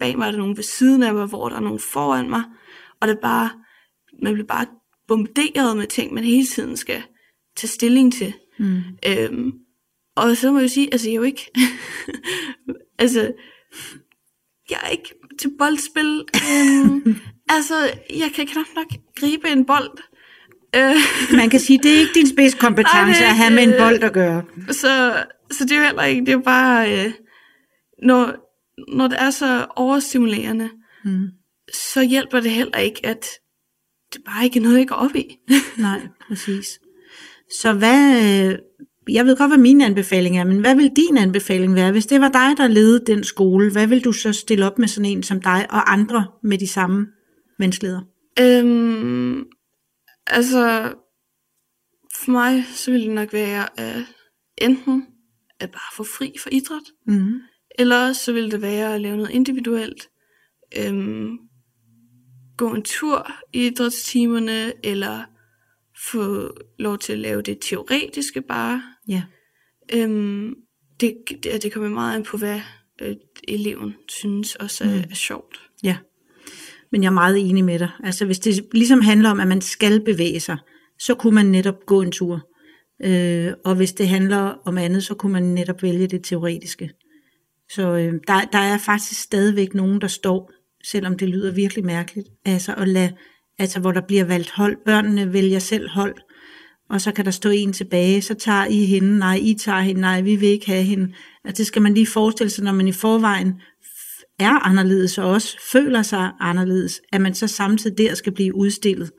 bag 0.00 0.18
mig 0.18 0.26
er 0.26 0.30
der 0.30 0.38
nogen 0.38 0.56
ved 0.56 0.64
siden 0.64 1.02
af 1.02 1.14
mig, 1.14 1.26
hvor 1.26 1.48
der 1.48 1.56
er 1.56 1.60
nogen 1.60 1.80
foran 1.80 2.30
mig. 2.30 2.42
Og 3.00 3.08
det 3.08 3.16
er 3.16 3.20
bare, 3.20 3.50
man 4.22 4.32
bliver 4.32 4.46
bare 4.46 4.66
bombarderet 5.08 5.76
med 5.76 5.86
ting, 5.86 6.14
man 6.14 6.24
hele 6.24 6.46
tiden 6.46 6.76
skal 6.76 7.02
tage 7.56 7.68
stilling 7.68 8.12
til. 8.12 8.34
Mm. 8.58 8.82
Øhm, 9.08 9.52
og 10.16 10.36
så 10.36 10.52
må 10.52 10.58
jeg 10.58 10.70
sige, 10.70 10.88
altså 10.92 11.08
jeg 11.08 11.12
er 11.12 11.16
jo 11.16 11.22
ikke, 11.22 11.50
altså, 12.98 13.32
jeg 14.70 14.78
er 14.82 14.88
ikke 14.88 15.14
til 15.38 15.50
boldspil. 15.58 16.24
Øhm, 16.52 17.16
altså, 17.56 17.74
jeg 18.10 18.30
kan 18.34 18.46
knap 18.46 18.66
nok 18.76 18.86
gribe 19.16 19.48
en 19.48 19.64
bold. 19.64 19.98
Øh. 20.76 21.36
Man 21.36 21.50
kan 21.50 21.60
sige, 21.60 21.78
det 21.82 21.94
er 21.94 21.98
ikke 21.98 22.14
din 22.14 22.28
spidskompetence 22.28 23.24
at 23.30 23.36
have 23.36 23.54
med 23.54 23.62
en 23.62 23.74
bold 23.78 24.02
at 24.02 24.12
gøre. 24.12 24.44
Så, 24.68 25.24
så 25.50 25.64
det 25.64 25.72
er 25.72 25.76
jo 25.76 25.82
heller 25.82 26.02
ikke, 26.02 26.20
det 26.20 26.28
er 26.28 26.32
jo 26.32 26.42
bare, 26.44 27.06
øh, 27.06 27.12
når, 28.02 28.34
når 28.96 29.08
det 29.08 29.22
er 29.22 29.30
så 29.30 29.66
overstimulerende, 29.76 30.70
mm. 31.04 31.28
så 31.72 32.02
hjælper 32.02 32.40
det 32.40 32.50
heller 32.50 32.78
ikke, 32.78 33.06
at 33.06 33.26
det 34.12 34.20
bare 34.24 34.44
ikke 34.44 34.58
er 34.58 34.62
noget, 34.62 34.78
jeg 34.78 34.88
går 34.88 34.96
op 34.96 35.16
i. 35.16 35.38
Nej, 35.78 36.00
præcis. 36.28 36.80
Så 37.60 37.72
hvad, 37.72 38.56
jeg 39.08 39.26
ved 39.26 39.36
godt, 39.36 39.50
hvad 39.50 39.58
min 39.58 39.80
anbefaling 39.80 40.38
er, 40.38 40.44
men 40.44 40.60
hvad 40.60 40.76
vil 40.76 40.92
din 40.96 41.16
anbefaling 41.16 41.74
være? 41.74 41.92
Hvis 41.92 42.06
det 42.06 42.20
var 42.20 42.28
dig, 42.28 42.56
der 42.56 42.66
ledede 42.66 43.06
den 43.06 43.24
skole, 43.24 43.72
hvad 43.72 43.86
vil 43.86 44.04
du 44.04 44.12
så 44.12 44.32
stille 44.32 44.66
op 44.66 44.78
med 44.78 44.88
sådan 44.88 45.10
en 45.10 45.22
som 45.22 45.40
dig 45.40 45.66
og 45.70 45.92
andre 45.92 46.26
med 46.42 46.58
de 46.58 46.66
samme 46.66 47.06
vanskeligheder? 47.58 48.02
Øhm, 48.40 49.44
altså, 50.26 50.94
for 52.14 52.30
mig, 52.30 52.64
så 52.74 52.90
ville 52.90 53.06
det 53.06 53.14
nok 53.14 53.32
være 53.32 53.80
at 53.80 53.96
enten 54.58 55.06
at 55.60 55.70
bare 55.70 55.96
få 55.96 56.04
fri 56.04 56.32
for 56.42 56.48
idræt, 56.52 56.82
mm-hmm. 57.06 57.40
eller 57.78 58.12
så 58.12 58.32
ville 58.32 58.50
det 58.50 58.62
være 58.62 58.94
at 58.94 59.00
lave 59.00 59.16
noget 59.16 59.30
individuelt. 59.30 60.08
Øhm, 60.78 61.38
gå 62.56 62.74
en 62.74 62.82
tur 62.82 63.30
i 63.52 63.66
idrætstimerne, 63.66 64.86
eller 64.86 65.24
få 66.10 66.54
lov 66.78 66.98
til 66.98 67.12
at 67.12 67.18
lave 67.18 67.42
det 67.42 67.58
teoretiske 67.60 68.42
bare. 68.42 68.82
Ja. 69.08 69.22
Øhm, 69.92 70.54
det, 71.00 71.16
det, 71.42 71.62
det 71.62 71.72
kommer 71.72 71.88
meget 71.88 72.16
an 72.16 72.22
på, 72.22 72.36
hvad 72.36 72.60
øh, 73.02 73.16
eleven 73.48 73.94
synes 74.08 74.54
også 74.54 74.84
er, 74.84 74.88
Mm. 74.88 75.10
er 75.10 75.14
sjovt. 75.14 75.58
Ja, 75.82 75.96
men 76.92 77.02
jeg 77.02 77.08
er 77.08 77.12
meget 77.14 77.50
enig 77.50 77.64
med 77.64 77.78
dig. 77.78 77.90
Altså 78.04 78.24
hvis 78.24 78.38
det 78.38 78.66
ligesom 78.72 79.00
handler 79.00 79.30
om, 79.30 79.40
at 79.40 79.48
man 79.48 79.60
skal 79.60 80.00
bevæge 80.04 80.40
sig, 80.40 80.56
så 80.98 81.14
kunne 81.14 81.34
man 81.34 81.46
netop 81.46 81.86
gå 81.86 82.02
en 82.02 82.12
tur. 82.12 82.48
Øh, 83.04 83.52
og 83.64 83.74
hvis 83.74 83.92
det 83.92 84.08
handler 84.08 84.54
om 84.64 84.78
andet, 84.78 85.04
så 85.04 85.14
kunne 85.14 85.32
man 85.32 85.42
netop 85.42 85.82
vælge 85.82 86.06
det 86.06 86.24
teoretiske. 86.24 86.90
Så 87.70 87.82
øh, 87.82 88.12
der, 88.26 88.40
der 88.52 88.58
er 88.58 88.78
faktisk 88.78 89.20
stadigvæk 89.20 89.74
nogen, 89.74 90.00
der 90.00 90.06
står, 90.08 90.52
selvom 90.84 91.18
det 91.18 91.28
lyder 91.28 91.52
virkelig 91.52 91.84
mærkeligt, 91.84 92.28
altså, 92.44 92.74
at 92.74 92.88
lade, 92.88 93.16
altså 93.58 93.80
hvor 93.80 93.92
der 93.92 94.00
bliver 94.00 94.24
valgt 94.24 94.50
hold. 94.50 94.76
Børnene 94.84 95.32
vælger 95.32 95.58
selv 95.58 95.88
hold, 95.88 96.14
og 96.90 97.00
så 97.00 97.12
kan 97.12 97.24
der 97.24 97.30
stå 97.30 97.50
en 97.50 97.72
tilbage, 97.72 98.22
så 98.22 98.34
tager 98.34 98.64
I 98.64 98.84
hende, 98.84 99.18
nej, 99.18 99.38
I 99.42 99.54
tager 99.54 99.80
hende, 99.80 100.00
nej, 100.00 100.20
vi 100.20 100.36
vil 100.36 100.48
ikke 100.48 100.66
have 100.66 100.82
hende. 100.82 101.12
Altså, 101.44 101.60
det 101.60 101.66
skal 101.66 101.82
man 101.82 101.94
lige 101.94 102.06
forestille 102.06 102.50
sig, 102.50 102.64
når 102.64 102.72
man 102.72 102.88
i 102.88 102.92
forvejen 102.92 103.54
er 104.38 104.66
anderledes 104.66 105.18
og 105.18 105.30
også 105.30 105.56
føler 105.72 106.02
sig 106.02 106.30
anderledes, 106.40 107.00
at 107.12 107.20
man 107.20 107.34
så 107.34 107.46
samtidig 107.46 107.98
der 107.98 108.14
skal 108.14 108.32
blive 108.32 108.54
udstillet. 108.54 109.10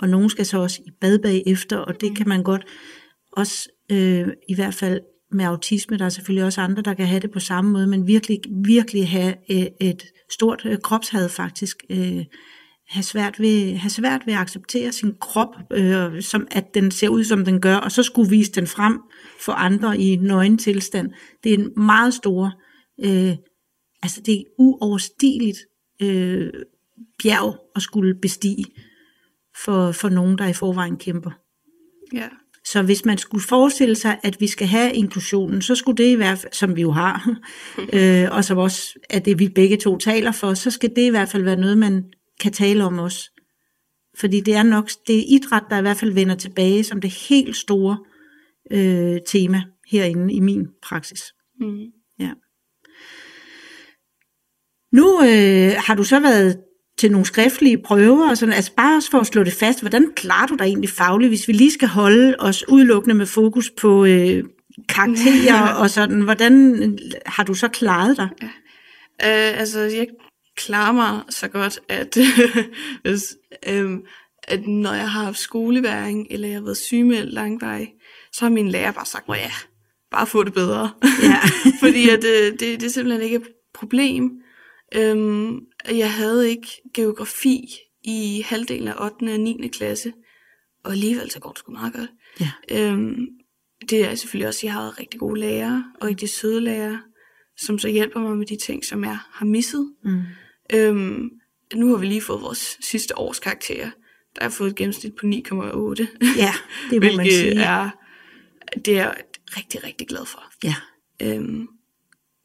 Og 0.00 0.08
nogen 0.08 0.30
skal 0.30 0.46
så 0.46 0.58
også 0.58 0.82
i 0.86 0.90
bad 1.00 1.18
bagefter, 1.18 1.76
og 1.76 2.00
det 2.00 2.16
kan 2.16 2.28
man 2.28 2.42
godt 2.42 2.64
også, 3.32 3.68
øh, 3.92 4.28
i 4.48 4.54
hvert 4.54 4.74
fald 4.74 5.00
med 5.32 5.44
autisme, 5.44 5.98
der 5.98 6.04
er 6.04 6.08
selvfølgelig 6.08 6.44
også 6.44 6.60
andre, 6.60 6.82
der 6.82 6.94
kan 6.94 7.06
have 7.06 7.20
det 7.20 7.30
på 7.30 7.40
samme 7.40 7.70
måde, 7.70 7.86
men 7.86 8.06
virkelig, 8.06 8.40
virkelig 8.64 9.08
have 9.08 9.34
øh, 9.50 9.66
et 9.80 10.02
stort 10.30 10.62
øh, 10.66 10.78
kropshad 10.78 11.28
faktisk. 11.28 11.76
Øh, 11.90 12.24
have 12.88 13.02
svært, 13.02 13.40
ved, 13.40 13.76
have 13.76 13.90
svært 13.90 14.22
ved 14.26 14.34
at 14.34 14.40
acceptere 14.40 14.92
sin 14.92 15.14
krop, 15.20 15.48
øh, 15.72 16.22
som 16.22 16.46
at 16.50 16.74
den 16.74 16.90
ser 16.90 17.08
ud, 17.08 17.24
som 17.24 17.44
den 17.44 17.60
gør, 17.60 17.76
og 17.76 17.92
så 17.92 18.02
skulle 18.02 18.30
vise 18.30 18.52
den 18.52 18.66
frem 18.66 19.00
for 19.40 19.52
andre 19.52 19.98
i 19.98 20.16
nøgen 20.16 20.58
tilstand. 20.58 21.10
Det 21.44 21.54
er 21.54 21.58
en 21.58 21.72
meget 21.76 22.14
stor, 22.14 22.60
øh, 23.04 23.32
altså 24.02 24.20
det 24.26 24.34
er 24.34 24.42
uoverstigeligt 24.58 25.58
øh, 26.02 26.52
bjerg 27.22 27.56
at 27.76 27.82
skulle 27.82 28.14
bestige 28.14 28.64
for, 29.64 29.92
for 29.92 30.08
nogen, 30.08 30.38
der 30.38 30.46
i 30.46 30.52
forvejen 30.52 30.96
kæmper. 30.96 31.30
Ja. 32.12 32.28
Så 32.64 32.82
hvis 32.82 33.04
man 33.04 33.18
skulle 33.18 33.44
forestille 33.44 33.94
sig, 33.94 34.18
at 34.22 34.40
vi 34.40 34.46
skal 34.46 34.66
have 34.66 34.94
inklusionen, 34.94 35.62
så 35.62 35.74
skulle 35.74 36.04
det 36.04 36.10
i 36.10 36.14
hvert 36.14 36.38
fald, 36.38 36.52
som 36.52 36.76
vi 36.76 36.80
jo 36.80 36.90
har, 36.90 37.28
øh, 37.96 38.28
og 38.30 38.44
som 38.44 38.58
også 38.58 38.98
er 39.10 39.18
det, 39.18 39.38
vi 39.38 39.48
begge 39.48 39.76
to 39.76 39.98
taler 39.98 40.32
for, 40.32 40.54
så 40.54 40.70
skal 40.70 40.90
det 40.96 41.02
i 41.02 41.10
hvert 41.10 41.28
fald 41.28 41.42
være 41.42 41.56
noget, 41.56 41.78
man 41.78 42.04
kan 42.40 42.52
tale 42.52 42.84
om 42.84 42.98
også. 42.98 43.30
Fordi 44.18 44.40
det 44.40 44.54
er 44.54 44.62
nok, 44.62 44.90
det 45.06 45.18
er 45.18 45.24
idræt, 45.28 45.62
der 45.70 45.78
i 45.78 45.82
hvert 45.82 45.96
fald 45.96 46.12
vender 46.12 46.34
tilbage 46.34 46.84
som 46.84 47.00
det 47.00 47.10
helt 47.10 47.56
store 47.56 47.98
øh, 48.70 49.18
tema 49.26 49.62
herinde 49.90 50.34
i 50.34 50.40
min 50.40 50.68
praksis. 50.82 51.22
Mm. 51.60 51.84
Ja. 52.18 52.30
Nu 54.92 55.20
øh, 55.22 55.72
har 55.78 55.94
du 55.94 56.04
så 56.04 56.20
været 56.20 56.60
til 56.98 57.10
nogle 57.10 57.26
skriftlige 57.26 57.78
prøver, 57.78 58.30
og 58.30 58.38
sådan, 58.38 58.54
altså 58.54 58.74
bare 58.74 58.96
også 58.96 59.10
for 59.10 59.18
at 59.18 59.26
slå 59.26 59.44
det 59.44 59.52
fast, 59.52 59.80
hvordan 59.80 60.12
klarer 60.16 60.46
du 60.46 60.54
dig 60.54 60.64
egentlig 60.64 60.90
fagligt, 60.90 61.30
hvis 61.30 61.48
vi 61.48 61.52
lige 61.52 61.72
skal 61.72 61.88
holde 61.88 62.34
os 62.38 62.68
udelukkende 62.68 63.14
med 63.14 63.26
fokus 63.26 63.70
på 63.70 64.04
øh, 64.04 64.44
karakterer 64.88 65.68
og 65.80 65.90
sådan, 65.90 66.20
hvordan 66.20 66.82
øh, 66.82 66.98
har 67.26 67.44
du 67.44 67.54
så 67.54 67.68
klaret 67.68 68.16
dig? 68.16 68.28
Øh, 69.22 69.60
altså, 69.60 69.80
jeg 69.80 70.06
klarer 70.56 70.92
mig 70.92 71.22
så 71.30 71.48
godt, 71.48 71.80
at, 71.88 72.18
hvis, 73.02 73.36
øhm, 73.68 74.02
at 74.42 74.66
når 74.66 74.92
jeg 74.92 75.10
har 75.10 75.24
haft 75.24 75.38
skoleværing, 75.38 76.26
eller 76.30 76.48
jeg 76.48 76.56
har 76.56 76.64
været 76.64 76.76
sygemeldt 76.76 77.32
langvej, 77.32 77.88
så 78.32 78.44
har 78.44 78.50
min 78.50 78.68
lærer 78.68 78.92
bare 78.92 79.06
sagt, 79.06 79.28
ja, 79.28 79.50
bare 80.10 80.26
få 80.26 80.44
det 80.44 80.54
bedre. 80.54 80.90
Ja. 81.22 81.40
Fordi 81.86 82.08
at, 82.08 82.24
øh, 82.24 82.52
det, 82.52 82.60
det 82.60 82.82
er 82.82 82.88
simpelthen 82.88 83.22
ikke 83.22 83.36
et 83.36 83.48
problem. 83.74 84.30
Øhm, 84.94 85.60
jeg 85.90 86.12
havde 86.12 86.50
ikke 86.50 86.68
geografi 86.94 87.76
i 88.04 88.44
halvdelen 88.46 88.88
af 88.88 89.04
8. 89.04 89.32
og 89.32 89.40
9. 89.40 89.68
klasse, 89.68 90.12
og 90.84 90.92
alligevel 90.92 91.30
så 91.30 91.40
går 91.40 91.50
det 91.50 91.58
sgu 91.58 91.72
meget 91.72 91.92
godt. 91.92 92.10
Ja. 92.40 92.50
Øhm, 92.70 93.26
det 93.90 94.04
er 94.04 94.14
selvfølgelig 94.14 94.48
også, 94.48 94.58
at 94.58 94.64
jeg 94.64 94.72
har 94.72 95.00
rigtig 95.00 95.20
gode 95.20 95.40
lærere, 95.40 95.84
og 96.00 96.08
rigtig 96.08 96.28
søde 96.28 96.60
lærere, 96.60 97.02
som 97.56 97.78
så 97.78 97.88
hjælper 97.88 98.20
mig 98.20 98.36
med 98.36 98.46
de 98.46 98.56
ting, 98.56 98.84
som 98.84 99.04
jeg 99.04 99.18
har 99.30 99.46
misset. 99.46 99.94
Mm. 100.04 100.22
Øhm, 100.72 101.30
nu 101.74 101.88
har 101.90 101.96
vi 101.96 102.06
lige 102.06 102.20
fået 102.20 102.42
vores 102.42 102.76
sidste 102.80 103.18
års 103.18 103.40
karakterer. 103.40 103.90
Der 104.36 104.42
har 104.42 104.50
fået 104.50 104.70
et 104.70 104.76
gennemsnit 104.76 105.12
på 105.14 105.26
9,8. 105.26 105.32
Ja, 106.38 106.52
det 106.90 107.02
må 107.02 107.16
man 107.16 107.26
sige. 107.40 107.60
er, 107.62 107.90
det 108.84 108.88
er 108.98 109.02
jeg 109.02 109.14
rigtig, 109.56 109.84
rigtig 109.84 110.08
glad 110.08 110.26
for. 110.26 110.42
Ja. 110.64 110.74
Øhm, 111.22 111.66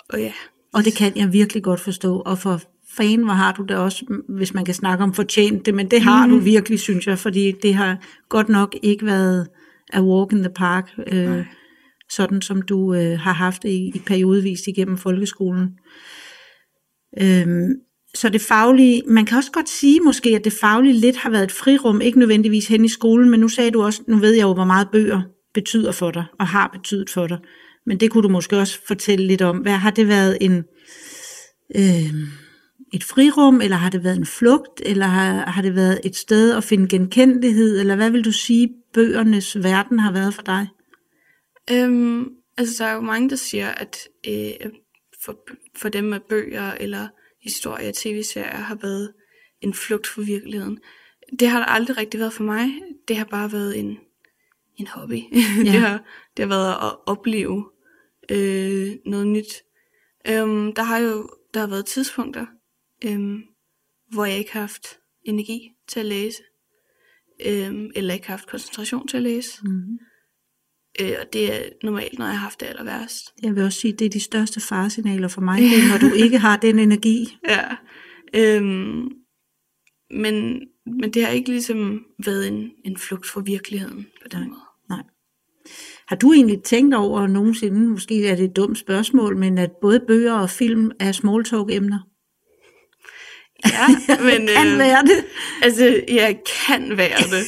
og 0.09 0.19
ja, 0.19 0.33
Og 0.73 0.85
det 0.85 0.95
kan 0.97 1.17
jeg 1.17 1.33
virkelig 1.33 1.63
godt 1.63 1.79
forstå. 1.79 2.19
Og 2.19 2.37
for 2.37 2.61
fan, 2.97 3.23
hvor 3.23 3.33
har 3.33 3.51
du 3.53 3.63
det 3.63 3.77
også, 3.77 4.21
hvis 4.29 4.53
man 4.53 4.65
kan 4.65 4.73
snakke 4.73 5.03
om 5.03 5.13
fortjent 5.13 5.65
det, 5.65 5.73
men 5.73 5.91
det 5.91 6.01
har 6.01 6.27
Mhm. 6.27 6.35
du 6.37 6.43
virkelig, 6.43 6.79
synes 6.79 7.07
jeg, 7.07 7.19
fordi 7.19 7.51
det 7.51 7.73
har 7.75 7.97
godt 8.29 8.49
nok 8.49 8.75
ikke 8.83 9.05
været 9.05 9.47
a 9.93 10.01
walk 10.01 10.31
in 10.31 10.37
the 10.43 10.53
park, 10.55 10.89
øh, 11.07 11.45
sådan 12.09 12.41
som 12.41 12.61
du 12.61 12.93
øh, 12.93 13.19
har 13.19 13.33
haft 13.33 13.63
det 13.63 13.69
i, 13.69 13.91
i 13.95 13.99
periodevis 14.05 14.59
igennem 14.67 14.97
folkeskolen. 14.97 15.79
Øhm, 17.21 17.69
så 18.15 18.29
det 18.29 18.41
faglige, 18.41 19.03
man 19.07 19.25
kan 19.25 19.37
også 19.37 19.51
godt 19.51 19.69
sige 19.69 19.99
måske, 19.99 20.29
at 20.29 20.43
det 20.43 20.53
faglige 20.53 20.93
lidt 20.93 21.17
har 21.17 21.29
været 21.29 21.43
et 21.43 21.51
frirum, 21.51 22.01
ikke 22.01 22.19
nødvendigvis 22.19 22.67
hen 22.67 22.85
i 22.85 22.87
skolen, 22.87 23.29
men 23.29 23.39
nu 23.39 23.47
sagde 23.47 23.71
du 23.71 23.83
også, 23.83 24.01
nu 24.07 24.17
ved 24.17 24.33
jeg 24.33 24.41
jo, 24.41 24.53
hvor 24.53 24.65
meget 24.65 24.87
bøger 24.91 25.21
betyder 25.53 25.91
for 25.91 26.11
dig, 26.11 26.25
og 26.39 26.47
har 26.47 26.67
betydet 26.67 27.09
for 27.09 27.27
dig. 27.27 27.37
Men 27.85 27.99
det 27.99 28.11
kunne 28.11 28.23
du 28.23 28.29
måske 28.29 28.57
også 28.57 28.79
fortælle 28.87 29.27
lidt 29.27 29.41
om. 29.41 29.57
Hvad 29.57 29.71
har 29.71 29.91
det 29.91 30.07
været 30.07 30.37
en, 30.41 30.63
øh, 31.75 32.13
et 32.93 33.03
frirum, 33.03 33.61
eller 33.61 33.77
har 33.77 33.89
det 33.89 34.03
været 34.03 34.17
en 34.17 34.25
flugt, 34.25 34.81
eller 34.85 35.05
har, 35.05 35.51
har 35.51 35.61
det 35.61 35.75
været 35.75 35.99
et 36.03 36.15
sted 36.15 36.57
at 36.57 36.63
finde 36.63 36.87
genkendelighed, 36.87 37.79
eller 37.79 37.95
hvad 37.95 38.09
vil 38.09 38.25
du 38.25 38.31
sige, 38.31 38.69
bøgernes 38.93 39.63
verden 39.63 39.99
har 39.99 40.11
været 40.11 40.33
for 40.33 40.41
dig? 40.41 40.67
Øhm, 41.71 42.29
altså, 42.57 42.83
der 42.83 42.89
er 42.89 42.93
jo 42.93 43.01
mange, 43.01 43.29
der 43.29 43.35
siger, 43.35 43.69
at 43.69 43.97
øh, 44.27 44.71
for, 45.23 45.37
for 45.77 45.89
dem 45.89 46.03
med 46.03 46.19
bøger 46.29 46.71
eller 46.71 47.07
historier 47.41 47.87
og 47.87 47.95
tv-serier 47.95 48.57
har 48.57 48.75
været 48.75 49.13
en 49.61 49.73
flugt 49.73 50.07
fra 50.07 50.21
virkeligheden. 50.21 50.79
Det 51.39 51.47
har 51.47 51.59
der 51.59 51.65
aldrig 51.65 51.97
rigtig 51.97 52.19
været 52.19 52.33
for 52.33 52.43
mig. 52.43 52.69
Det 53.07 53.17
har 53.17 53.25
bare 53.25 53.51
været 53.51 53.79
en, 53.79 53.97
en 54.75 54.87
hobby. 54.87 55.21
Ja. 55.65 55.71
det, 55.71 55.79
har, 55.79 56.03
det 56.37 56.43
har 56.43 56.49
været 56.49 56.71
at 56.71 56.97
opleve 57.05 57.69
øh, 58.31 58.91
noget 59.05 59.27
nyt. 59.27 59.63
Øhm, 60.27 60.73
der 60.73 60.83
har 60.83 60.97
jo 60.97 61.29
der 61.53 61.59
har 61.59 61.67
været 61.67 61.85
tidspunkter, 61.85 62.45
øhm, 63.05 63.43
hvor 64.11 64.25
jeg 64.25 64.37
ikke 64.37 64.53
har 64.53 64.59
haft 64.59 64.99
energi 65.23 65.71
til 65.87 65.99
at 65.99 66.05
læse, 66.05 66.43
øhm, 67.45 67.91
eller 67.95 68.13
ikke 68.13 68.27
har 68.27 68.37
haft 68.37 68.47
koncentration 68.47 69.07
til 69.07 69.17
at 69.17 69.23
læse. 69.23 69.59
Mm-hmm. 69.63 69.99
Øh, 71.01 71.13
og 71.21 71.33
det 71.33 71.53
er 71.53 71.69
normalt, 71.83 72.19
når 72.19 72.25
jeg 72.25 72.33
har 72.33 72.41
haft 72.41 72.59
det 72.59 72.65
aller 72.65 72.83
værst. 72.83 73.33
Jeg 73.43 73.55
vil 73.55 73.63
også 73.63 73.79
sige, 73.79 73.93
at 73.93 73.99
det 73.99 74.05
er 74.05 74.09
de 74.09 74.19
største 74.19 74.59
faresignaler 74.59 75.27
for 75.27 75.41
mig, 75.41 75.61
det 75.61 75.67
er, 75.67 76.01
når 76.01 76.09
du 76.09 76.15
ikke 76.15 76.37
har 76.37 76.57
den 76.57 76.79
energi. 76.79 77.37
Ja. 77.49 77.63
Øhm, 78.35 79.09
men, 80.11 80.61
men 80.85 81.13
det 81.13 81.25
har 81.25 81.31
ikke 81.31 81.49
ligesom 81.49 82.05
været 82.25 82.47
en, 82.47 82.71
en 82.85 82.97
flugt 82.97 83.25
fra 83.25 83.41
virkeligheden 83.41 84.07
på 84.21 84.27
den 84.31 84.39
Nej. 84.39 84.47
måde. 84.47 84.59
Nej. 84.89 85.03
Har 86.07 86.15
du 86.15 86.33
egentlig 86.33 86.63
tænkt 86.63 86.95
over 86.95 87.27
nogensinde, 87.27 87.87
måske 87.87 88.27
er 88.27 88.35
det 88.35 88.45
et 88.45 88.55
dumt 88.55 88.77
spørgsmål, 88.77 89.37
men 89.37 89.57
at 89.57 89.71
både 89.81 89.99
bøger 90.07 90.33
og 90.33 90.49
film 90.49 90.91
er 90.99 91.11
small 91.11 91.43
talk 91.43 91.71
emner? 91.71 92.08
Ja, 93.65 93.87
men 94.23 94.47
kan 94.47 94.67
øh, 94.73 94.79
være 94.79 95.01
det. 95.03 95.25
altså, 95.61 96.01
jeg 96.07 96.37
kan 96.65 96.97
være 96.97 97.17
det. 97.17 97.45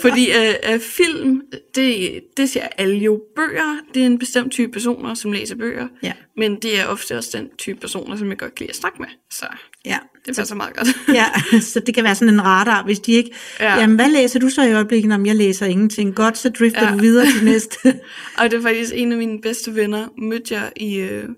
Fordi 0.00 0.30
øh, 0.30 0.74
øh, 0.74 0.80
film, 0.80 1.40
det, 1.74 2.20
det 2.36 2.50
siger 2.50 2.68
alle 2.78 2.96
jo. 2.96 3.20
Bøger, 3.36 3.76
det 3.94 4.02
er 4.02 4.06
en 4.06 4.18
bestemt 4.18 4.52
type 4.52 4.72
personer, 4.72 5.14
som 5.14 5.32
læser 5.32 5.56
bøger. 5.56 5.88
Ja. 6.02 6.12
Men 6.36 6.56
det 6.56 6.80
er 6.80 6.86
ofte 6.86 7.16
også 7.16 7.38
den 7.38 7.48
type 7.58 7.80
personer, 7.80 8.16
som 8.16 8.28
jeg 8.30 8.38
godt 8.38 8.54
kan 8.54 8.64
lide 8.64 8.70
at 8.70 8.76
snakke 8.76 8.96
med. 9.00 9.08
Så 9.30 9.46
Ja. 9.84 9.98
det 10.26 10.36
passer 10.36 10.54
meget 10.54 10.76
godt. 10.76 10.88
ja, 11.18 11.26
så 11.60 11.80
det 11.80 11.94
kan 11.94 12.04
være 12.04 12.14
sådan 12.14 12.34
en 12.34 12.44
radar, 12.44 12.84
hvis 12.84 12.98
de 13.00 13.12
ikke... 13.12 13.30
Ja. 13.60 13.72
Ja. 13.74 13.80
Jamen, 13.80 13.96
hvad 13.96 14.10
læser 14.10 14.38
du 14.38 14.48
så 14.48 14.62
i 14.62 14.72
øjeblikket? 14.72 15.12
Om 15.12 15.26
jeg 15.26 15.36
læser 15.36 15.66
ingenting. 15.66 16.14
Godt, 16.14 16.38
så 16.38 16.48
drifter 16.48 16.84
ja. 16.86 16.92
Du 16.92 16.98
videre 16.98 17.26
til 17.26 17.44
næste. 17.44 17.78
Og 18.38 18.50
det 18.50 18.58
er 18.58 18.62
faktisk 18.62 18.92
en 18.94 19.12
af 19.12 19.18
mine 19.18 19.40
bedste 19.40 19.74
venner, 19.74 20.08
mødte 20.18 20.54
jeg 20.54 20.72
i 20.76 20.96
øh, 20.96 21.28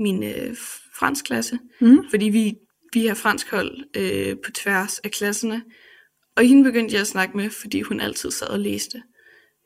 min 0.00 0.22
øh, 0.22 0.56
franskklasse. 0.98 1.58
Mm. 1.80 1.98
Fordi 2.10 2.28
vi, 2.28 2.54
vi 2.92 3.06
har 3.06 3.14
fransk 3.14 3.50
hold 3.50 3.84
øh, 3.96 4.36
på 4.44 4.50
tværs 4.50 4.98
af 4.98 5.10
klasserne. 5.10 5.62
Og 6.36 6.44
hende 6.44 6.64
begyndte 6.64 6.94
jeg 6.94 7.00
at 7.00 7.06
snakke 7.06 7.36
med, 7.36 7.50
fordi 7.50 7.80
hun 7.80 8.00
altid 8.00 8.30
sad 8.30 8.46
og 8.46 8.58
læste, 8.58 9.02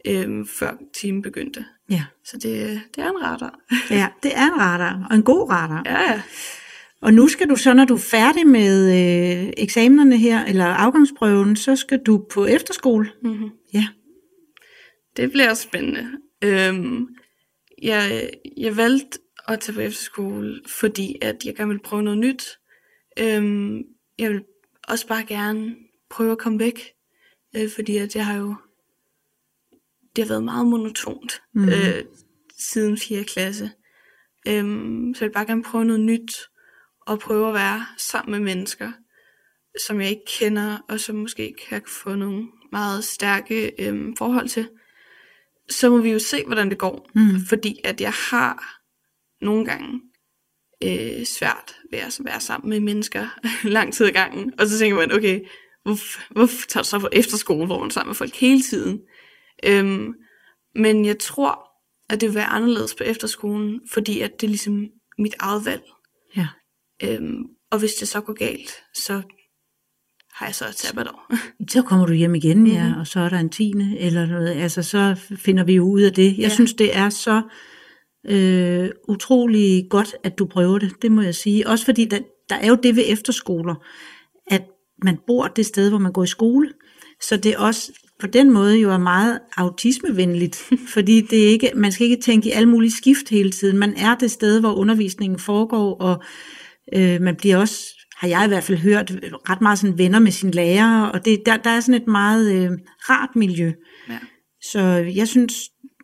øh, 0.06 0.46
før 0.46 0.76
timen 0.94 1.22
begyndte. 1.22 1.64
ja. 1.90 2.04
Så 2.24 2.36
det, 2.36 2.80
det 2.96 3.04
er 3.04 3.10
en 3.10 3.22
radar. 3.22 3.58
ja, 3.90 4.08
det 4.22 4.32
er 4.34 4.46
en 4.46 4.60
radar, 4.60 5.06
og 5.10 5.16
en 5.16 5.22
god 5.22 5.50
radar. 5.50 5.82
ja, 5.86 6.12
ja. 6.12 6.22
Og 7.02 7.14
nu 7.14 7.28
skal 7.28 7.48
du 7.48 7.56
så, 7.56 7.74
når 7.74 7.84
du 7.84 7.94
er 7.94 7.98
færdig 7.98 8.46
med 8.46 8.88
øh, 8.88 9.52
eksamenerne 9.56 10.16
her, 10.18 10.44
eller 10.44 10.64
afgangsprøven, 10.64 11.56
så 11.56 11.76
skal 11.76 11.98
du 12.06 12.26
på 12.30 12.46
efterskole. 12.46 13.10
Mm-hmm. 13.22 13.50
Ja. 13.74 13.86
Det 15.16 15.30
bliver 15.30 15.54
spændende. 15.54 16.08
Øhm, 16.44 17.08
jeg, 17.82 18.30
jeg 18.56 18.76
valgte 18.76 19.18
at 19.48 19.60
tage 19.60 19.74
på 19.74 19.80
efterskole, 19.80 20.60
fordi 20.66 21.16
at 21.22 21.44
jeg 21.44 21.56
gerne 21.56 21.70
vil 21.70 21.82
prøve 21.84 22.02
noget 22.02 22.18
nyt. 22.18 22.58
Øhm, 23.20 23.82
jeg 24.18 24.30
vil 24.30 24.44
også 24.88 25.06
bare 25.06 25.24
gerne 25.26 25.76
prøve 26.10 26.32
at 26.32 26.38
komme 26.38 26.58
væk, 26.58 26.92
øh, 27.56 27.70
fordi 27.74 27.96
at 27.96 28.16
jeg 28.16 28.26
har 28.26 28.36
jo 28.38 28.54
det 30.16 30.24
har 30.24 30.28
været 30.28 30.44
meget 30.44 30.66
monotont 30.66 31.42
Mhm. 31.52 31.68
øh, 31.68 32.04
siden 32.58 32.98
4. 32.98 33.24
klasse. 33.24 33.70
Øhm, 34.48 35.14
så 35.14 35.24
jeg 35.24 35.28
vil 35.28 35.34
bare 35.34 35.46
gerne 35.46 35.62
prøve 35.62 35.84
noget 35.84 36.00
nyt, 36.00 36.32
og 37.00 37.18
prøve 37.18 37.48
at 37.48 37.54
være 37.54 37.86
sammen 37.98 38.32
med 38.32 38.54
mennesker, 38.54 38.92
som 39.86 40.00
jeg 40.00 40.10
ikke 40.10 40.24
kender, 40.38 40.78
og 40.88 41.00
som 41.00 41.16
måske 41.16 41.54
kan 41.68 41.82
få 41.86 42.14
nogle 42.14 42.48
meget 42.72 43.04
stærke 43.04 43.72
øhm, 43.88 44.16
forhold 44.16 44.48
til. 44.48 44.68
Så 45.70 45.90
må 45.90 45.98
vi 45.98 46.10
jo 46.10 46.18
se, 46.18 46.44
hvordan 46.46 46.70
det 46.70 46.78
går. 46.78 47.10
Mm. 47.14 47.40
Fordi 47.48 47.80
at 47.84 48.00
jeg 48.00 48.12
har 48.12 48.80
nogle 49.44 49.64
gange 49.64 50.00
øh, 50.84 51.24
svært 51.24 51.76
ved 51.90 51.98
at 51.98 52.18
være 52.24 52.40
sammen 52.40 52.70
med 52.70 52.80
mennesker 52.80 53.26
lang 53.76 53.92
tid 53.94 54.06
ad 54.06 54.12
gangen. 54.12 54.52
Og 54.60 54.66
så 54.66 54.78
tænker 54.78 54.96
man, 54.96 55.12
okay, 55.12 55.40
hvorfor, 55.84 56.32
hvorfor 56.32 56.66
tager 56.68 56.82
du 56.82 56.88
så 56.88 56.98
på 56.98 57.08
efterskole, 57.12 57.66
hvor 57.66 57.78
man 57.78 57.86
er 57.88 57.92
sammen 57.92 58.08
med 58.08 58.14
folk 58.14 58.34
hele 58.34 58.62
tiden? 58.62 59.00
Øhm, 59.64 60.14
men 60.74 61.04
jeg 61.04 61.18
tror, 61.18 61.60
at 62.10 62.20
det 62.20 62.28
vil 62.28 62.34
være 62.34 62.46
anderledes 62.46 62.94
på 62.94 63.04
efterskolen, 63.04 63.80
fordi 63.92 64.20
at 64.20 64.30
det 64.40 64.46
er 64.46 64.48
ligesom 64.50 64.86
mit 65.18 65.34
eget 65.38 65.64
valg. 65.64 65.82
Ja. 66.36 66.48
Øhm, 67.02 67.42
og 67.70 67.78
hvis 67.78 67.92
det 67.94 68.08
så 68.08 68.20
går 68.20 68.32
galt, 68.32 68.70
så 68.94 69.22
har 70.32 70.46
jeg 70.46 70.54
så 70.54 70.68
et 70.68 70.78
sabbatår. 70.78 71.32
Så 71.72 71.82
kommer 71.82 72.06
du 72.06 72.12
hjem 72.12 72.34
igen, 72.34 72.66
ja, 72.66 72.88
Mhm. 72.88 73.00
og 73.00 73.06
så 73.06 73.20
er 73.20 73.28
der 73.28 73.38
en 73.38 73.50
tiende 73.50 73.98
eller 73.98 74.26
noget. 74.26 74.48
Altså, 74.50 74.82
så 74.82 75.20
finder 75.36 75.64
vi 75.64 75.74
jo 75.74 75.84
ud 75.84 76.00
af 76.02 76.12
det. 76.12 76.26
Jeg 76.26 76.38
Ja. 76.38 76.48
synes, 76.48 76.74
det 76.74 76.96
er 76.96 77.10
så 77.10 77.42
øh, 78.28 78.90
utrolig 79.08 79.86
godt, 79.90 80.16
at 80.24 80.38
du 80.38 80.46
prøver 80.46 80.78
det. 80.78 80.92
Det 81.02 81.12
må 81.12 81.22
jeg 81.22 81.34
sige. 81.34 81.68
Også 81.68 81.84
fordi, 81.84 82.04
der, 82.04 82.18
der 82.48 82.56
er 82.56 82.68
jo 82.68 82.78
det 82.82 82.96
ved 82.96 83.04
efterskoler, 83.06 83.74
at 84.50 84.62
man 85.04 85.18
bor 85.26 85.46
det 85.46 85.66
sted, 85.66 85.88
hvor 85.88 85.98
man 85.98 86.12
går 86.12 86.24
i 86.24 86.26
skole. 86.26 86.72
Så 87.22 87.36
det 87.36 87.52
er 87.52 87.58
også 87.58 87.92
på 88.20 88.26
den 88.26 88.52
måde 88.52 88.78
jo 88.78 88.90
er 88.90 88.98
meget 88.98 89.38
autismevenligt, 89.56 90.56
fordi 90.94 91.20
det 91.20 91.44
er 91.44 91.48
ikke, 91.48 91.70
man 91.74 91.92
skal 91.92 92.04
ikke 92.04 92.22
tænke 92.22 92.48
i 92.48 92.52
alle 92.52 92.68
mulige 92.68 92.96
skift 92.96 93.28
hele 93.28 93.50
tiden. 93.50 93.78
Man 93.78 93.94
er 93.96 94.14
det 94.14 94.30
sted, 94.30 94.60
hvor 94.60 94.72
undervisningen 94.72 95.38
foregår, 95.38 95.94
og 95.94 96.22
øh, 96.94 97.20
man 97.20 97.36
bliver 97.36 97.56
også, 97.56 97.84
har 98.16 98.28
jeg 98.28 98.44
i 98.44 98.48
hvert 98.48 98.64
fald 98.64 98.78
hørt, 98.78 99.12
ret 99.50 99.60
meget 99.60 99.78
sådan 99.78 99.98
venner 99.98 100.18
med 100.18 100.32
sine 100.32 100.52
lærere, 100.52 101.12
og 101.12 101.24
det, 101.24 101.42
der, 101.46 101.56
der 101.56 101.70
er 101.70 101.80
sådan 101.80 102.02
et 102.02 102.08
meget 102.08 102.52
øh, 102.52 102.70
rart 103.10 103.36
miljø. 103.36 103.72
Ja. 104.08 104.18
Så 104.62 104.80
jeg 105.14 105.28
synes, 105.28 105.54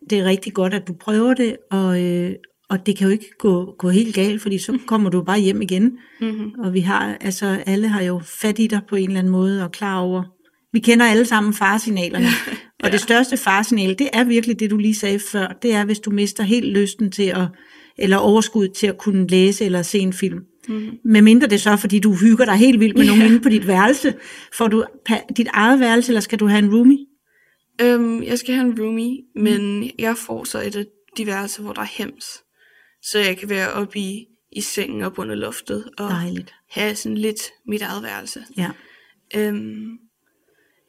det 0.09 0.19
er 0.19 0.23
rigtig 0.23 0.53
godt, 0.53 0.73
at 0.73 0.87
du 0.87 0.93
prøver 0.93 1.33
det, 1.33 1.55
og, 1.71 2.03
øh, 2.03 2.31
og 2.69 2.85
det 2.85 2.97
kan 2.97 3.07
jo 3.07 3.11
ikke 3.11 3.29
gå, 3.39 3.75
gå 3.79 3.89
helt 3.89 4.15
galt, 4.15 4.41
fordi 4.41 4.57
så 4.57 4.77
kommer 4.87 5.09
du 5.09 5.23
bare 5.23 5.39
hjem 5.39 5.61
igen. 5.61 5.97
Mm-hmm. 6.21 6.51
Og 6.59 6.73
vi 6.73 6.79
har, 6.79 7.17
altså 7.21 7.57
alle 7.65 7.87
har 7.87 8.01
jo 8.01 8.21
fat 8.25 8.59
i 8.59 8.67
dig 8.67 8.81
på 8.89 8.95
en 8.95 9.07
eller 9.07 9.19
anden 9.19 9.31
måde, 9.31 9.63
og 9.63 9.71
klar 9.71 9.99
over, 9.99 10.23
vi 10.73 10.79
kender 10.79 11.05
alle 11.05 11.25
sammen 11.25 11.53
faresignalerne. 11.53 12.27
Og 12.83 12.91
det 12.91 12.99
største 12.99 13.37
faresignal, 13.37 13.99
det 13.99 14.09
er 14.13 14.23
virkelig 14.23 14.59
det, 14.59 14.71
du 14.71 14.77
lige 14.77 14.95
sagde 14.95 15.19
før. 15.31 15.47
Det 15.61 15.73
er, 15.73 15.85
hvis 15.85 15.99
du 15.99 16.11
mister 16.11 16.43
helt 16.43 16.65
lysten 16.67 17.11
til 17.11 17.23
at, 17.23 17.47
eller 17.97 18.17
overskud 18.17 18.67
til 18.67 18.87
at 18.87 18.97
kunne 18.97 19.27
læse 19.27 19.65
eller 19.65 19.81
se 19.81 19.99
en 19.99 20.13
film. 20.13 20.39
Mm-hmm. 20.67 20.97
Med 21.05 21.21
mindre 21.21 21.47
det 21.47 21.61
så, 21.61 21.75
fordi 21.77 21.99
du 21.99 22.13
hygger 22.15 22.45
dig 22.45 22.53
helt 22.55 22.79
vildt 22.79 22.97
med 22.97 23.05
nogen 23.09 23.21
Ja. 23.21 23.27
inde 23.27 23.39
på 23.39 23.49
dit 23.49 23.67
værelse. 23.67 24.13
Får 24.57 24.67
du 24.67 24.83
dit 25.37 25.47
eget 25.53 25.79
værelse, 25.79 26.09
eller 26.11 26.21
skal 26.21 26.39
du 26.39 26.47
have 26.47 26.59
en 26.63 26.75
roomie? 26.75 26.97
Øhm, 27.81 28.23
jeg 28.23 28.39
skal 28.39 28.55
have 28.55 28.67
en 28.67 28.81
roomie, 28.81 29.23
men 29.35 29.91
jeg 29.99 30.17
får 30.17 30.43
så 30.43 30.61
et 30.61 30.75
af 30.75 30.85
de 31.17 31.27
værelser, 31.27 31.63
hvor 31.63 31.73
der 31.73 31.81
er 31.81 31.85
hems. 31.85 32.25
Så 33.01 33.19
jeg 33.19 33.37
kan 33.37 33.49
være 33.49 33.73
oppe 33.73 33.99
i, 33.99 34.27
i 34.51 34.61
sengen 34.61 35.01
op 35.01 35.19
under 35.19 35.35
loftet 35.35 35.89
og 35.97 36.09
Dejligt. 36.09 36.53
have 36.69 36.95
sådan 36.95 37.17
lidt 37.17 37.41
mit 37.67 37.81
eget 37.81 38.03
værelse. 38.03 38.45
Ja. 38.57 38.69
Øhm, 39.35 39.99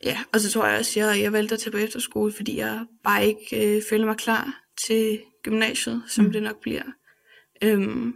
ja, 0.05 0.19
og 0.33 0.41
så 0.41 0.51
tror 0.51 0.67
jeg 0.67 0.79
også, 0.79 1.01
at 1.01 1.07
jeg, 1.07 1.23
jeg 1.23 1.33
valgte 1.33 1.55
at 1.55 1.61
tage 1.61 1.71
på 1.71 1.77
efterskole, 1.79 2.33
fordi 2.33 2.57
jeg 2.57 2.87
bare 3.05 3.27
ikke 3.27 3.77
øh, 3.77 3.83
føler 3.91 4.07
mig 4.07 4.17
klar 4.17 4.63
til 4.87 5.21
gymnasiet, 5.43 6.03
som 6.09 6.25
Mm. 6.25 6.27
mm. 6.29 6.33
det 6.33 6.43
nok 6.43 6.61
bliver. 6.61 6.83
Øhm, 7.63 8.15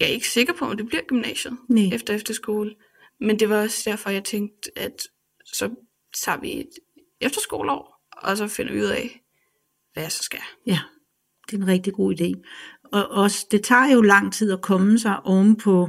jeg 0.00 0.06
er 0.08 0.12
ikke 0.12 0.28
sikker 0.28 0.52
på, 0.52 0.64
om 0.64 0.76
det 0.76 0.86
bliver 0.86 1.02
gymnasiet 1.02 1.56
Nej. 1.68 1.84
efter 1.94 2.14
efterskole. 2.14 2.74
Men 3.20 3.38
det 3.38 3.48
var 3.48 3.62
også 3.62 3.82
derfor, 3.90 4.10
jeg 4.10 4.24
tænkte, 4.24 4.70
at 4.78 4.96
så 5.44 5.70
tager 6.24 6.40
vi 6.40 6.60
et 6.60 6.68
efterskoleår, 7.20 7.89
og 8.22 8.36
så 8.36 8.48
finder 8.48 8.72
vi 8.72 8.80
ud 8.80 8.86
af, 8.86 9.20
hvad 9.92 10.02
jeg 10.02 10.12
så 10.12 10.22
skal. 10.22 10.40
Ja, 10.66 10.78
det 11.46 11.56
er 11.56 11.62
en 11.62 11.68
rigtig 11.68 11.92
god 11.92 12.14
idé. 12.20 12.42
Og 12.92 13.10
også, 13.10 13.46
det 13.50 13.62
tager 13.62 13.92
jo 13.94 14.02
lang 14.02 14.32
tid 14.32 14.52
at 14.52 14.62
komme 14.62 14.98
sig 14.98 15.20
ovenpå 15.20 15.88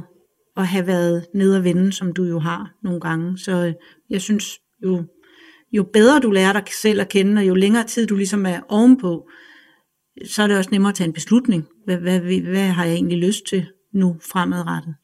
at 0.56 0.66
have 0.66 0.86
været 0.86 1.26
nede 1.34 1.56
og 1.56 1.64
vende, 1.64 1.92
som 1.92 2.12
du 2.12 2.24
jo 2.24 2.38
har 2.38 2.74
nogle 2.82 3.00
gange. 3.00 3.38
Så 3.38 3.74
jeg 4.10 4.20
synes, 4.20 4.58
jo, 4.84 5.04
jo 5.72 5.82
bedre 5.92 6.20
du 6.20 6.30
lærer 6.30 6.52
dig 6.52 6.62
selv 6.82 7.00
at 7.00 7.08
kende, 7.08 7.40
og 7.40 7.48
jo 7.48 7.54
længere 7.54 7.84
tid 7.84 8.06
du 8.06 8.16
ligesom 8.16 8.46
er 8.46 8.60
ovenpå, 8.68 9.28
så 10.26 10.42
er 10.42 10.46
det 10.46 10.58
også 10.58 10.70
nemmere 10.70 10.90
at 10.90 10.94
tage 10.94 11.08
en 11.08 11.12
beslutning. 11.12 11.68
Hvad, 11.84 11.96
hvad, 11.96 12.20
hvad 12.40 12.68
har 12.68 12.84
jeg 12.84 12.94
egentlig 12.94 13.18
lyst 13.18 13.46
til 13.46 13.66
nu 13.94 14.16
fremadrettet? 14.32 14.94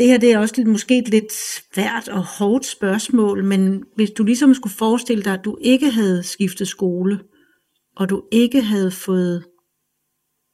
Det 0.00 0.08
her 0.08 0.18
det 0.18 0.32
er 0.32 0.38
også 0.38 0.54
lidt, 0.56 0.68
måske 0.68 0.98
et 0.98 1.08
lidt 1.08 1.32
svært 1.32 2.08
og 2.08 2.24
hårdt 2.38 2.66
spørgsmål, 2.66 3.44
men 3.44 3.84
hvis 3.94 4.10
du 4.10 4.24
ligesom 4.24 4.54
skulle 4.54 4.74
forestille 4.74 5.22
dig, 5.24 5.34
at 5.34 5.44
du 5.44 5.58
ikke 5.60 5.90
havde 5.90 6.22
skiftet 6.22 6.68
skole, 6.68 7.24
og 7.96 8.10
du 8.10 8.28
ikke 8.32 8.62
havde 8.62 8.90
fået 8.90 9.48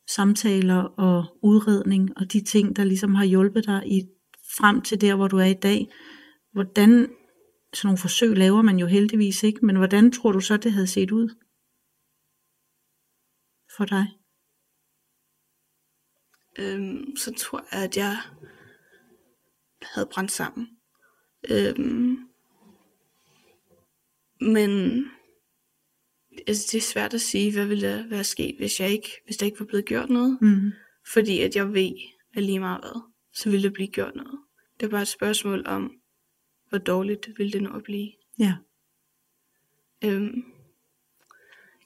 samtaler 0.09 0.83
og 0.83 1.39
udredning 1.43 2.19
og 2.19 2.33
de 2.33 2.45
ting, 2.45 2.77
der 2.77 2.85
ligesom 2.85 3.15
har 3.15 3.25
hjulpet 3.25 3.67
dig 3.67 3.83
i, 3.87 4.03
frem 4.59 4.83
til 4.83 5.01
der, 5.01 5.15
hvor 5.15 5.29
du 5.29 5.39
er 5.39 5.45
i 5.45 5.61
dag, 5.63 5.87
hvordan, 6.53 6.91
sådan 7.75 7.89
nogle 7.89 7.99
forsøg 7.99 8.37
laver 8.37 8.63
man 8.63 8.79
jo 8.79 8.87
heldigvis 8.87 9.43
ikke, 9.43 9.67
men 9.67 9.77
hvordan 9.77 10.13
tror 10.13 10.33
du 10.33 10.41
så, 10.41 10.57
det 10.57 10.73
havde 10.73 10.87
set 10.87 11.11
ud 11.11 11.29
for 13.77 13.85
dig? 13.85 14.07
øhm, 16.59 17.17
så 17.17 17.35
tror 17.39 17.65
jeg, 17.73 17.83
at 17.83 17.97
jeg 17.97 18.17
havde 19.95 20.09
brændt 20.13 20.33
sammen. 20.33 20.69
Øhm, 21.51 22.19
men 24.41 24.71
altså, 26.47 26.69
det 26.73 26.79
er 26.79 26.83
svært 26.83 27.15
at 27.15 27.21
sige, 27.21 27.53
hvad 27.53 27.67
ville 27.67 27.89
der 27.89 28.07
være 28.07 28.25
sket, 28.25 28.57
hvis, 28.57 28.81
jeg 28.81 28.91
ikke, 28.91 29.11
hvis 29.25 29.37
der 29.37 29.47
ikke 29.47 29.61
var 29.61 29.67
blevet 29.67 29.85
gjort 29.85 30.11
noget. 30.11 30.39
Mm. 30.41 30.73
Fordi 31.13 31.41
at 31.41 31.57
jeg 31.57 31.75
ved, 31.75 31.93
at 32.35 32.43
lige 32.43 32.59
meget 32.59 32.81
hvad, 32.81 33.03
så 33.33 33.51
ville 33.51 33.69
der 33.69 33.75
blive 33.75 33.89
gjort 33.89 34.17
noget. 34.17 34.39
Det 34.81 34.87
er 34.87 34.91
bare 34.91 35.03
et 35.03 35.09
spørgsmål 35.09 35.67
om, 35.67 35.93
hvor 36.69 36.79
dårligt 36.79 37.29
ville 37.39 37.53
det 37.53 37.63
nu 37.63 37.77
at 37.77 37.83
blive. 37.83 38.13
Ja. 38.39 38.57
Øhm, 40.05 40.45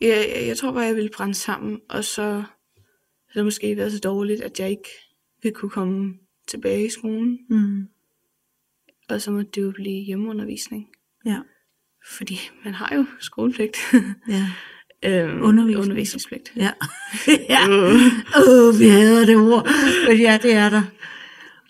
jeg, 0.00 0.32
jeg, 0.36 0.46
jeg 0.46 0.56
tror 0.56 0.72
bare, 0.72 0.84
jeg 0.84 0.96
ville 0.96 1.10
brænde 1.16 1.34
sammen, 1.34 1.80
og 1.88 2.04
så 2.04 2.22
havde 2.22 2.44
det 3.34 3.44
måske 3.44 3.76
været 3.76 3.92
så 3.92 4.00
dårligt, 4.00 4.40
at 4.40 4.60
jeg 4.60 4.70
ikke 4.70 4.90
ville 5.42 5.54
kunne 5.54 5.70
komme 5.70 6.18
tilbage 6.50 6.86
i 6.86 6.90
skolen. 6.90 7.38
Mm. 7.50 7.88
Og 9.08 9.20
så 9.20 9.30
måtte 9.30 9.50
det 9.54 9.62
jo 9.62 9.72
blive 9.74 10.04
hjemmeundervisning. 10.04 10.88
Ja. 11.26 11.38
Fordi 12.16 12.38
man 12.64 12.74
har 12.74 12.94
jo 12.96 13.04
skolepligt. 13.20 13.76
Ja. 14.28 14.46
øhm, 15.08 15.42
Undervisning. 15.42 15.78
Undervisningspligt. 15.78 16.52
Ja. 16.56 16.70
ja. 17.54 17.68
Åh, 17.68 18.68
oh, 18.68 18.80
vi 18.80 18.88
hader 18.88 19.26
det 19.26 19.36
ord. 19.36 19.68
Men 20.08 20.20
ja, 20.26 20.38
det 20.42 20.52
er 20.52 20.68
der. 20.70 20.82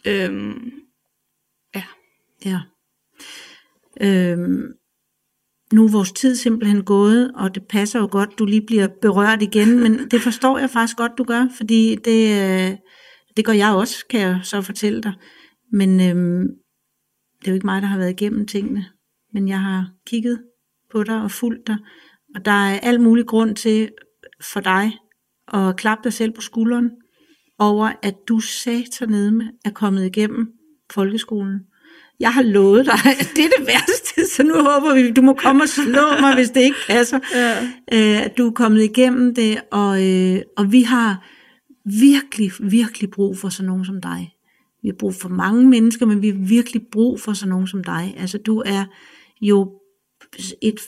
Øhm, 0.07 0.72
Ja. 2.45 2.61
Øhm, 4.01 4.72
nu 5.72 5.85
er 5.85 5.93
vores 5.93 6.12
tid 6.12 6.37
simpelthen 6.37 6.85
gået, 6.85 7.33
og 7.35 7.55
det 7.55 7.62
passer 7.68 7.99
jo 7.99 8.09
godt, 8.11 8.39
du 8.39 8.45
lige 8.45 8.66
bliver 8.66 8.89
berørt 9.03 9.43
igen, 9.43 9.81
men 9.81 10.11
det 10.11 10.22
forstår 10.22 10.59
jeg 10.59 10.70
faktisk 10.70 10.97
godt, 10.97 11.12
du 11.18 11.24
gør, 11.24 11.47
fordi 11.57 11.97
det, 12.05 12.22
øh, 12.43 12.76
det 13.37 13.45
gør 13.45 13.53
jeg 13.53 13.74
også, 13.74 14.07
kan 14.11 14.20
jeg 14.20 14.41
så 14.43 14.62
fortælle 14.62 15.03
dig. 15.03 15.12
Men 15.72 16.01
øhm, 16.01 16.47
det 17.41 17.47
er 17.47 17.51
jo 17.51 17.55
ikke 17.55 17.66
mig, 17.66 17.83
der 17.83 17.89
har 17.89 17.99
været 17.99 18.11
igennem 18.11 18.47
tingene, 18.47 18.87
men 19.33 19.49
jeg 19.49 19.61
har 19.61 19.91
kigget 20.07 20.43
på 20.93 21.03
dig 21.03 21.22
og 21.22 21.31
fulgt 21.31 21.66
dig, 21.66 21.76
og 22.35 22.45
der 22.45 22.51
er 22.51 22.78
al 22.81 23.01
mulig 23.01 23.26
grund 23.26 23.57
til 23.57 23.91
for 24.53 24.61
dig 24.61 24.93
at 25.55 25.76
klappe 25.76 26.05
dig 26.05 26.12
selv 26.12 26.33
på 26.33 26.41
skulderen 26.41 26.91
over, 27.59 27.93
at 28.03 28.14
du 28.28 28.41
satanedme 28.41 29.51
er 29.64 29.70
kommet 29.70 30.07
igennem 30.07 30.49
folkeskolen. 30.93 31.61
Jeg 32.20 32.35
har 32.35 32.43
lovet 32.43 32.87
dig, 32.87 32.99
at 33.20 33.31
det 33.37 33.45
er 33.45 33.49
det 33.59 33.66
værste, 33.66 34.35
så 34.37 34.43
nu 34.43 34.55
håber 34.55 34.95
vi, 34.95 35.11
du 35.11 35.22
må 35.22 35.35
komme 35.35 35.62
og 35.62 35.68
slå 35.68 36.20
mig, 36.20 36.35
hvis 36.35 36.51
det 36.51 36.61
ikke 36.61 36.76
passer. 36.89 37.18
Ja. 37.35 37.62
Øh, 37.93 38.24
at 38.24 38.39
du 38.39 38.47
er 38.47 38.53
kommet 38.53 38.83
igennem 38.83 39.35
det, 39.35 39.61
og, 39.70 40.09
øh, 40.09 40.43
og 40.57 40.72
vi 40.72 40.83
har 40.83 41.26
virkelig, 42.01 42.51
virkelig 42.61 43.11
brug 43.11 43.38
for 43.38 43.49
sådan 43.49 43.66
nogen 43.66 43.84
som 43.84 44.01
dig. 44.01 44.34
Vi 44.82 44.88
har 44.88 44.97
brug 44.99 45.14
for 45.14 45.28
mange 45.28 45.68
mennesker, 45.68 46.07
men 46.07 46.22
vi 46.22 46.28
har 46.28 46.38
virkelig 46.49 46.82
brug 46.93 47.20
for 47.20 47.32
sådan 47.32 47.51
nogen 47.51 47.66
som 47.66 47.84
dig. 47.84 48.14
Altså 48.18 48.38
du 48.38 48.62
er 48.66 48.84
jo 49.41 49.72
et 50.62 50.80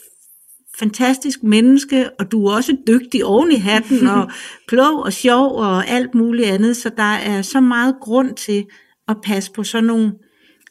fantastisk 0.79 1.43
menneske, 1.43 2.09
og 2.19 2.31
du 2.31 2.45
er 2.45 2.55
også 2.55 2.77
dygtig 2.87 3.25
oven 3.25 3.51
i 3.51 3.55
hatten, 3.55 4.07
og 4.17 4.31
klog 4.67 5.03
og 5.03 5.13
sjov 5.13 5.55
og 5.55 5.87
alt 5.87 6.15
muligt 6.15 6.47
andet, 6.47 6.77
så 6.77 6.91
der 6.97 7.03
er 7.13 7.41
så 7.41 7.59
meget 7.59 7.95
grund 8.01 8.35
til 8.35 8.65
at 9.07 9.17
passe 9.23 9.51
på 9.51 9.63
sådan 9.63 9.83
nogen, 9.83 10.11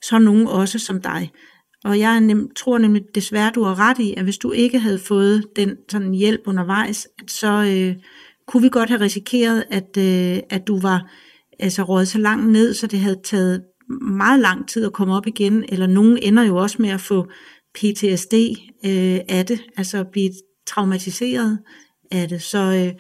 sådan 0.03 0.25
nogen 0.25 0.47
også 0.47 0.79
som 0.79 1.01
dig. 1.01 1.31
Og 1.85 1.99
jeg 1.99 2.21
nem, 2.21 2.51
tror 2.57 2.79
nemlig 2.79 3.03
desværre, 3.15 3.53
du 3.55 3.63
har 3.63 3.79
ret 3.79 3.99
i, 3.99 4.15
at 4.17 4.25
hvis 4.25 4.39
du 4.39 4.53
ikke 4.53 4.79
havde 4.79 4.99
fået 4.99 5.45
den 5.57 5.77
sådan 5.89 6.15
hjælp 6.15 6.41
undervejs, 6.47 7.09
så 7.27 7.53
øh, 7.53 8.03
kunne 8.47 8.63
vi 8.63 8.69
godt 8.69 8.89
have 8.89 9.01
risikeret, 9.01 9.65
at, 9.71 9.97
øh, 9.99 10.43
at 10.51 10.67
du 10.67 10.81
var 10.81 11.11
altså 11.59 11.83
rådet 11.83 12.09
så 12.09 12.19
langt 12.19 12.49
ned, 12.49 12.75
så 12.75 12.87
det 12.87 12.99
havde 12.99 13.21
taget 13.25 13.63
meget 14.01 14.41
lang 14.41 14.69
tid 14.69 14.85
at 14.85 14.93
komme 14.93 15.17
op 15.17 15.27
igen, 15.27 15.65
eller 15.69 15.87
nogen 15.87 16.19
ender 16.23 16.43
jo 16.43 16.57
også 16.57 16.83
med 16.83 16.91
at 16.91 17.01
få 17.01 17.27
PTSD 17.75 18.35
øh, 18.85 19.21
af 19.29 19.47
det, 19.49 19.61
altså 19.77 19.99
at 19.99 20.09
blive 20.13 20.31
traumatiseret 20.67 21.59
af 22.11 22.29
det. 22.29 22.43
Så 22.43 22.59
øh, 22.59 22.93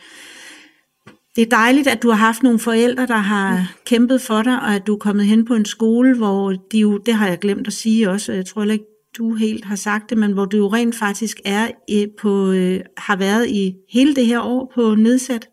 det 1.36 1.42
er 1.42 1.56
dejligt, 1.56 1.88
at 1.88 2.02
du 2.02 2.08
har 2.08 2.16
haft 2.16 2.42
nogle 2.42 2.58
forældre, 2.58 3.06
der 3.06 3.16
har 3.16 3.58
mm. 3.58 3.64
kæmpet 3.86 4.20
for 4.20 4.42
dig, 4.42 4.60
og 4.60 4.74
at 4.74 4.86
du 4.86 4.94
er 4.94 4.98
kommet 4.98 5.26
hen 5.26 5.44
på 5.44 5.54
en 5.54 5.64
skole, 5.64 6.16
hvor 6.16 6.52
de 6.52 6.78
jo, 6.78 6.98
det 6.98 7.14
har 7.14 7.28
jeg 7.28 7.38
glemt 7.38 7.66
at 7.66 7.72
sige 7.72 8.10
også, 8.10 8.32
jeg 8.32 8.46
tror 8.46 8.64
ikke, 8.64 8.84
du 9.18 9.34
helt 9.34 9.64
har 9.64 9.76
sagt 9.76 10.10
det, 10.10 10.18
men 10.18 10.32
hvor 10.32 10.44
du 10.44 10.56
jo 10.56 10.68
rent 10.68 10.94
faktisk 10.94 11.40
er 11.44 11.70
på, 12.18 12.50
øh, 12.50 12.80
har 12.96 13.16
været 13.16 13.48
i 13.48 13.74
hele 13.88 14.14
det 14.14 14.26
her 14.26 14.40
år 14.40 14.72
på 14.74 14.94
nedsat 14.94 15.48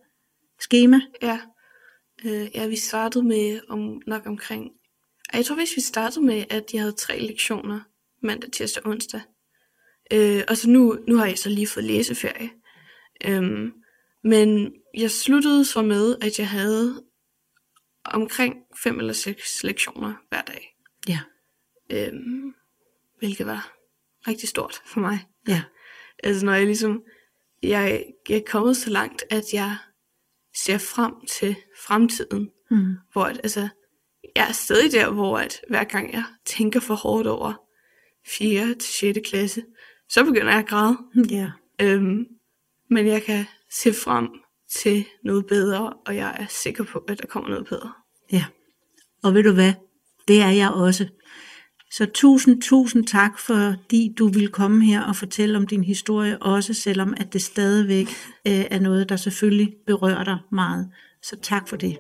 schema. 0.60 1.00
Ja, 1.22 1.40
øh, 2.26 2.48
ja 2.56 2.68
vi 2.68 2.76
startede 2.76 3.24
med 3.24 3.60
om, 3.70 4.02
nok 4.08 4.26
omkring, 4.26 4.72
jeg 5.34 5.46
tror 5.46 5.56
hvis 5.56 5.76
vi 5.76 5.82
startede 5.82 6.26
med, 6.26 6.44
at 6.50 6.64
jeg 6.74 6.82
havde 6.82 6.96
tre 6.96 7.20
lektioner, 7.20 7.80
mandag, 8.24 8.52
tirsdag 8.52 8.86
og 8.86 8.92
onsdag. 8.92 9.22
Øh, 10.14 10.44
og 10.48 10.58
så 10.58 10.70
nu, 10.70 11.00
nu 11.08 11.16
har 11.16 11.26
jeg 11.26 11.38
så 11.38 11.50
lige 11.50 11.68
fået 11.68 11.86
læseferie. 11.86 12.50
Øhm, 13.26 13.72
men 14.24 14.74
jeg 14.98 15.12
sluttede 15.12 15.66
så 15.66 15.82
med, 15.82 16.16
at 16.22 16.40
jeg 16.40 16.50
havde 16.50 17.04
omkring 18.06 18.56
fem 18.84 19.00
eller 19.00 19.14
seks 19.14 19.64
lektioner 19.64 20.14
hver 20.30 20.42
dag. 20.42 20.76
Ja. 21.08 21.20
Øhm, 21.90 22.54
hvilket 23.20 23.46
var 23.46 23.76
rigtig 24.28 24.50
stort 24.50 24.82
for 24.86 25.00
mig. 25.00 25.26
Ja. 25.48 25.62
Altså 26.24 26.46
når 26.46 26.54
jeg 26.54 26.66
ligesom, 26.66 27.04
jeg, 27.64 28.06
jeg 28.30 28.38
er 28.38 28.42
kommet 28.48 28.78
så 28.78 28.90
langt, 28.90 29.24
at 29.30 29.44
jeg 29.54 29.78
ser 30.56 30.78
frem 30.78 31.14
til 31.28 31.56
fremtiden. 31.86 32.50
Mm. 32.72 32.96
Hvor 33.14 33.24
at, 33.24 33.40
altså, 33.44 33.68
jeg 34.36 34.48
er 34.48 34.52
stadig 34.52 34.92
der, 34.92 35.12
hvor 35.12 35.38
at 35.38 35.62
hver 35.70 35.84
gang 35.84 36.14
jeg 36.14 36.24
tænker 36.46 36.80
for 36.80 36.96
hårdt 36.96 37.28
over 37.28 37.54
4. 38.28 38.76
til 38.76 39.14
6. 39.14 39.30
klasse, 39.30 39.64
så 40.10 40.26
begynder 40.26 40.52
jeg 40.52 40.60
at 40.60 40.68
græde. 40.68 40.98
Ja. 41.38 41.52
Øhm, 41.82 42.26
men 42.90 43.08
jeg 43.08 43.24
kan 43.24 43.46
se 43.72 43.94
frem 43.94 44.28
til 44.76 45.06
noget 45.24 45.46
bedre, 45.46 45.94
og 46.06 46.16
jeg 46.16 46.36
er 46.40 46.46
sikker 46.50 46.84
på, 46.84 47.00
at 47.00 47.20
der 47.22 47.28
kommer 47.28 47.50
noget 47.50 47.68
bedre. 47.68 47.94
Ja. 48.32 48.46
Og 49.24 49.34
ved 49.34 49.44
du 49.44 49.54
hvad? 49.54 49.74
Det 50.28 50.42
er 50.42 50.50
jeg 50.50 50.72
også. 50.72 51.08
Så 51.92 52.06
tusind, 52.14 52.62
tusind 52.62 53.06
tak, 53.08 53.40
fordi 53.40 54.14
du 54.18 54.28
vil 54.28 54.48
komme 54.48 54.86
her 54.86 55.02
og 55.02 55.16
fortælle 55.16 55.58
om 55.58 55.68
din 55.68 55.84
historie, 55.84 56.38
også 56.38 56.74
selvom 56.74 57.14
at 57.18 57.34
det 57.34 57.42
stadigvæk 57.42 58.08
øh, 58.48 58.66
er 58.72 58.80
noget, 58.80 59.10
der 59.10 59.16
selvfølgelig 59.16 59.74
berører 59.88 60.24
dig 60.24 60.38
meget. 60.52 60.90
Så 61.22 61.36
tak 61.42 61.68
for 61.68 61.76
det. 61.76 61.98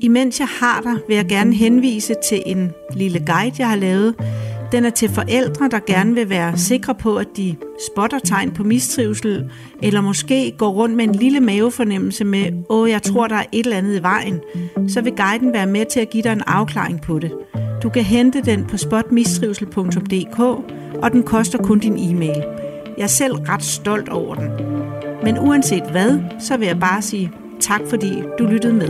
Imens 0.00 0.40
jeg 0.40 0.48
har 0.48 0.80
dig, 0.80 0.94
vil 1.08 1.16
jeg 1.16 1.26
gerne 1.28 1.54
henvise 1.54 2.14
til 2.24 2.42
en 2.46 2.72
lille 2.96 3.18
guide, 3.26 3.54
jeg 3.58 3.68
har 3.68 3.76
lavet. 3.76 4.14
Den 4.72 4.84
er 4.84 4.90
til 4.90 5.08
forældre, 5.08 5.68
der 5.68 5.78
gerne 5.86 6.14
vil 6.14 6.30
være 6.30 6.58
sikre 6.58 6.94
på, 6.94 7.16
at 7.16 7.26
de 7.36 7.56
spotter 7.92 8.18
tegn 8.18 8.50
på 8.50 8.64
mistrivsel, 8.64 9.50
eller 9.82 10.00
måske 10.00 10.54
går 10.58 10.68
rundt 10.68 10.96
med 10.96 11.04
en 11.04 11.14
lille 11.14 11.40
mavefornemmelse 11.40 12.24
med, 12.24 12.64
åh, 12.68 12.90
jeg 12.90 13.02
tror, 13.02 13.26
der 13.26 13.36
er 13.36 13.44
et 13.52 13.64
eller 13.64 13.76
andet 13.76 13.98
i 13.98 14.02
vejen. 14.02 14.40
Så 14.88 15.00
vil 15.00 15.12
guiden 15.16 15.52
være 15.52 15.66
med 15.66 15.84
til 15.86 16.00
at 16.00 16.10
give 16.10 16.22
dig 16.22 16.32
en 16.32 16.42
afklaring 16.46 17.00
på 17.00 17.18
det. 17.18 17.32
Du 17.82 17.88
kan 17.88 18.02
hente 18.02 18.40
den 18.40 18.64
på 18.64 18.76
spotmistrivsel.dk, 18.76 20.38
og 21.02 21.12
den 21.12 21.22
koster 21.22 21.58
kun 21.58 21.78
din 21.78 21.96
e-mail. 21.98 22.44
Jeg 22.96 23.04
er 23.04 23.06
selv 23.06 23.34
ret 23.34 23.64
stolt 23.64 24.08
over 24.08 24.34
den. 24.34 24.50
Men 25.22 25.38
uanset 25.38 25.90
hvad, 25.90 26.18
så 26.40 26.56
vil 26.56 26.66
jeg 26.66 26.80
bare 26.80 27.02
sige 27.02 27.30
tak, 27.60 27.80
fordi 27.88 28.12
du 28.38 28.44
lyttede 28.44 28.74
med. 28.74 28.88